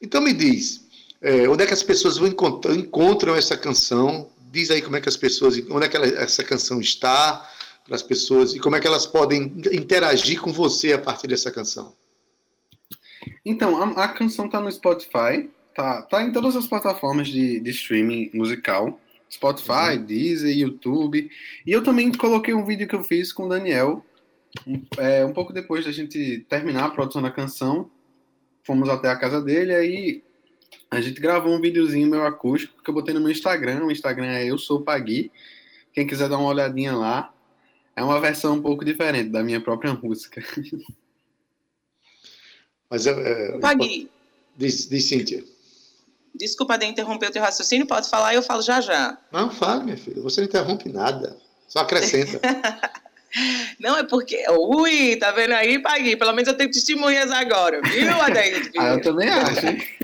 Então 0.00 0.22
me 0.22 0.32
diz, 0.32 0.80
é, 1.22 1.48
onde 1.48 1.62
é 1.62 1.66
que 1.66 1.74
as 1.74 1.82
pessoas 1.82 2.16
vão 2.16 2.28
encontram, 2.28 2.74
encontram 2.74 3.34
essa 3.34 3.56
canção? 3.56 4.30
Diz 4.50 4.70
aí 4.70 4.80
como 4.82 4.96
é 4.96 5.00
que 5.00 5.08
as 5.08 5.16
pessoas, 5.16 5.60
onde 5.70 5.86
é 5.86 5.88
que 5.88 5.96
ela, 5.96 6.06
essa 6.06 6.42
canção 6.42 6.80
está 6.80 7.48
para 7.84 7.94
as 7.94 8.02
pessoas 8.02 8.54
e 8.54 8.60
como 8.60 8.76
é 8.76 8.80
que 8.80 8.86
elas 8.86 9.06
podem 9.06 9.52
interagir 9.72 10.40
com 10.40 10.52
você 10.52 10.92
a 10.92 10.98
partir 10.98 11.26
dessa 11.26 11.50
canção. 11.50 11.94
Então, 13.44 13.82
a, 13.82 14.04
a 14.04 14.08
canção 14.08 14.46
está 14.46 14.60
no 14.60 14.70
Spotify, 14.70 15.50
tá, 15.74 16.02
tá 16.02 16.22
em 16.22 16.32
todas 16.32 16.56
as 16.56 16.66
plataformas 16.66 17.28
de, 17.28 17.60
de 17.60 17.70
streaming 17.70 18.30
musical. 18.32 18.98
Spotify, 19.30 19.96
uhum. 19.96 20.04
Deezer, 20.04 20.58
YouTube. 20.58 21.30
E 21.64 21.70
eu 21.70 21.82
também 21.82 22.10
coloquei 22.12 22.52
um 22.52 22.64
vídeo 22.64 22.88
que 22.88 22.96
eu 22.96 23.04
fiz 23.04 23.32
com 23.32 23.44
o 23.44 23.48
Daniel, 23.48 24.04
um, 24.66 24.82
é, 24.98 25.24
um 25.24 25.32
pouco 25.32 25.52
depois 25.52 25.84
da 25.84 25.92
gente 25.92 26.44
terminar 26.48 26.86
a 26.86 26.90
produção 26.90 27.22
da 27.22 27.30
canção. 27.30 27.88
Fomos 28.64 28.88
até 28.88 29.08
a 29.08 29.16
casa 29.16 29.40
dele, 29.40 29.72
aí 29.72 30.22
a 30.90 31.00
gente 31.00 31.20
gravou 31.20 31.54
um 31.54 31.60
videozinho 31.60 32.10
meu 32.10 32.26
acústico 32.26 32.82
que 32.82 32.90
eu 32.90 32.94
botei 32.94 33.14
no 33.14 33.20
meu 33.20 33.30
Instagram. 33.30 33.84
O 33.84 33.92
Instagram 33.92 34.26
é 34.26 34.44
Eu 34.44 34.58
Sou 34.58 34.82
Pagui. 34.82 35.30
Quem 35.92 36.06
quiser 36.06 36.28
dar 36.28 36.38
uma 36.38 36.48
olhadinha 36.48 36.96
lá, 36.96 37.32
é 37.94 38.02
uma 38.02 38.20
versão 38.20 38.54
um 38.54 38.62
pouco 38.62 38.84
diferente 38.84 39.30
da 39.30 39.42
minha 39.42 39.60
própria 39.60 39.94
música. 39.94 40.42
Mas 42.90 43.06
é. 43.06 43.10
é 43.10 43.58
Pagui. 43.58 44.10
Diz, 44.56 44.88
diz 44.88 45.04
Cíntia. 45.04 45.44
Desculpa 46.34 46.76
de 46.76 46.86
interromper 46.86 47.28
o 47.28 47.32
teu 47.32 47.42
raciocínio, 47.42 47.86
pode 47.86 48.08
falar 48.08 48.32
e 48.32 48.36
eu 48.36 48.42
falo 48.42 48.62
já 48.62 48.80
já. 48.80 49.16
Não, 49.32 49.50
fala, 49.50 49.84
minha 49.84 49.96
filha. 49.96 50.20
Você 50.22 50.40
não 50.40 50.48
interrompe 50.48 50.88
nada. 50.88 51.36
Só 51.68 51.80
acrescenta. 51.80 52.40
Não, 53.78 53.96
é 53.96 54.02
porque. 54.02 54.44
Ui, 54.50 55.14
tá 55.14 55.30
vendo 55.30 55.52
aí, 55.52 55.78
Pagui? 55.78 56.16
Pelo 56.16 56.32
menos 56.32 56.48
eu 56.48 56.56
tenho 56.56 56.68
testemunhas 56.68 57.30
agora, 57.30 57.80
viu, 57.80 58.10
Adair? 58.20 58.72
ah, 58.76 58.94
eu 58.94 59.00
também 59.00 59.28
acho. 59.28 60.00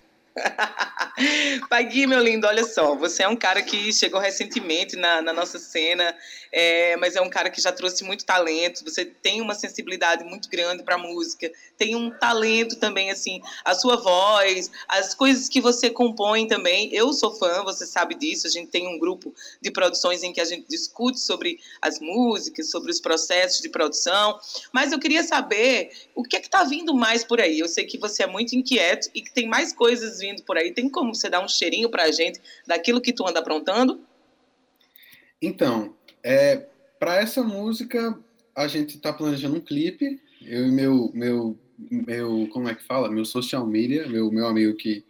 Pagui, 1.68 2.06
meu 2.06 2.20
lindo, 2.22 2.46
olha 2.46 2.64
só, 2.64 2.94
você 2.94 3.22
é 3.22 3.28
um 3.28 3.36
cara 3.36 3.62
que 3.62 3.92
chegou 3.92 4.20
recentemente 4.20 4.96
na, 4.96 5.22
na 5.22 5.32
nossa 5.32 5.58
cena, 5.58 6.14
é, 6.58 6.96
mas 6.96 7.14
é 7.14 7.20
um 7.20 7.28
cara 7.28 7.50
que 7.50 7.60
já 7.60 7.70
trouxe 7.70 8.02
muito 8.02 8.24
talento, 8.24 8.82
você 8.82 9.04
tem 9.04 9.42
uma 9.42 9.54
sensibilidade 9.54 10.24
muito 10.24 10.48
grande 10.48 10.82
para 10.82 10.96
música, 10.96 11.52
tem 11.76 11.94
um 11.94 12.10
talento 12.10 12.76
também, 12.76 13.10
assim, 13.10 13.42
a 13.62 13.74
sua 13.74 13.96
voz, 13.96 14.70
as 14.88 15.12
coisas 15.12 15.50
que 15.50 15.60
você 15.60 15.90
compõe 15.90 16.48
também. 16.48 16.88
Eu 16.94 17.12
sou 17.12 17.34
fã, 17.34 17.62
você 17.62 17.84
sabe 17.84 18.14
disso, 18.14 18.46
a 18.46 18.50
gente 18.50 18.70
tem 18.70 18.88
um 18.88 18.98
grupo 18.98 19.34
de 19.60 19.70
produções 19.70 20.22
em 20.22 20.32
que 20.32 20.40
a 20.40 20.46
gente 20.46 20.66
discute 20.66 21.20
sobre 21.20 21.60
as 21.82 22.00
músicas, 22.00 22.70
sobre 22.70 22.90
os 22.90 23.00
processos 23.00 23.60
de 23.60 23.68
produção, 23.68 24.40
mas 24.72 24.92
eu 24.92 24.98
queria 24.98 25.22
saber 25.22 25.90
o 26.14 26.22
que 26.22 26.36
é 26.36 26.40
que 26.40 26.46
está 26.46 26.64
vindo 26.64 26.94
mais 26.94 27.22
por 27.22 27.38
aí. 27.38 27.58
Eu 27.58 27.68
sei 27.68 27.84
que 27.84 27.98
você 27.98 28.22
é 28.22 28.26
muito 28.26 28.56
inquieto 28.56 29.10
e 29.14 29.20
que 29.20 29.30
tem 29.30 29.46
mais 29.46 29.74
coisas 29.74 30.20
vindo 30.20 30.42
por 30.42 30.56
aí. 30.56 30.72
Tem 30.72 30.88
como 30.88 31.14
você 31.14 31.28
dar 31.28 31.44
um 31.44 31.48
cheirinho 31.48 31.90
para 31.90 32.04
a 32.04 32.10
gente 32.10 32.40
daquilo 32.66 32.98
que 32.98 33.12
tu 33.12 33.28
anda 33.28 33.40
aprontando? 33.40 34.00
Então, 35.42 35.94
é, 36.22 36.66
para 36.98 37.16
essa 37.16 37.42
música, 37.42 38.18
a 38.54 38.66
gente 38.66 38.96
está 38.96 39.12
planejando 39.12 39.56
um 39.56 39.60
clipe. 39.60 40.20
Eu 40.42 40.68
e 40.68 40.72
meu, 40.72 41.10
meu, 41.14 41.58
meu, 41.78 42.48
como 42.52 42.68
é 42.68 42.74
que 42.74 42.84
fala? 42.84 43.10
Meu 43.10 43.24
social 43.24 43.66
media, 43.66 44.08
meu, 44.08 44.30
meu 44.30 44.46
amigo 44.46 44.76
que, 44.76 45.04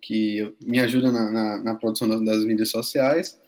que 0.00 0.54
me 0.64 0.78
ajuda 0.80 1.10
na, 1.10 1.30
na, 1.30 1.62
na 1.62 1.74
produção 1.74 2.08
das, 2.08 2.24
das 2.24 2.44
mídias 2.44 2.70
sociais. 2.70 3.38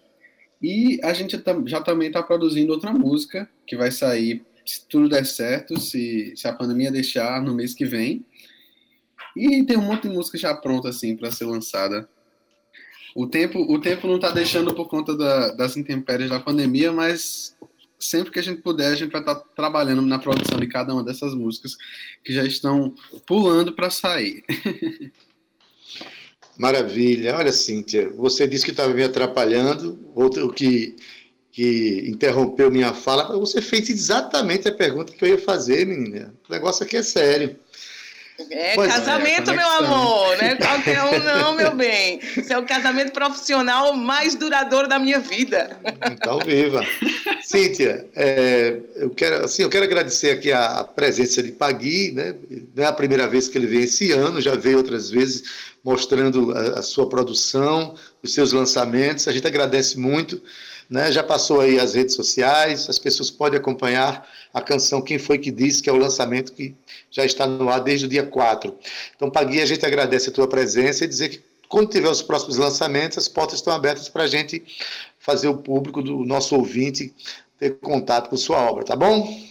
E 0.60 0.98
a 1.02 1.12
gente 1.12 1.40
já 1.66 1.80
também 1.80 2.08
está 2.08 2.22
produzindo 2.22 2.72
outra 2.72 2.92
música 2.92 3.48
que 3.66 3.76
vai 3.76 3.90
sair, 3.90 4.44
se 4.64 4.86
tudo 4.88 5.08
der 5.08 5.24
certo, 5.26 5.78
se, 5.78 6.34
se 6.34 6.48
a 6.48 6.52
pandemia 6.52 6.90
deixar, 6.90 7.42
no 7.42 7.54
mês 7.54 7.74
que 7.74 7.84
vem. 7.84 8.24
E 9.36 9.62
tem 9.64 9.76
um 9.76 9.82
monte 9.82 10.08
de 10.08 10.14
música 10.14 10.38
já 10.38 10.54
pronta 10.54 10.88
assim 10.88 11.14
para 11.14 11.30
ser 11.30 11.44
lançada. 11.44 12.08
O 13.16 13.26
tempo, 13.26 13.58
o 13.60 13.80
tempo 13.80 14.06
não 14.06 14.16
está 14.16 14.30
deixando 14.30 14.74
por 14.74 14.88
conta 14.88 15.16
da, 15.16 15.50
das 15.52 15.74
intempéries 15.74 16.28
da 16.28 16.38
pandemia, 16.38 16.92
mas 16.92 17.56
sempre 17.98 18.30
que 18.30 18.38
a 18.38 18.42
gente 18.42 18.60
puder, 18.60 18.92
a 18.92 18.94
gente 18.94 19.10
vai 19.10 19.22
estar 19.22 19.36
tá 19.36 19.44
trabalhando 19.56 20.02
na 20.02 20.18
produção 20.18 20.60
de 20.60 20.66
cada 20.66 20.92
uma 20.92 21.02
dessas 21.02 21.32
músicas 21.34 21.78
que 22.22 22.30
já 22.34 22.44
estão 22.44 22.94
pulando 23.26 23.72
para 23.72 23.88
sair. 23.88 24.44
Maravilha. 26.58 27.38
Olha, 27.38 27.52
Cíntia, 27.52 28.10
você 28.10 28.46
disse 28.46 28.66
que 28.66 28.70
estava 28.70 28.92
me 28.92 29.02
atrapalhando, 29.02 29.98
outro 30.14 30.52
que, 30.52 30.94
que 31.50 32.04
interrompeu 32.06 32.70
minha 32.70 32.92
fala, 32.92 33.34
você 33.38 33.62
fez 33.62 33.88
exatamente 33.88 34.68
a 34.68 34.74
pergunta 34.74 35.14
que 35.14 35.24
eu 35.24 35.28
ia 35.30 35.38
fazer, 35.38 35.86
menina. 35.86 36.34
O 36.46 36.52
negócio 36.52 36.84
aqui 36.84 36.98
é 36.98 37.02
sério. 37.02 37.58
É 38.50 38.74
pois 38.74 38.92
casamento, 38.92 39.50
é, 39.50 39.56
meu 39.56 39.70
amor, 39.70 40.36
né? 40.36 40.56
Qualquer 40.56 41.02
um 41.02 41.18
não, 41.22 41.54
meu 41.54 41.74
bem. 41.74 42.20
Isso 42.36 42.52
é 42.52 42.58
o 42.58 42.66
casamento 42.66 43.12
profissional 43.12 43.94
mais 43.94 44.34
duradouro 44.34 44.86
da 44.86 44.98
minha 44.98 45.18
vida. 45.18 45.78
Então, 46.12 46.38
viva. 46.40 46.84
Cíntia, 47.42 48.06
é, 48.14 48.78
eu, 48.96 49.10
quero, 49.10 49.44
assim, 49.44 49.62
eu 49.62 49.70
quero 49.70 49.84
agradecer 49.84 50.30
aqui 50.30 50.52
a, 50.52 50.84
presença 50.84 51.42
de 51.42 51.50
Pagui, 51.50 52.12
né? 52.12 52.34
Não 52.74 52.84
é 52.84 52.86
a 52.86 52.92
primeira 52.92 53.26
vez 53.26 53.48
que 53.48 53.56
ele 53.56 53.66
vem 53.66 53.82
esse 53.82 54.12
ano, 54.12 54.40
já 54.40 54.54
veio 54.54 54.76
outras 54.76 55.10
vezes 55.10 55.44
mostrando 55.82 56.52
a, 56.52 56.80
a 56.80 56.82
sua 56.82 57.08
produção, 57.08 57.94
os 58.22 58.34
seus 58.34 58.52
lançamentos. 58.52 59.26
A 59.28 59.32
gente 59.32 59.46
agradece 59.46 59.98
muito. 59.98 60.42
Né? 60.88 61.10
Já 61.10 61.22
passou 61.22 61.60
aí 61.60 61.78
as 61.78 61.94
redes 61.94 62.14
sociais, 62.14 62.88
as 62.88 62.98
pessoas 62.98 63.30
podem 63.30 63.58
acompanhar 63.58 64.26
a 64.54 64.60
canção 64.60 65.02
Quem 65.02 65.18
Foi 65.18 65.38
Que 65.38 65.50
Disse, 65.50 65.82
que 65.82 65.90
é 65.90 65.92
o 65.92 65.96
lançamento 65.96 66.52
que 66.52 66.74
já 67.10 67.24
está 67.24 67.46
no 67.46 67.68
ar 67.68 67.80
desde 67.80 68.06
o 68.06 68.08
dia 68.08 68.24
4. 68.24 68.74
Então, 69.14 69.30
Pagui, 69.30 69.60
a 69.60 69.66
gente 69.66 69.84
agradece 69.84 70.30
a 70.30 70.32
tua 70.32 70.48
presença 70.48 71.04
e 71.04 71.08
dizer 71.08 71.28
que 71.28 71.40
quando 71.68 71.90
tiver 71.90 72.08
os 72.08 72.22
próximos 72.22 72.56
lançamentos, 72.56 73.18
as 73.18 73.28
portas 73.28 73.58
estão 73.58 73.72
abertas 73.72 74.08
para 74.08 74.22
a 74.22 74.26
gente 74.28 74.62
fazer 75.18 75.48
o 75.48 75.58
público 75.58 76.00
do 76.00 76.24
nosso 76.24 76.54
ouvinte 76.54 77.12
ter 77.58 77.76
contato 77.78 78.30
com 78.30 78.36
sua 78.36 78.58
obra, 78.58 78.84
tá 78.84 78.94
bom? 78.94 79.44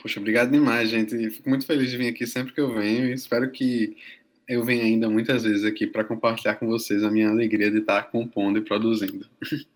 Poxa, 0.00 0.20
obrigado 0.20 0.50
demais, 0.50 0.90
gente. 0.90 1.30
Fico 1.30 1.48
muito 1.48 1.66
feliz 1.66 1.90
de 1.90 1.96
vir 1.96 2.08
aqui 2.08 2.26
sempre 2.26 2.52
que 2.52 2.60
eu 2.60 2.72
venho 2.72 3.06
e 3.06 3.12
espero 3.12 3.50
que 3.50 3.96
eu 4.46 4.62
venha 4.62 4.84
ainda 4.84 5.08
muitas 5.08 5.42
vezes 5.42 5.64
aqui 5.64 5.86
para 5.86 6.04
compartilhar 6.04 6.56
com 6.56 6.66
vocês 6.66 7.02
a 7.02 7.10
minha 7.10 7.30
alegria 7.30 7.70
de 7.70 7.78
estar 7.78 8.02
compondo 8.10 8.58
e 8.58 8.62
produzindo. 8.62 9.26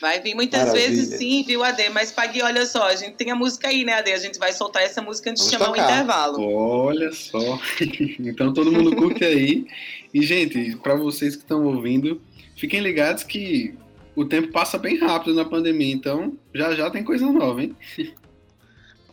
Vai 0.00 0.20
vir 0.20 0.34
muitas 0.34 0.68
Maravilha. 0.68 0.88
vezes 0.88 1.18
sim, 1.18 1.44
viu, 1.46 1.62
Ade? 1.62 1.88
Mas 1.90 2.10
Pague, 2.10 2.42
olha 2.42 2.64
só, 2.66 2.84
a 2.84 2.94
gente 2.96 3.14
tem 3.14 3.30
a 3.30 3.34
música 3.34 3.68
aí, 3.68 3.84
né, 3.84 3.94
Ade? 3.94 4.12
A 4.12 4.18
gente 4.18 4.38
vai 4.38 4.52
soltar 4.52 4.82
essa 4.82 5.02
música 5.02 5.30
antes 5.30 5.44
de 5.44 5.50
chamar 5.50 5.66
tocar. 5.66 5.82
o 5.82 5.84
intervalo. 5.84 6.54
Olha 6.54 7.12
só. 7.12 7.58
então 8.20 8.52
todo 8.52 8.72
mundo 8.72 8.96
curte 8.96 9.24
aí. 9.24 9.66
E, 10.12 10.22
gente, 10.22 10.76
para 10.76 10.94
vocês 10.94 11.36
que 11.36 11.42
estão 11.42 11.64
ouvindo, 11.66 12.20
fiquem 12.56 12.80
ligados 12.80 13.24
que 13.24 13.74
o 14.14 14.24
tempo 14.24 14.48
passa 14.52 14.78
bem 14.78 14.98
rápido 14.98 15.34
na 15.34 15.44
pandemia, 15.44 15.94
então 15.94 16.36
já 16.54 16.74
já 16.74 16.90
tem 16.90 17.04
coisa 17.04 17.26
nova, 17.26 17.62
hein? 17.62 17.76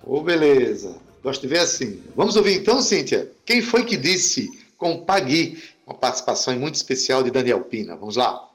Ô, 0.03 0.17
oh, 0.17 0.21
beleza. 0.21 0.97
Gosto 1.21 1.41
de 1.41 1.47
ver 1.47 1.59
assim. 1.59 2.01
Vamos 2.15 2.35
ouvir 2.35 2.55
então, 2.55 2.81
Cíntia? 2.81 3.29
Quem 3.45 3.61
foi 3.61 3.83
que 3.83 3.97
disse 3.97 4.49
com 4.77 5.03
Pagui? 5.03 5.61
Uma 5.85 5.95
participação 5.95 6.57
muito 6.57 6.75
especial 6.75 7.23
de 7.23 7.31
Daniel 7.31 7.61
Pina. 7.61 7.95
Vamos 7.95 8.15
lá. 8.15 8.47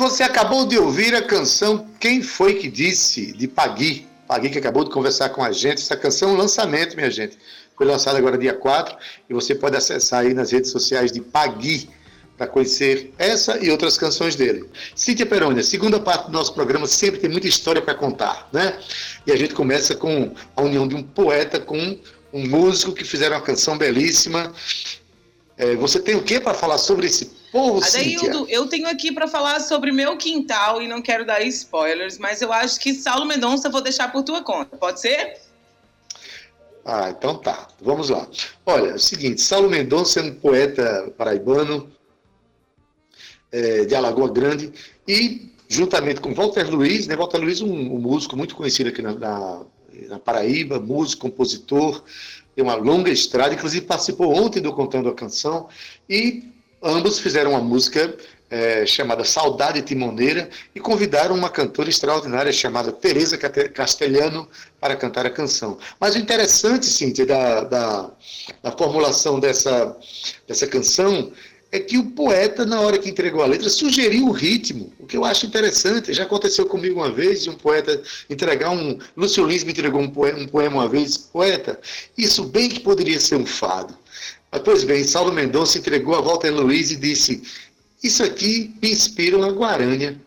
Você 0.00 0.22
acabou 0.22 0.64
de 0.64 0.78
ouvir 0.78 1.14
a 1.14 1.20
canção 1.20 1.86
Quem 2.00 2.22
Foi 2.22 2.54
Que 2.54 2.70
Disse, 2.70 3.34
de 3.34 3.46
Pagui. 3.46 4.08
Pagui 4.26 4.48
que 4.48 4.56
acabou 4.56 4.82
de 4.82 4.88
conversar 4.88 5.28
com 5.28 5.44
a 5.44 5.52
gente. 5.52 5.82
Essa 5.82 5.94
canção 5.94 6.30
é 6.30 6.32
um 6.32 6.36
lançamento, 6.38 6.96
minha 6.96 7.10
gente. 7.10 7.36
Foi 7.76 7.84
lançada 7.84 8.16
agora 8.16 8.38
dia 8.38 8.54
4 8.54 8.96
e 9.28 9.34
você 9.34 9.54
pode 9.54 9.76
acessar 9.76 10.20
aí 10.20 10.32
nas 10.32 10.52
redes 10.52 10.70
sociais 10.70 11.12
de 11.12 11.20
Pagui 11.20 11.90
para 12.34 12.46
conhecer 12.46 13.12
essa 13.18 13.58
e 13.58 13.70
outras 13.70 13.98
canções 13.98 14.34
dele. 14.34 14.64
Cíntia 14.94 15.26
Perônia, 15.26 15.62
segunda 15.62 16.00
parte 16.00 16.28
do 16.28 16.32
nosso 16.32 16.54
programa 16.54 16.86
sempre 16.86 17.20
tem 17.20 17.28
muita 17.28 17.46
história 17.46 17.82
para 17.82 17.94
contar, 17.94 18.48
né? 18.50 18.78
E 19.26 19.32
a 19.32 19.36
gente 19.36 19.52
começa 19.52 19.94
com 19.94 20.32
a 20.56 20.62
união 20.62 20.88
de 20.88 20.94
um 20.94 21.02
poeta 21.02 21.60
com 21.60 21.98
um 22.32 22.48
músico 22.48 22.94
que 22.94 23.04
fizeram 23.04 23.36
uma 23.36 23.42
canção 23.42 23.76
belíssima. 23.76 24.50
É, 25.60 25.76
você 25.76 26.00
tem 26.00 26.14
o 26.14 26.22
que 26.22 26.40
para 26.40 26.54
falar 26.54 26.78
sobre 26.78 27.06
esse 27.06 27.26
Povo, 27.52 27.84
Adaildo, 27.84 28.46
eu 28.48 28.66
tenho 28.66 28.88
aqui 28.88 29.12
para 29.12 29.28
falar 29.28 29.60
sobre 29.60 29.92
meu 29.92 30.16
quintal 30.16 30.80
e 30.80 30.88
não 30.88 31.02
quero 31.02 31.26
dar 31.26 31.42
spoilers, 31.42 32.16
mas 32.16 32.40
eu 32.40 32.50
acho 32.50 32.80
que 32.80 32.94
Saulo 32.94 33.26
Mendonça 33.26 33.68
vou 33.68 33.82
deixar 33.82 34.10
por 34.10 34.22
tua 34.22 34.42
conta. 34.42 34.76
Pode 34.78 35.00
ser? 35.00 35.36
Ah, 36.82 37.10
então 37.10 37.36
tá. 37.36 37.68
Vamos 37.78 38.08
lá. 38.08 38.26
Olha, 38.64 38.92
é 38.92 38.94
o 38.94 38.98
seguinte, 38.98 39.42
Saulo 39.42 39.68
Mendonça 39.68 40.20
é 40.20 40.22
um 40.22 40.32
poeta 40.32 41.12
paraibano 41.18 41.90
é, 43.52 43.84
de 43.84 43.94
Alagoa 43.94 44.32
Grande 44.32 44.72
e 45.06 45.52
juntamente 45.68 46.22
com 46.22 46.32
Walter 46.32 46.70
Luiz, 46.70 47.06
né? 47.06 47.16
Walter 47.16 47.38
Luiz, 47.38 47.60
um, 47.60 47.70
um 47.70 47.98
músico 47.98 48.34
muito 48.34 48.56
conhecido 48.56 48.88
aqui 48.88 49.02
na, 49.02 49.12
na, 49.12 49.62
na 50.08 50.18
Paraíba, 50.18 50.80
músico, 50.80 51.22
compositor, 51.22 52.02
tem 52.60 52.62
uma 52.62 52.74
longa 52.74 53.10
estrada, 53.10 53.54
inclusive 53.54 53.86
participou 53.86 54.34
ontem 54.34 54.60
do 54.60 54.72
Contando 54.72 55.08
a 55.08 55.14
Canção 55.14 55.68
e 56.08 56.44
Ambos 56.82 57.18
fizeram 57.18 57.50
uma 57.50 57.60
música 57.60 58.16
é, 58.48 58.86
chamada 58.86 59.22
Saudade 59.22 59.82
Timoneira 59.82 60.48
e 60.74 60.80
convidaram 60.80 61.34
uma 61.34 61.50
cantora 61.50 61.90
extraordinária 61.90 62.50
chamada 62.52 62.90
Teresa 62.90 63.36
Castelhano 63.36 64.48
para 64.80 64.96
cantar 64.96 65.26
a 65.26 65.30
canção. 65.30 65.76
Mas 66.00 66.14
o 66.14 66.18
interessante, 66.18 66.86
Cíntia, 66.86 67.26
da, 67.26 67.64
da, 67.64 68.10
da 68.62 68.72
formulação 68.72 69.38
dessa, 69.38 69.94
dessa 70.48 70.66
canção 70.66 71.30
é 71.72 71.78
que 71.78 71.96
o 71.96 72.10
poeta, 72.10 72.66
na 72.66 72.80
hora 72.80 72.98
que 72.98 73.08
entregou 73.08 73.42
a 73.42 73.46
letra, 73.46 73.68
sugeriu 73.68 74.26
o 74.26 74.32
ritmo, 74.32 74.92
o 74.98 75.06
que 75.06 75.16
eu 75.16 75.24
acho 75.24 75.46
interessante. 75.46 76.12
Já 76.12 76.24
aconteceu 76.24 76.66
comigo 76.66 76.96
uma 76.96 77.12
vez, 77.12 77.44
de 77.44 77.50
um 77.50 77.54
poeta 77.54 78.02
entregar 78.28 78.70
um. 78.70 78.98
Lúcio 79.16 79.46
Lins 79.46 79.62
me 79.62 79.70
entregou 79.70 80.00
um 80.00 80.10
poema, 80.10 80.38
um 80.40 80.48
poema 80.48 80.76
uma 80.76 80.88
vez, 80.88 81.16
poeta, 81.16 81.78
isso 82.18 82.44
bem 82.44 82.68
que 82.68 82.80
poderia 82.80 83.20
ser 83.20 83.36
um 83.36 83.46
fado. 83.46 83.96
Mas, 84.50 84.62
pois 84.62 84.82
bem, 84.82 85.04
Saulo 85.04 85.32
Mendonça 85.32 85.78
entregou 85.78 86.16
a 86.16 86.20
Walter 86.20 86.50
Luiz 86.50 86.90
e 86.90 86.96
disse: 86.96 87.40
Isso 88.02 88.24
aqui 88.24 88.74
me 88.82 88.90
inspira 88.90 89.36
uma 89.36 89.50
Guarânia. 89.50 90.20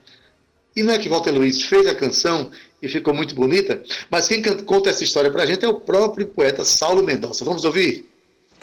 E 0.75 0.81
não 0.81 0.93
é 0.93 0.97
que 0.97 1.09
Walter 1.09 1.31
Luiz 1.31 1.61
fez 1.63 1.85
a 1.87 1.93
canção 1.93 2.49
e 2.81 2.87
ficou 2.87 3.13
muito 3.13 3.35
bonita, 3.35 3.83
mas 4.09 4.27
quem 4.27 4.41
conta 4.63 4.89
essa 4.89 5.03
história 5.03 5.29
para 5.29 5.43
a 5.43 5.45
gente 5.45 5.63
é 5.63 5.67
o 5.67 5.79
próprio 5.79 6.25
poeta 6.27 6.65
Saulo 6.65 7.03
Mendonça. 7.03 7.45
Vamos 7.45 7.65
ouvir? 7.65 8.12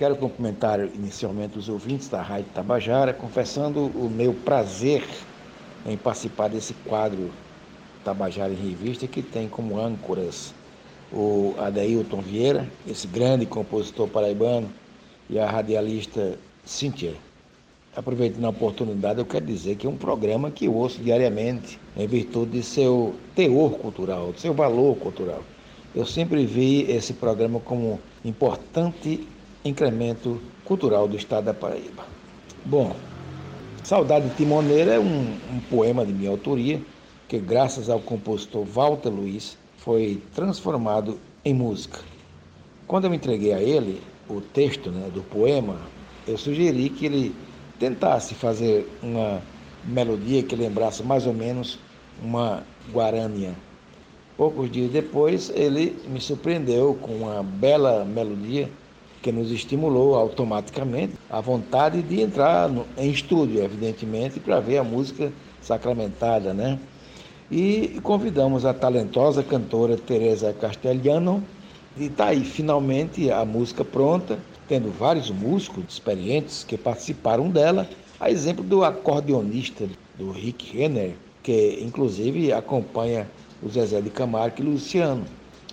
Quero 0.00 0.16
cumprimentar 0.16 0.80
inicialmente 0.80 1.58
os 1.58 1.68
ouvintes 1.68 2.08
da 2.08 2.22
Rádio 2.22 2.46
Tabajara, 2.54 3.12
confessando 3.12 3.80
o 3.80 4.08
meu 4.08 4.32
prazer 4.32 5.04
em 5.84 5.94
participar 5.94 6.48
desse 6.48 6.72
quadro 6.86 7.30
Tabajara 8.02 8.50
em 8.50 8.56
Revista, 8.56 9.06
que 9.06 9.20
tem 9.20 9.46
como 9.46 9.78
âncoras 9.78 10.54
o 11.12 11.54
Adeilton 11.58 12.22
Vieira, 12.22 12.66
esse 12.88 13.06
grande 13.06 13.44
compositor 13.44 14.08
paraibano, 14.08 14.70
e 15.28 15.38
a 15.38 15.44
radialista 15.44 16.38
Cíntia. 16.64 17.12
Aproveitando 17.94 18.46
a 18.46 18.48
oportunidade, 18.48 19.18
eu 19.18 19.26
quero 19.26 19.44
dizer 19.44 19.76
que 19.76 19.86
é 19.86 19.90
um 19.90 19.98
programa 19.98 20.50
que 20.50 20.64
eu 20.64 20.74
ouço 20.74 20.98
diariamente, 21.02 21.78
em 21.94 22.06
virtude 22.06 22.52
de 22.52 22.62
seu 22.62 23.14
teor 23.36 23.72
cultural, 23.72 24.32
de 24.32 24.40
seu 24.40 24.54
valor 24.54 24.96
cultural. 24.96 25.42
Eu 25.94 26.06
sempre 26.06 26.46
vi 26.46 26.90
esse 26.90 27.12
programa 27.12 27.60
como 27.60 28.00
importante 28.24 29.28
incremento 29.64 30.40
cultural 30.64 31.06
do 31.06 31.16
estado 31.16 31.44
da 31.44 31.54
Paraíba. 31.54 32.04
Bom, 32.64 32.94
Saudade 33.82 34.28
Timoneira 34.36 34.94
é 34.94 35.00
um, 35.00 35.36
um 35.52 35.60
poema 35.68 36.04
de 36.04 36.12
minha 36.12 36.30
autoria, 36.30 36.80
que 37.28 37.38
graças 37.38 37.88
ao 37.88 38.00
compositor 38.00 38.64
Walter 38.64 39.10
Luiz 39.10 39.56
foi 39.78 40.22
transformado 40.34 41.18
em 41.44 41.54
música. 41.54 41.98
Quando 42.86 43.06
eu 43.06 43.14
entreguei 43.14 43.52
a 43.52 43.60
ele, 43.60 44.02
o 44.28 44.40
texto 44.40 44.90
né, 44.90 45.10
do 45.12 45.22
poema, 45.22 45.76
eu 46.26 46.36
sugeri 46.36 46.90
que 46.90 47.06
ele 47.06 47.34
tentasse 47.78 48.34
fazer 48.34 48.86
uma 49.02 49.40
melodia 49.84 50.42
que 50.42 50.54
lembrasse 50.54 51.02
mais 51.02 51.26
ou 51.26 51.32
menos 51.32 51.78
uma 52.22 52.62
guarânia. 52.92 53.54
Poucos 54.36 54.70
dias 54.70 54.90
depois, 54.90 55.50
ele 55.54 55.96
me 56.06 56.20
surpreendeu 56.20 56.94
com 56.94 57.12
uma 57.12 57.42
bela 57.42 58.04
melodia 58.04 58.70
que 59.22 59.30
nos 59.30 59.50
estimulou 59.50 60.14
automaticamente 60.14 61.14
a 61.28 61.40
vontade 61.40 62.02
de 62.02 62.20
entrar 62.20 62.68
no, 62.68 62.86
em 62.96 63.10
estúdio, 63.10 63.62
evidentemente, 63.62 64.40
para 64.40 64.60
ver 64.60 64.78
a 64.78 64.84
música 64.84 65.32
sacramentada, 65.60 66.54
né? 66.54 66.78
E 67.50 67.98
convidamos 68.02 68.64
a 68.64 68.72
talentosa 68.72 69.42
cantora 69.42 69.96
Teresa 69.96 70.52
Castellano 70.52 71.42
e 71.96 72.06
está 72.06 72.26
aí, 72.26 72.44
finalmente, 72.44 73.30
a 73.30 73.44
música 73.44 73.84
pronta, 73.84 74.38
tendo 74.68 74.90
vários 74.96 75.30
músicos 75.30 75.84
experientes 75.88 76.64
que 76.64 76.78
participaram 76.78 77.50
dela, 77.50 77.88
a 78.20 78.30
exemplo 78.30 78.62
do 78.62 78.84
acordeonista 78.84 79.88
do 80.16 80.30
Rick 80.30 80.76
Renner, 80.76 81.14
que 81.42 81.80
inclusive 81.82 82.52
acompanha 82.52 83.28
o 83.62 83.68
Zezé 83.68 84.00
de 84.00 84.10
Camargo 84.10 84.60
e 84.60 84.62
Luciano. 84.62 85.24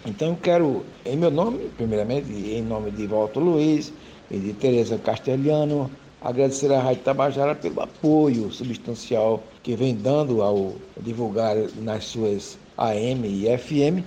Então 0.08 0.30
eu 0.30 0.38
quero, 0.41 0.86
em 1.05 1.18
meu 1.18 1.30
nome, 1.30 1.70
primeiramente, 1.76 2.32
em 2.32 2.62
nome 2.62 2.91
de 2.91 3.05
Walter 3.05 3.41
Luiz 3.41 3.91
e 4.32 4.38
de 4.39 4.53
Tereza 4.53 4.97
Castelhano, 4.97 5.91
agradecer 6.22 6.72
à 6.72 6.80
Rádio 6.80 7.03
Tabajara 7.03 7.53
pelo 7.53 7.82
apoio 7.82 8.49
substancial 8.49 9.43
que 9.62 9.76
vem 9.76 9.93
dando 9.93 10.41
ao 10.41 10.76
divulgar 11.01 11.58
nas 11.82 12.05
suas 12.05 12.58
AM 12.78 13.28
e 13.28 13.58
FM 13.58 14.01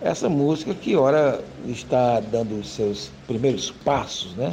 essa 0.00 0.28
música 0.28 0.74
que 0.74 0.96
ora 0.96 1.40
está 1.64 2.18
dando 2.18 2.58
os 2.58 2.68
seus 2.68 3.12
primeiros 3.28 3.70
passos, 3.70 4.34
né? 4.34 4.52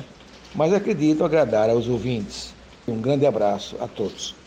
Mas 0.53 0.71
acredito 0.73 1.25
agradar 1.25 1.71
aos 1.71 1.87
ouvintes. 1.87 2.53
Um 2.87 3.01
grande 3.01 3.25
abraço 3.25 3.75
a 3.79 3.87
todos. 3.87 4.42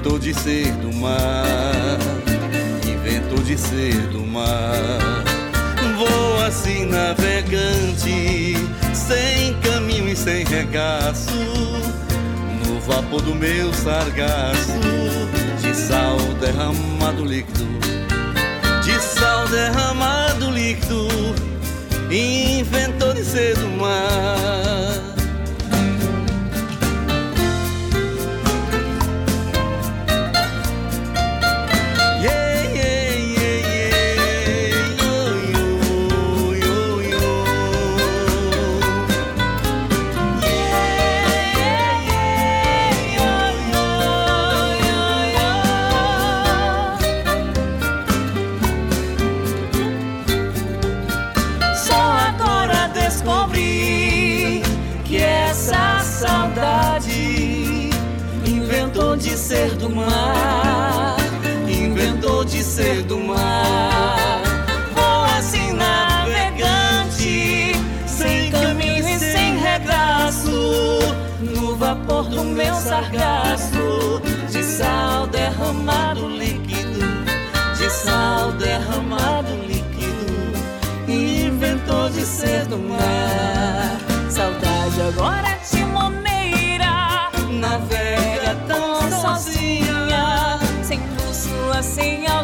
Inventou 0.00 0.18
de 0.18 0.32
ser 0.32 0.72
do 0.76 0.90
mar, 0.94 1.98
inventou 2.86 3.38
de 3.44 3.58
ser 3.58 3.94
do 4.08 4.26
mar. 4.26 4.98
Vou 5.98 6.42
assim 6.46 6.86
navegante, 6.86 8.56
sem 8.94 9.52
caminho 9.60 10.08
e 10.08 10.16
sem 10.16 10.46
regaço, 10.46 11.36
no 12.64 12.80
vapor 12.80 13.20
do 13.20 13.34
meu 13.34 13.70
sargaço, 13.74 14.80
de 15.60 15.76
sal 15.76 16.16
derramado 16.40 17.22
líquido, 17.22 17.66
de 18.82 18.98
sal 19.02 19.46
derramado 19.48 20.50
líquido, 20.50 21.08
inventou 22.10 23.12
de 23.12 23.22
ser 23.22 23.54
do 23.58 23.68
mar. 23.68 25.09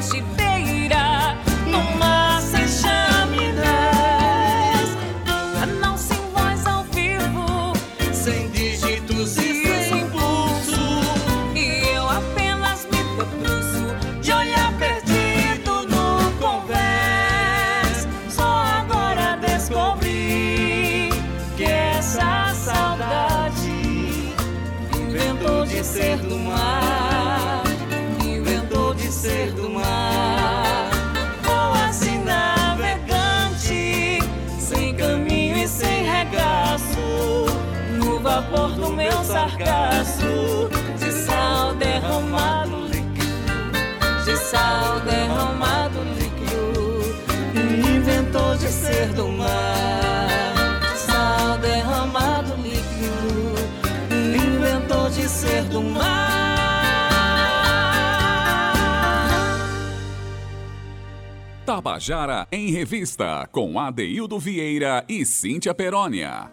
Sem 0.07 0.36
Tabajara 61.87 62.49
em 62.51 62.73
Revista, 62.73 63.49
com 63.53 63.79
Adeildo 63.79 64.41
Vieira 64.41 65.05
e 65.09 65.25
Cíntia 65.25 65.73
Perónia. 65.73 66.51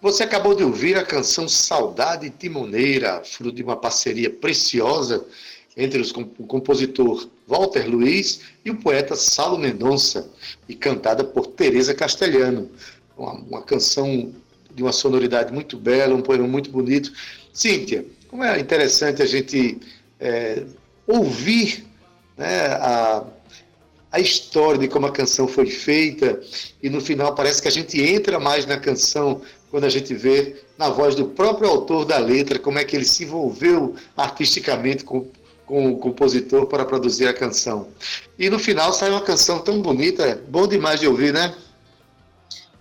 Você 0.00 0.22
acabou 0.22 0.54
de 0.54 0.64
ouvir 0.64 0.96
a 0.96 1.04
canção 1.04 1.46
Saudade 1.46 2.30
Timoneira, 2.30 3.22
fruto 3.22 3.54
de 3.54 3.62
uma 3.62 3.76
parceria 3.76 4.30
preciosa 4.30 5.22
entre 5.76 6.00
os, 6.00 6.12
o 6.12 6.46
compositor 6.46 7.28
Walter 7.46 7.86
Luiz 7.86 8.40
e 8.64 8.70
o 8.70 8.76
poeta 8.76 9.14
Salo 9.14 9.58
Mendonça, 9.58 10.26
e 10.66 10.74
cantada 10.74 11.22
por 11.22 11.46
Teresa 11.46 11.94
Castelhano. 11.94 12.70
Uma, 13.18 13.32
uma 13.32 13.62
canção 13.62 14.32
de 14.74 14.82
uma 14.82 14.92
sonoridade 14.92 15.52
muito 15.52 15.76
bela, 15.76 16.14
um 16.14 16.22
poema 16.22 16.48
muito 16.48 16.70
bonito. 16.70 17.12
Cíntia, 17.52 18.06
como 18.28 18.42
é 18.42 18.58
interessante 18.58 19.20
a 19.20 19.26
gente 19.26 19.78
é, 20.18 20.62
ouvir 21.06 21.87
né, 22.38 22.66
a, 22.68 23.24
a 24.12 24.20
história 24.20 24.78
de 24.78 24.88
como 24.88 25.06
a 25.06 25.12
canção 25.12 25.46
foi 25.46 25.66
feita, 25.66 26.40
e 26.82 26.88
no 26.88 27.00
final 27.00 27.34
parece 27.34 27.60
que 27.60 27.68
a 27.68 27.72
gente 27.72 28.00
entra 28.00 28.38
mais 28.38 28.64
na 28.64 28.78
canção 28.78 29.42
quando 29.70 29.84
a 29.84 29.90
gente 29.90 30.14
vê 30.14 30.56
na 30.78 30.88
voz 30.88 31.14
do 31.14 31.26
próprio 31.26 31.68
autor 31.68 32.04
da 32.04 32.16
letra 32.16 32.58
como 32.58 32.78
é 32.78 32.84
que 32.84 32.96
ele 32.96 33.04
se 33.04 33.24
envolveu 33.24 33.94
artisticamente 34.16 35.04
com, 35.04 35.26
com 35.66 35.92
o 35.92 35.98
compositor 35.98 36.66
para 36.66 36.84
produzir 36.84 37.26
a 37.26 37.34
canção. 37.34 37.88
E 38.38 38.48
no 38.48 38.58
final 38.58 38.92
sai 38.94 39.10
uma 39.10 39.20
canção 39.20 39.58
tão 39.58 39.82
bonita, 39.82 40.42
bom 40.48 40.66
demais 40.66 41.00
de 41.00 41.06
ouvir, 41.06 41.34
né? 41.34 41.54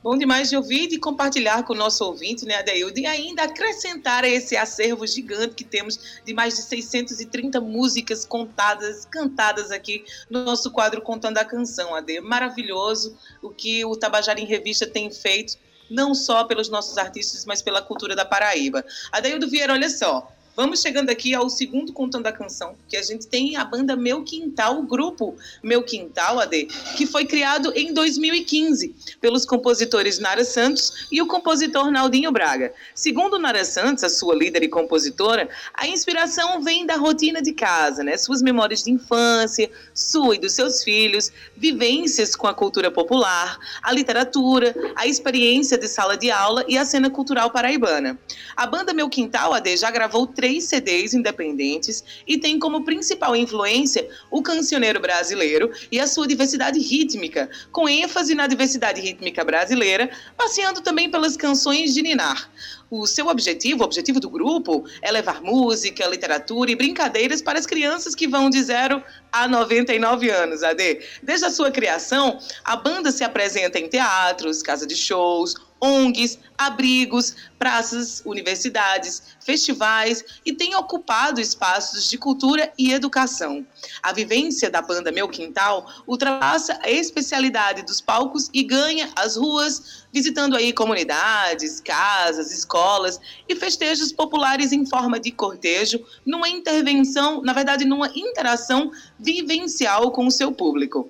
Bom 0.03 0.15
demais 0.15 0.49
de 0.49 0.55
ouvir 0.55 0.91
e 0.91 0.99
compartilhar 0.99 1.63
com 1.63 1.73
o 1.73 1.75
nosso 1.75 2.05
ouvinte, 2.05 2.45
né, 2.45 2.55
Adeildo? 2.55 2.99
E 2.99 3.05
ainda 3.07 3.43
acrescentar 3.43 4.23
a 4.23 4.27
esse 4.27 4.55
acervo 4.55 5.07
gigante 5.07 5.55
que 5.55 5.63
temos 5.63 6.21
de 6.23 6.33
mais 6.35 6.55
de 6.55 6.61
630 6.61 7.59
músicas 7.59 8.23
contadas, 8.23 9.05
cantadas 9.05 9.71
aqui 9.71 10.05
no 10.29 10.45
nosso 10.45 10.69
quadro 10.71 11.01
Contando 11.01 11.39
a 11.39 11.45
Canção, 11.45 11.95
Ade. 11.95 12.21
Maravilhoso 12.21 13.17
o 13.41 13.49
que 13.49 13.83
o 13.85 13.95
Tabajara 13.95 14.39
em 14.39 14.45
Revista 14.45 14.85
tem 14.85 15.09
feito, 15.09 15.57
não 15.89 16.13
só 16.13 16.43
pelos 16.43 16.69
nossos 16.69 16.97
artistas, 16.99 17.43
mas 17.43 17.63
pela 17.63 17.81
cultura 17.81 18.15
da 18.15 18.23
Paraíba. 18.23 18.85
Adeildo 19.11 19.49
Vieira, 19.49 19.73
olha 19.73 19.89
só, 19.89 20.31
Vamos 20.57 20.81
chegando 20.81 21.11
aqui 21.11 21.35
ao 21.35 21.51
segundo 21.51 21.93
Contando 21.93 22.25
a 22.25 22.31
Canção, 22.31 22.75
que 22.89 22.97
a 22.97 23.03
gente 23.03 23.27
tem 23.27 23.55
a 23.55 23.63
banda 23.63 23.95
Meu 23.95 24.23
Quintal, 24.23 24.79
o 24.79 24.81
grupo 24.81 25.35
Meu 25.61 25.83
Quintal, 25.83 26.39
AD, 26.39 26.65
que 26.97 27.05
foi 27.05 27.25
criado 27.25 27.71
em 27.75 27.93
2015 27.93 28.95
pelos 29.21 29.45
compositores 29.45 30.17
Nara 30.17 30.43
Santos 30.43 31.07
e 31.11 31.21
o 31.21 31.27
compositor 31.27 31.91
Naldinho 31.91 32.31
Braga. 32.31 32.73
Segundo 32.95 33.37
Nara 33.37 33.63
Santos, 33.63 34.03
a 34.03 34.09
sua 34.09 34.33
líder 34.33 34.63
e 34.63 34.67
compositora, 34.67 35.47
a 35.75 35.87
inspiração 35.87 36.59
vem 36.63 36.87
da 36.87 36.95
rotina 36.95 37.39
de 37.39 37.53
casa, 37.53 38.03
né? 38.03 38.17
Suas 38.17 38.41
memórias 38.41 38.81
de 38.83 38.89
infância, 38.89 39.69
sua 39.93 40.37
e 40.37 40.39
dos 40.39 40.53
seus 40.53 40.83
filhos, 40.83 41.31
vivências 41.55 42.35
com 42.35 42.47
a 42.47 42.53
cultura 42.55 42.89
popular, 42.89 43.59
a 43.83 43.91
literatura, 43.91 44.73
a 44.95 45.05
experiência 45.05 45.77
de 45.77 45.87
sala 45.87 46.17
de 46.17 46.31
aula 46.31 46.65
e 46.67 46.79
a 46.79 46.83
cena 46.83 47.11
cultural 47.11 47.51
paraibana. 47.51 48.17
A 48.55 48.65
banda 48.65 48.91
Meu 48.91 49.07
Quintal, 49.07 49.53
AD, 49.53 49.77
já 49.77 49.91
gravou 49.91 50.25
três 50.25 50.46
três 50.47 50.63
CDs 50.63 51.13
independentes 51.13 52.01
e 52.25 52.37
tem 52.37 52.57
como 52.57 52.85
principal 52.85 53.35
influência 53.35 54.07
o 54.31 54.41
cancioneiro 54.41 54.97
brasileiro 54.97 55.73
e 55.91 55.99
a 55.99 56.07
sua 56.07 56.25
diversidade 56.25 56.79
rítmica, 56.79 57.49
com 57.69 57.89
ênfase 57.89 58.33
na 58.33 58.47
diversidade 58.47 59.01
rítmica 59.01 59.43
brasileira, 59.43 60.09
passeando 60.37 60.79
também 60.79 61.11
pelas 61.11 61.35
canções 61.35 61.93
de 61.93 62.01
Ninar. 62.01 62.49
O 62.89 63.05
seu 63.05 63.27
objetivo, 63.27 63.81
o 63.81 63.85
objetivo 63.85 64.21
do 64.21 64.29
grupo, 64.29 64.85
é 65.01 65.11
levar 65.11 65.41
música, 65.41 66.07
literatura 66.07 66.71
e 66.71 66.75
brincadeiras 66.75 67.41
para 67.41 67.59
as 67.59 67.65
crianças 67.65 68.15
que 68.15 68.29
vão 68.29 68.49
de 68.49 68.63
0 68.63 69.03
a 69.29 69.45
99 69.49 70.29
anos, 70.29 70.63
AD. 70.63 71.01
Desde 71.21 71.45
a 71.45 71.49
sua 71.49 71.69
criação, 71.69 72.39
a 72.63 72.77
banda 72.77 73.11
se 73.11 73.25
apresenta 73.25 73.77
em 73.77 73.89
teatros, 73.89 74.63
casa 74.63 74.87
de 74.87 74.95
shows, 74.95 75.55
ONGs, 75.79 76.39
abrigos, 76.57 77.35
praças, 77.57 78.21
universidades, 78.25 79.23
festivais 79.39 80.23
e 80.45 80.53
tem 80.53 80.75
ocupado 80.75 81.39
espaços 81.39 82.09
de 82.09 82.17
cultura 82.17 82.71
e 82.77 82.91
educação. 82.91 83.65
A 84.01 84.11
vivência 84.11 84.69
da 84.69 84.81
banda 84.81 85.11
Meu 85.11 85.27
Quintal 85.27 85.87
ultrapassa 86.07 86.79
a 86.83 86.89
especialidade 86.89 87.83
dos 87.83 88.01
palcos 88.01 88.49
e 88.53 88.63
ganha 88.63 89.09
as 89.15 89.37
ruas, 89.37 90.05
visitando 90.11 90.55
aí 90.55 90.73
comunidades, 90.73 91.79
casas, 91.79 92.51
escolas 92.51 93.19
e 93.47 93.55
festejos 93.55 94.11
populares 94.11 94.71
em 94.71 94.85
forma 94.85 95.19
de 95.19 95.31
cortejo, 95.31 96.03
numa 96.25 96.49
intervenção, 96.49 97.41
na 97.41 97.53
verdade, 97.53 97.85
numa 97.85 98.11
interação 98.15 98.91
vivencial 99.19 100.11
com 100.11 100.25
o 100.27 100.31
seu 100.31 100.51
público. 100.51 101.09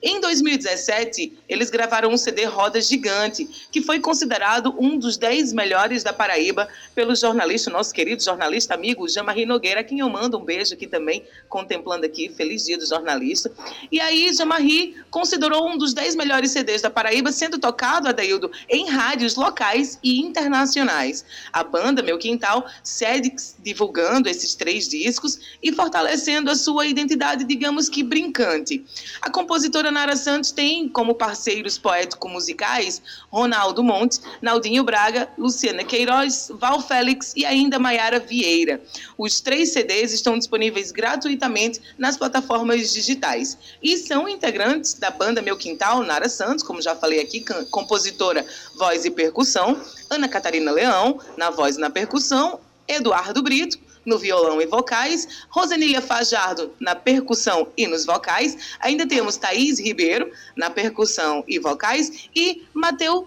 Em 0.00 0.20
2017, 0.20 1.38
eles 1.48 1.70
gravaram 1.70 2.10
um 2.10 2.16
CD 2.16 2.44
Roda 2.44 2.80
Gigante, 2.80 3.48
que 3.70 3.82
foi 3.82 3.98
considerado 3.98 4.74
um 4.78 4.96
dos 4.96 5.16
10 5.16 5.52
melhores 5.52 6.04
da 6.04 6.12
Paraíba 6.12 6.68
pelo 6.94 7.16
jornalista, 7.16 7.70
nosso 7.70 7.92
querido 7.92 8.22
jornalista 8.22 8.74
amigo 8.74 9.08
Jamarri 9.08 9.44
Nogueira, 9.44 9.80
a 9.80 9.84
quem 9.84 9.98
eu 9.98 10.08
mando 10.08 10.38
um 10.38 10.44
beijo 10.44 10.74
aqui 10.74 10.86
também, 10.86 11.24
contemplando 11.48 12.06
aqui, 12.06 12.28
feliz 12.28 12.64
dia 12.64 12.78
do 12.78 12.86
jornalista. 12.86 13.50
E 13.90 14.00
aí, 14.00 14.32
Jamarri 14.32 14.94
considerou 15.10 15.68
um 15.68 15.76
dos 15.76 15.92
10 15.92 16.14
melhores 16.14 16.52
CDs 16.52 16.82
da 16.82 16.90
Paraíba, 16.90 17.32
sendo 17.32 17.58
tocado, 17.58 18.08
Adaildo, 18.08 18.50
em 18.68 18.88
rádios 18.88 19.34
locais 19.34 19.98
e 20.02 20.20
internacionais. 20.20 21.24
A 21.52 21.64
banda 21.64 22.02
Meu 22.02 22.18
Quintal 22.18 22.66
segue 22.84 23.34
divulgando 23.58 24.28
esses 24.28 24.54
três 24.54 24.88
discos 24.88 25.40
e 25.62 25.72
fortalecendo 25.72 26.50
a 26.50 26.54
sua 26.54 26.86
identidade, 26.86 27.44
digamos 27.44 27.88
que 27.88 28.02
brincante. 28.02 28.84
A 29.20 29.30
compositora 29.30 29.87
Nara 29.90 30.16
Santos 30.16 30.50
tem 30.50 30.88
como 30.88 31.14
parceiros 31.14 31.78
poético-musicais 31.78 33.00
Ronaldo 33.30 33.82
Montes, 33.82 34.20
Naldinho 34.40 34.84
Braga, 34.84 35.28
Luciana 35.36 35.84
Queiroz, 35.84 36.50
Val 36.54 36.80
Félix 36.80 37.32
e 37.36 37.44
ainda 37.44 37.78
Maiara 37.78 38.18
Vieira. 38.18 38.80
Os 39.16 39.40
três 39.40 39.72
CDs 39.72 40.12
estão 40.12 40.38
disponíveis 40.38 40.92
gratuitamente 40.92 41.80
nas 41.98 42.16
plataformas 42.16 42.92
digitais 42.92 43.58
e 43.82 43.96
são 43.96 44.28
integrantes 44.28 44.94
da 44.94 45.10
banda 45.10 45.42
Meu 45.42 45.56
Quintal, 45.56 46.02
Nara 46.02 46.28
Santos, 46.28 46.64
como 46.64 46.82
já 46.82 46.94
falei 46.94 47.20
aqui, 47.20 47.44
compositora, 47.70 48.46
voz 48.76 49.04
e 49.04 49.10
percussão, 49.10 49.80
Ana 50.10 50.28
Catarina 50.28 50.70
Leão, 50.70 51.20
na 51.36 51.50
voz 51.50 51.76
e 51.76 51.80
na 51.80 51.90
percussão, 51.90 52.60
Eduardo 52.86 53.42
Brito, 53.42 53.78
no 54.08 54.18
violão 54.18 54.60
e 54.60 54.66
vocais, 54.66 55.44
Rosanília 55.50 56.00
Fajardo 56.00 56.72
na 56.80 56.96
percussão 56.96 57.68
e 57.76 57.86
nos 57.86 58.06
vocais, 58.06 58.76
ainda 58.80 59.06
temos 59.06 59.36
Thaís 59.36 59.78
Ribeiro 59.78 60.32
na 60.56 60.70
percussão 60.70 61.44
e 61.46 61.58
vocais 61.58 62.28
e 62.34 62.66
Mateus 62.72 63.26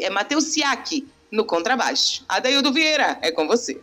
é, 0.00 0.10
Mateus 0.10 0.44
Siaki 0.44 1.06
no 1.30 1.44
contrabaixo. 1.44 2.24
Adaildo 2.28 2.72
Vieira, 2.72 3.18
é 3.22 3.30
com 3.30 3.46
você. 3.46 3.80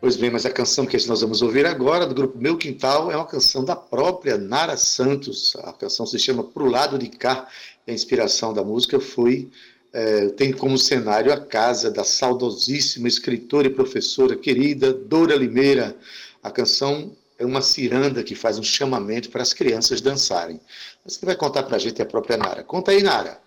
Pois 0.00 0.16
bem, 0.16 0.30
mas 0.30 0.46
a 0.46 0.50
canção 0.50 0.86
que 0.86 0.96
nós 1.08 1.20
vamos 1.20 1.42
ouvir 1.42 1.66
agora, 1.66 2.06
do 2.06 2.14
grupo 2.14 2.38
Meu 2.38 2.56
Quintal, 2.56 3.10
é 3.10 3.16
uma 3.16 3.26
canção 3.26 3.64
da 3.64 3.74
própria 3.74 4.38
Nara 4.38 4.76
Santos. 4.76 5.56
A 5.56 5.72
canção 5.72 6.06
se 6.06 6.18
chama 6.18 6.44
Pro 6.44 6.66
Lado 6.66 6.98
de 6.98 7.08
Cá. 7.08 7.48
A 7.86 7.92
inspiração 7.92 8.54
da 8.54 8.62
música 8.62 9.00
foi 9.00 9.50
é, 9.96 10.28
tem 10.28 10.52
como 10.52 10.76
cenário 10.76 11.32
a 11.32 11.40
casa 11.40 11.90
da 11.90 12.04
saudosíssima 12.04 13.08
escritora 13.08 13.66
e 13.66 13.70
professora 13.70 14.36
querida 14.36 14.92
Dora 14.92 15.34
Limeira. 15.34 15.96
A 16.42 16.50
canção 16.50 17.12
é 17.38 17.46
uma 17.46 17.62
ciranda 17.62 18.22
que 18.22 18.34
faz 18.34 18.58
um 18.58 18.62
chamamento 18.62 19.30
para 19.30 19.40
as 19.40 19.54
crianças 19.54 20.02
dançarem. 20.02 20.60
Mas 21.02 21.16
quem 21.16 21.26
vai 21.26 21.34
contar 21.34 21.62
para 21.62 21.76
a 21.76 21.78
gente 21.78 21.98
é 21.98 22.04
a 22.04 22.06
própria 22.06 22.36
Nara. 22.36 22.62
Conta 22.62 22.90
aí, 22.90 23.02
Nara. 23.02 23.40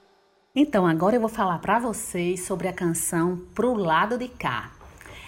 Então, 0.55 0.87
agora 0.87 1.15
eu 1.15 1.21
vou 1.21 1.29
falar 1.29 1.59
para 1.59 1.77
vocês 1.77 2.47
sobre 2.47 2.67
a 2.67 2.73
canção 2.73 3.39
Pro 3.53 3.75
Lado 3.75 4.17
de 4.17 4.27
Cá. 4.27 4.71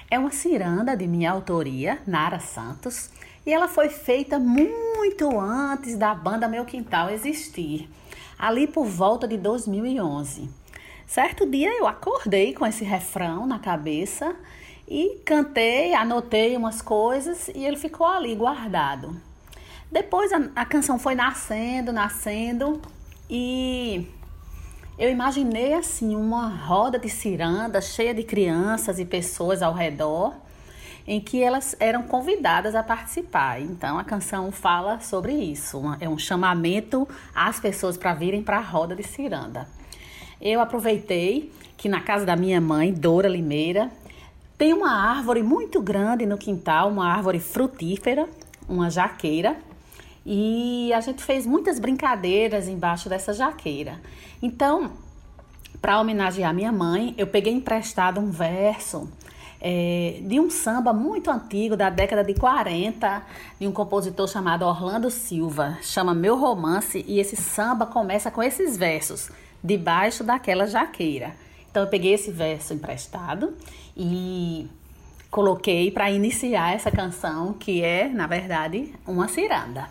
É 0.09 0.17
uma 0.17 0.31
ciranda 0.31 0.97
de 0.97 1.05
minha 1.05 1.29
autoria, 1.29 1.99
Nara 2.07 2.39
Santos, 2.39 3.11
e 3.45 3.53
ela 3.53 3.67
foi 3.67 3.89
feita 3.89 4.39
muito 4.39 5.39
antes 5.39 5.95
da 5.95 6.15
banda 6.15 6.47
Meu 6.47 6.65
Quintal 6.65 7.11
existir, 7.11 7.87
ali 8.39 8.65
por 8.65 8.87
volta 8.87 9.27
de 9.27 9.37
2011. 9.37 10.60
Certo 11.11 11.45
dia 11.45 11.77
eu 11.77 11.85
acordei 11.85 12.53
com 12.53 12.65
esse 12.65 12.85
refrão 12.85 13.45
na 13.45 13.59
cabeça 13.59 14.33
e 14.87 15.19
cantei, 15.25 15.93
anotei 15.93 16.55
umas 16.55 16.81
coisas 16.81 17.49
e 17.49 17.65
ele 17.65 17.75
ficou 17.75 18.07
ali 18.07 18.33
guardado. 18.33 19.21
Depois 19.91 20.31
a, 20.31 20.41
a 20.55 20.63
canção 20.63 20.97
foi 20.97 21.13
nascendo, 21.13 21.91
nascendo 21.91 22.81
e 23.29 24.07
eu 24.97 25.09
imaginei 25.09 25.73
assim 25.73 26.15
uma 26.15 26.47
roda 26.47 26.97
de 26.97 27.09
ciranda 27.09 27.81
cheia 27.81 28.13
de 28.13 28.23
crianças 28.23 28.97
e 28.97 29.03
pessoas 29.03 29.61
ao 29.61 29.73
redor 29.73 30.33
em 31.05 31.19
que 31.19 31.43
elas 31.43 31.75
eram 31.77 32.03
convidadas 32.03 32.73
a 32.73 32.81
participar. 32.81 33.59
Então 33.59 33.99
a 33.99 34.05
canção 34.05 34.49
fala 34.49 35.01
sobre 35.01 35.33
isso, 35.33 35.81
é 35.99 36.07
um 36.07 36.17
chamamento 36.17 37.05
às 37.35 37.59
pessoas 37.59 37.97
para 37.97 38.13
virem 38.13 38.41
para 38.41 38.59
a 38.59 38.61
roda 38.61 38.95
de 38.95 39.03
ciranda. 39.03 39.67
Eu 40.41 40.59
aproveitei 40.59 41.51
que 41.77 41.87
na 41.87 42.01
casa 42.01 42.25
da 42.25 42.35
minha 42.35 42.59
mãe, 42.59 42.91
Dora 42.91 43.29
Limeira, 43.29 43.91
tem 44.57 44.73
uma 44.73 44.91
árvore 44.91 45.43
muito 45.43 45.79
grande 45.79 46.25
no 46.25 46.35
quintal, 46.35 46.89
uma 46.89 47.07
árvore 47.07 47.39
frutífera, 47.39 48.27
uma 48.67 48.89
jaqueira, 48.89 49.57
e 50.25 50.91
a 50.93 50.99
gente 50.99 51.23
fez 51.23 51.45
muitas 51.45 51.79
brincadeiras 51.79 52.67
embaixo 52.67 53.07
dessa 53.07 53.33
jaqueira. 53.33 54.01
Então, 54.41 54.93
para 55.79 55.99
homenagear 55.99 56.53
minha 56.55 56.71
mãe, 56.71 57.13
eu 57.19 57.27
peguei 57.27 57.53
emprestado 57.53 58.19
um 58.19 58.31
verso 58.31 59.11
é, 59.59 60.21
de 60.23 60.39
um 60.39 60.49
samba 60.49 60.91
muito 60.91 61.29
antigo, 61.29 61.75
da 61.75 61.91
década 61.91 62.23
de 62.23 62.33
40, 62.33 63.23
de 63.59 63.67
um 63.67 63.71
compositor 63.71 64.27
chamado 64.27 64.65
Orlando 64.65 65.11
Silva, 65.11 65.77
chama 65.83 66.15
Meu 66.15 66.35
Romance, 66.35 67.05
e 67.07 67.19
esse 67.19 67.35
samba 67.35 67.85
começa 67.85 68.31
com 68.31 68.41
esses 68.41 68.75
versos 68.75 69.29
debaixo 69.63 70.23
daquela 70.23 70.65
jaqueira. 70.65 71.33
Então 71.69 71.83
eu 71.83 71.89
peguei 71.89 72.13
esse 72.13 72.31
verso 72.31 72.73
emprestado 72.73 73.55
e 73.95 74.67
coloquei 75.29 75.89
para 75.89 76.11
iniciar 76.11 76.75
essa 76.75 76.91
canção 76.91 77.53
que 77.53 77.83
é, 77.83 78.09
na 78.09 78.27
verdade, 78.27 78.93
uma 79.07 79.27
ciranda. 79.27 79.87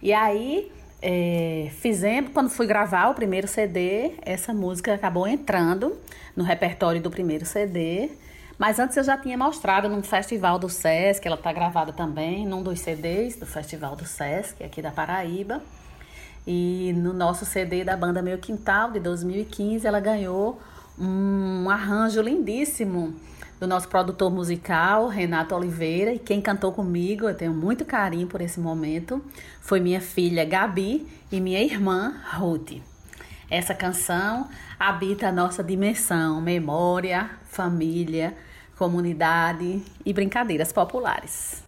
E 0.00 0.12
aí 0.12 0.70
é, 1.02 1.70
fizemos, 1.80 2.30
quando 2.32 2.48
fui 2.48 2.66
gravar 2.66 3.08
o 3.08 3.14
primeiro 3.14 3.48
CD, 3.48 4.12
essa 4.22 4.54
música 4.54 4.94
acabou 4.94 5.26
entrando 5.26 5.96
no 6.36 6.44
repertório 6.44 7.00
do 7.00 7.10
primeiro 7.10 7.44
CD. 7.44 8.10
Mas 8.58 8.78
antes 8.78 8.96
eu 8.96 9.04
já 9.04 9.18
tinha 9.18 9.36
mostrado 9.36 9.88
num 9.88 10.02
festival 10.02 10.58
do 10.58 10.68
Sesc, 10.68 11.26
ela 11.26 11.36
está 11.36 11.52
gravada 11.52 11.92
também, 11.92 12.46
num 12.46 12.62
dos 12.62 12.80
CDs 12.80 13.36
do 13.36 13.44
Festival 13.44 13.94
do 13.96 14.06
Sesc, 14.06 14.64
aqui 14.64 14.80
da 14.80 14.90
Paraíba. 14.90 15.62
E 16.46 16.92
no 16.96 17.12
nosso 17.12 17.44
CD 17.44 17.82
da 17.82 17.96
banda 17.96 18.22
Meu 18.22 18.38
Quintal, 18.38 18.92
de 18.92 19.00
2015, 19.00 19.86
ela 19.86 19.98
ganhou 19.98 20.60
um 20.98 21.68
arranjo 21.68 22.22
lindíssimo 22.22 23.14
do 23.58 23.66
nosso 23.66 23.88
produtor 23.88 24.30
musical, 24.30 25.08
Renato 25.08 25.54
Oliveira, 25.54 26.12
e 26.12 26.18
quem 26.18 26.40
cantou 26.40 26.72
comigo, 26.72 27.28
eu 27.28 27.34
tenho 27.34 27.54
muito 27.54 27.84
carinho 27.84 28.26
por 28.26 28.40
esse 28.40 28.60
momento, 28.60 29.22
foi 29.60 29.80
minha 29.80 30.00
filha 30.00 30.44
Gabi 30.44 31.06
e 31.32 31.40
minha 31.40 31.62
irmã 31.62 32.14
Ruth. 32.34 32.80
Essa 33.50 33.74
canção 33.74 34.48
habita 34.78 35.28
a 35.28 35.32
nossa 35.32 35.64
dimensão, 35.64 36.40
memória, 36.40 37.30
família, 37.48 38.36
comunidade 38.76 39.82
e 40.04 40.12
brincadeiras 40.12 40.72
populares. 40.72 41.62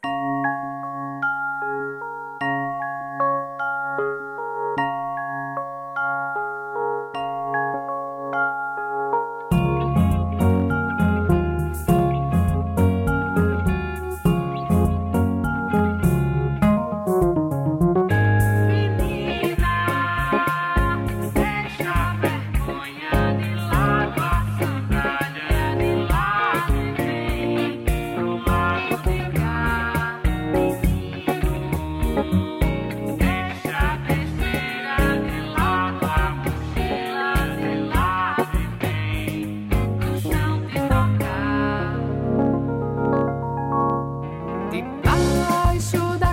Show. 45.80 46.27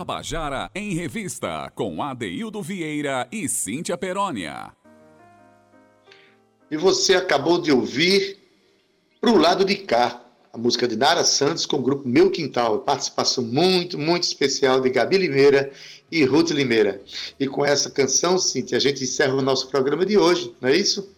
Tabajara 0.00 0.70
em 0.74 0.94
Revista, 0.94 1.70
com 1.74 2.02
Adeildo 2.02 2.62
Vieira 2.62 3.28
e 3.30 3.46
Cíntia 3.46 3.98
Perónia. 3.98 4.72
E 6.70 6.76
você 6.78 7.16
acabou 7.16 7.60
de 7.60 7.70
ouvir 7.70 8.38
Pro 9.20 9.36
Lado 9.36 9.62
de 9.62 9.76
Cá, 9.76 10.24
a 10.54 10.56
música 10.56 10.88
de 10.88 10.96
Nara 10.96 11.22
Santos 11.22 11.66
com 11.66 11.76
o 11.76 11.82
grupo 11.82 12.08
Meu 12.08 12.30
Quintal. 12.30 12.78
Participação 12.78 13.44
muito, 13.44 13.98
muito 13.98 14.22
especial 14.22 14.80
de 14.80 14.88
Gabi 14.88 15.18
Limeira 15.18 15.70
e 16.10 16.24
Ruth 16.24 16.48
Limeira. 16.48 17.02
E 17.38 17.46
com 17.46 17.62
essa 17.62 17.90
canção, 17.90 18.38
Cíntia, 18.38 18.78
a 18.78 18.80
gente 18.80 19.04
encerra 19.04 19.34
o 19.34 19.42
nosso 19.42 19.68
programa 19.68 20.06
de 20.06 20.16
hoje, 20.16 20.54
não 20.62 20.70
é 20.70 20.76
isso? 20.76 21.14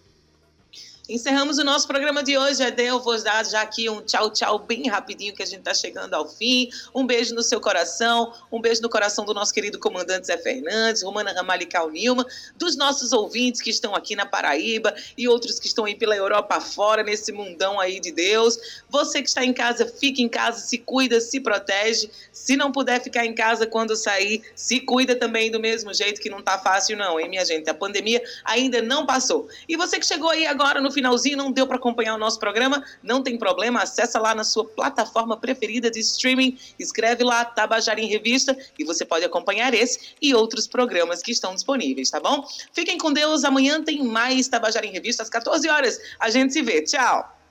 Encerramos 1.12 1.58
o 1.58 1.64
nosso 1.64 1.86
programa 1.86 2.22
de 2.22 2.38
hoje, 2.38 2.62
Ede. 2.62 2.84
Eu 2.84 2.98
vou 2.98 3.22
dar 3.22 3.44
já 3.44 3.60
aqui 3.60 3.86
um 3.90 4.00
tchau, 4.00 4.30
tchau 4.30 4.58
bem 4.60 4.88
rapidinho, 4.88 5.34
que 5.34 5.42
a 5.42 5.46
gente 5.46 5.58
está 5.58 5.74
chegando 5.74 6.14
ao 6.14 6.26
fim. 6.26 6.70
Um 6.94 7.06
beijo 7.06 7.34
no 7.34 7.42
seu 7.42 7.60
coração, 7.60 8.32
um 8.50 8.58
beijo 8.58 8.80
no 8.80 8.88
coração 8.88 9.22
do 9.26 9.34
nosso 9.34 9.52
querido 9.52 9.78
comandante 9.78 10.28
Zé 10.28 10.38
Fernandes, 10.38 11.02
Romana 11.02 11.30
Ramalical 11.34 11.90
Nilma, 11.90 12.26
dos 12.56 12.76
nossos 12.76 13.12
ouvintes 13.12 13.60
que 13.60 13.68
estão 13.68 13.94
aqui 13.94 14.16
na 14.16 14.24
Paraíba 14.24 14.94
e 15.14 15.28
outros 15.28 15.60
que 15.60 15.66
estão 15.66 15.84
aí 15.84 15.94
pela 15.94 16.16
Europa 16.16 16.58
fora, 16.62 17.02
nesse 17.02 17.30
mundão 17.30 17.78
aí 17.78 18.00
de 18.00 18.10
Deus. 18.10 18.82
Você 18.88 19.20
que 19.20 19.28
está 19.28 19.44
em 19.44 19.52
casa, 19.52 19.84
fique 19.84 20.22
em 20.22 20.30
casa, 20.30 20.60
se 20.60 20.78
cuida, 20.78 21.20
se 21.20 21.40
protege. 21.40 22.10
Se 22.32 22.56
não 22.56 22.72
puder 22.72 23.02
ficar 23.02 23.26
em 23.26 23.34
casa 23.34 23.66
quando 23.66 23.94
sair, 23.94 24.42
se 24.56 24.80
cuida 24.80 25.14
também 25.14 25.50
do 25.50 25.60
mesmo 25.60 25.92
jeito, 25.92 26.22
que 26.22 26.30
não 26.30 26.40
tá 26.40 26.58
fácil, 26.58 26.96
não, 26.96 27.20
hein, 27.20 27.28
minha 27.28 27.44
gente? 27.44 27.68
A 27.68 27.74
pandemia 27.74 28.22
ainda 28.46 28.80
não 28.80 29.04
passou. 29.04 29.46
E 29.68 29.76
você 29.76 29.98
que 29.98 30.06
chegou 30.06 30.30
aí 30.30 30.46
agora 30.46 30.80
no 30.80 30.90
finalzinho 31.03 31.36
não 31.36 31.50
deu 31.50 31.66
para 31.66 31.76
acompanhar 31.76 32.14
o 32.14 32.18
nosso 32.18 32.38
programa, 32.38 32.84
não 33.03 33.22
tem 33.22 33.36
problema, 33.36 33.82
acessa 33.82 34.20
lá 34.20 34.34
na 34.34 34.44
sua 34.44 34.64
plataforma 34.64 35.36
preferida 35.36 35.90
de 35.90 35.98
streaming, 35.98 36.57
escreve 36.78 37.24
lá 37.24 37.44
Tabajara 37.44 38.00
em 38.00 38.07
Revista 38.07 38.57
e 38.78 38.84
você 38.84 39.05
pode 39.05 39.24
acompanhar 39.24 39.74
esse 39.74 40.14
e 40.22 40.32
outros 40.32 40.68
programas 40.68 41.20
que 41.20 41.32
estão 41.32 41.55
disponíveis, 41.55 42.11
tá 42.11 42.20
bom? 42.20 42.46
Fiquem 42.72 42.96
com 42.96 43.12
Deus, 43.12 43.42
amanhã 43.42 43.82
tem 43.82 44.05
mais 44.05 44.46
Tabajara 44.46 44.86
em 44.86 44.92
Revista 44.92 45.24
às 45.24 45.28
14 45.28 45.68
horas. 45.68 45.98
A 46.20 46.30
gente 46.30 46.53
se 46.53 46.62
vê. 46.62 46.82
Tchau. 46.82 47.41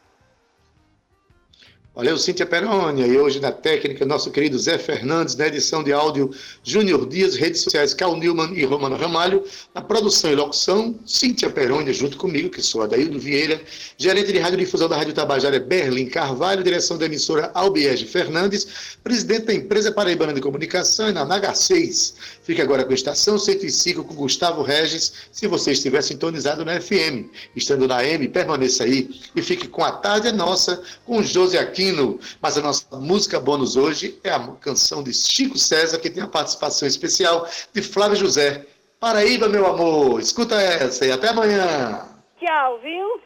Valeu, 1.94 2.18
Cíntia 2.18 2.46
Perônia. 2.46 3.06
E 3.06 3.18
hoje 3.18 3.42
na 3.42 3.52
técnica, 3.52 4.06
nosso 4.06 4.32
querido 4.32 4.58
Zé 4.58 4.78
Fernandes, 4.78 5.36
na 5.36 5.48
edição 5.48 5.84
de 5.84 5.92
áudio, 5.92 6.32
Júnior 6.64 7.06
Dias, 7.06 7.36
redes 7.36 7.60
sociais, 7.60 7.94
Cal 7.94 8.16
Newman 8.16 8.54
e 8.54 8.64
Romano 8.64 8.96
Ramalho. 8.96 9.44
Na 9.76 9.82
produção 9.82 10.32
e 10.32 10.36
locução, 10.36 10.98
Cíntia 11.06 11.50
Perônia, 11.50 11.92
junto 11.92 12.16
comigo, 12.16 12.50
que 12.50 12.62
sou 12.62 12.82
Adaildo 12.82 13.20
Vieira. 13.20 13.62
Gerente 13.98 14.32
de 14.32 14.40
radiodifusão 14.40 14.88
da 14.88 14.96
Rádio 14.96 15.14
Tabajara, 15.14 15.60
Berlim 15.60 16.06
Carvalho. 16.06 16.64
Direção 16.64 16.98
da 16.98 17.08
emissora 17.08 17.52
Albiege 17.54 18.06
Fernandes. 18.06 18.96
Presidente 19.04 19.48
da 19.48 19.54
empresa 19.54 19.92
Paraibana 19.92 20.34
de 20.34 20.40
Comunicação 20.40 21.10
e 21.10 21.12
na 21.12 21.26
Naga 21.26 21.54
6. 21.54 22.16
Fique 22.42 22.62
agora 22.62 22.86
com 22.86 22.92
a 22.92 22.96
estação 22.96 23.38
105 23.38 24.06
com 24.06 24.16
Gustavo 24.16 24.62
Regis, 24.62 25.12
se 25.32 25.46
você 25.46 25.74
estiver 25.74 26.02
sintonizado 26.02 26.64
na 26.64 26.80
FM. 26.80 27.30
Estando 27.54 27.86
na 27.86 28.02
M, 28.06 28.30
permaneça 28.30 28.86
aí 28.86 29.10
e 29.36 29.42
fique 29.42 29.68
com 29.68 29.84
a 29.84 29.92
tarde 29.92 30.32
nossa, 30.32 30.82
com 31.06 31.22
José 31.22 31.64
Aquino. 31.82 32.20
Mas 32.42 32.58
a 32.58 32.62
nossa 32.62 32.96
música 32.98 33.40
bônus 33.40 33.76
hoje 33.76 34.20
é 34.24 34.30
a 34.30 34.40
canção 34.60 35.04
de 35.04 35.14
Chico 35.14 35.58
César, 35.58 36.00
que 36.00 36.10
tem 36.10 36.22
a 36.22 36.28
participação 36.28 36.88
especial 36.88 37.48
de 37.74 37.82
Flávio 37.82 38.18
José. 38.18 38.66
Paraíba, 39.00 39.50
meu 39.50 39.66
amor, 39.66 40.20
escuta 40.20 40.56
essa 40.62 41.06
e 41.06 41.12
até 41.12 41.30
amanhã. 41.30 42.08
Tchau, 42.40 42.80
viu? 42.80 43.22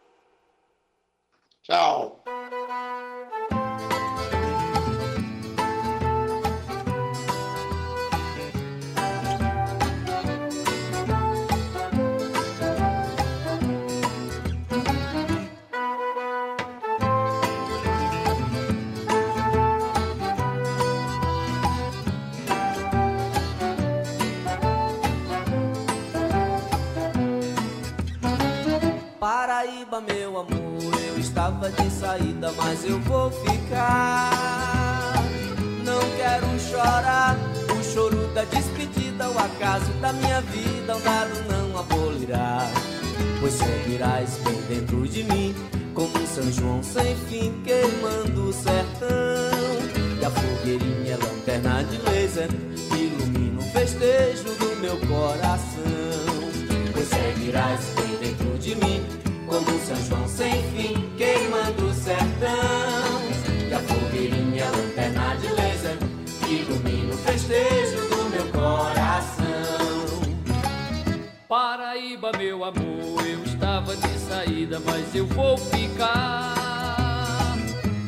Tchau. 1.63 2.23
De 31.63 31.89
saída, 31.89 32.51
mas 32.57 32.83
eu 32.83 32.99
vou 33.01 33.31
ficar. 33.31 35.15
Não 35.83 35.99
quero 36.17 36.59
chorar, 36.59 37.37
o 37.71 37.83
choro 37.83 38.27
da 38.33 38.43
despedida, 38.43 39.29
o 39.29 39.39
acaso 39.39 39.91
da 40.01 40.13
minha 40.13 40.41
vida, 40.41 40.95
o 40.95 40.99
dado 40.99 41.33
não 41.49 41.79
abolirá. 41.79 42.69
Pois 43.39 43.53
seguirás 43.53 44.37
bem 44.43 44.61
dentro 44.67 45.07
de 45.07 45.23
mim, 45.23 45.55
como 45.93 46.17
um 46.17 46.27
São 46.27 46.51
João 46.51 46.83
sem 46.83 47.15
fim, 47.29 47.53
queimando 47.63 48.49
o 48.49 48.53
sertão. 48.53 49.09
E 50.21 50.25
a 50.25 50.29
fogueirinha 50.29 51.13
é 51.13 51.17
lanterna 51.17 51.83
de 51.83 51.97
laser, 52.09 52.49
ilumina 52.91 53.59
o 53.59 53.63
festejo 53.71 54.43
do 54.59 54.75
meu 54.81 54.97
coração. 55.07 55.85
Pois 56.91 57.07
seguirás 57.07 57.79
bem 57.95 58.17
dentro 58.19 58.57
de 58.59 58.75
mim, 58.75 59.05
como 59.47 59.69
um 59.71 59.79
São 59.85 59.95
João 60.07 60.24
saída, 74.45 74.79
mas 74.85 75.13
eu 75.13 75.25
vou 75.27 75.57
ficar. 75.57 76.55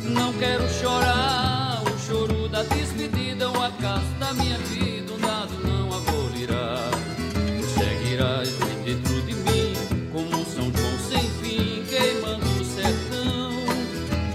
Não 0.04 0.32
quero 0.34 0.68
chorar, 0.70 1.82
o 1.84 2.00
choro 2.00 2.48
da 2.48 2.64
despedida, 2.64 3.50
o 3.50 3.64
acaso 3.64 4.06
da 4.20 4.34
minha 4.34 4.58
vida, 4.60 5.14
um 5.14 5.18
dado 5.18 5.54
não 5.64 5.92
abolirá. 5.94 6.90
Tu 7.34 7.68
seguirás 7.80 8.50
bem 8.50 8.96
dentro 8.96 9.22
de 9.24 9.34
mim, 9.34 9.74
como 10.12 10.28
um 10.28 10.46
São 10.46 10.72
João 10.72 10.98
sem 11.10 11.30
fim, 11.42 11.84
queimando 11.90 12.46
o 12.46 12.66
sertão. 12.66 13.52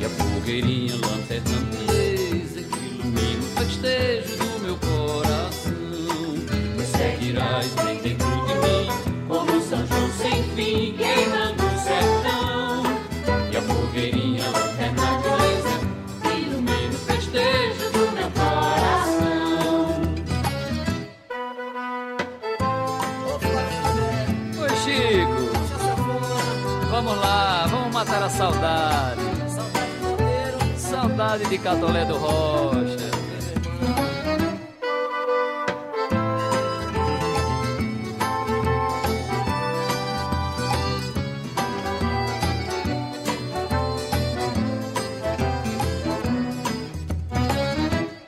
E 0.00 0.04
a 0.04 0.08
fogueirinha 0.10 0.94
lanterna 0.96 1.58
laser 1.88 2.64
que 2.64 2.78
ilumina 2.78 3.42
o 3.42 3.46
festejo 3.58 4.36
do 4.36 4.60
meu 4.60 4.76
coração. 4.76 5.72
Tu 6.76 6.98
seguirás 6.98 7.68
bem 7.84 7.98
dentro 8.02 8.26
de 8.46 8.54
mim, 8.54 9.26
Como 9.28 9.52
um 9.52 9.62
São 9.62 9.86
João 9.86 10.10
sem 10.18 10.42
fim, 10.54 10.96
queimando 10.96 11.61
Saudade 31.32 31.48
de 31.48 31.58
Catolé 31.58 32.04
do 32.04 32.18
Rocha. 32.18 33.10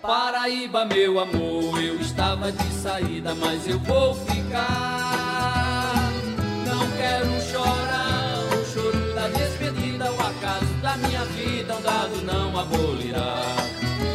Paraíba, 0.01 0.87
meu 0.87 1.21
amor, 1.21 1.83
eu 1.83 2.01
estava 2.01 2.51
de 2.51 2.73
saída, 2.73 3.35
mas 3.35 3.69
eu 3.69 3.79
vou 3.81 4.15
ficar. 4.15 5.04
Acaso 10.25 10.73
da 10.81 10.97
minha 10.97 11.25
vida, 11.27 11.75
um 11.75 11.83
dado 11.83 12.23
não 12.25 12.59
abolirá. 12.59 13.43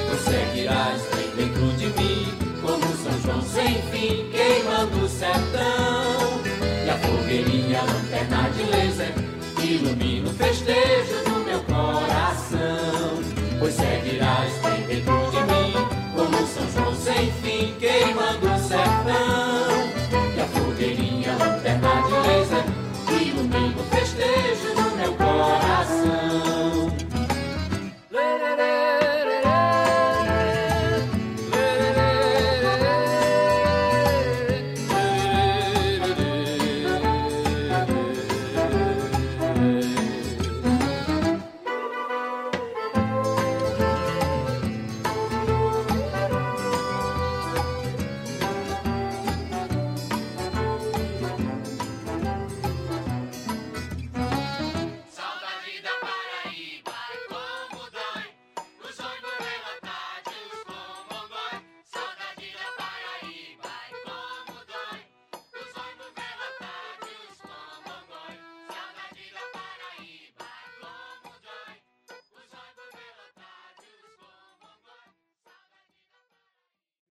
Tu 0.09 0.29
seguirás 0.29 1.01
dentro 1.35 1.71
de 1.77 1.87
mim, 1.87 2.25
como 2.61 2.81
São 2.97 3.21
João 3.21 3.41
sem 3.41 3.81
fim, 3.91 4.29
queimando 4.31 5.05
o 5.05 5.09
sertão. 5.09 5.48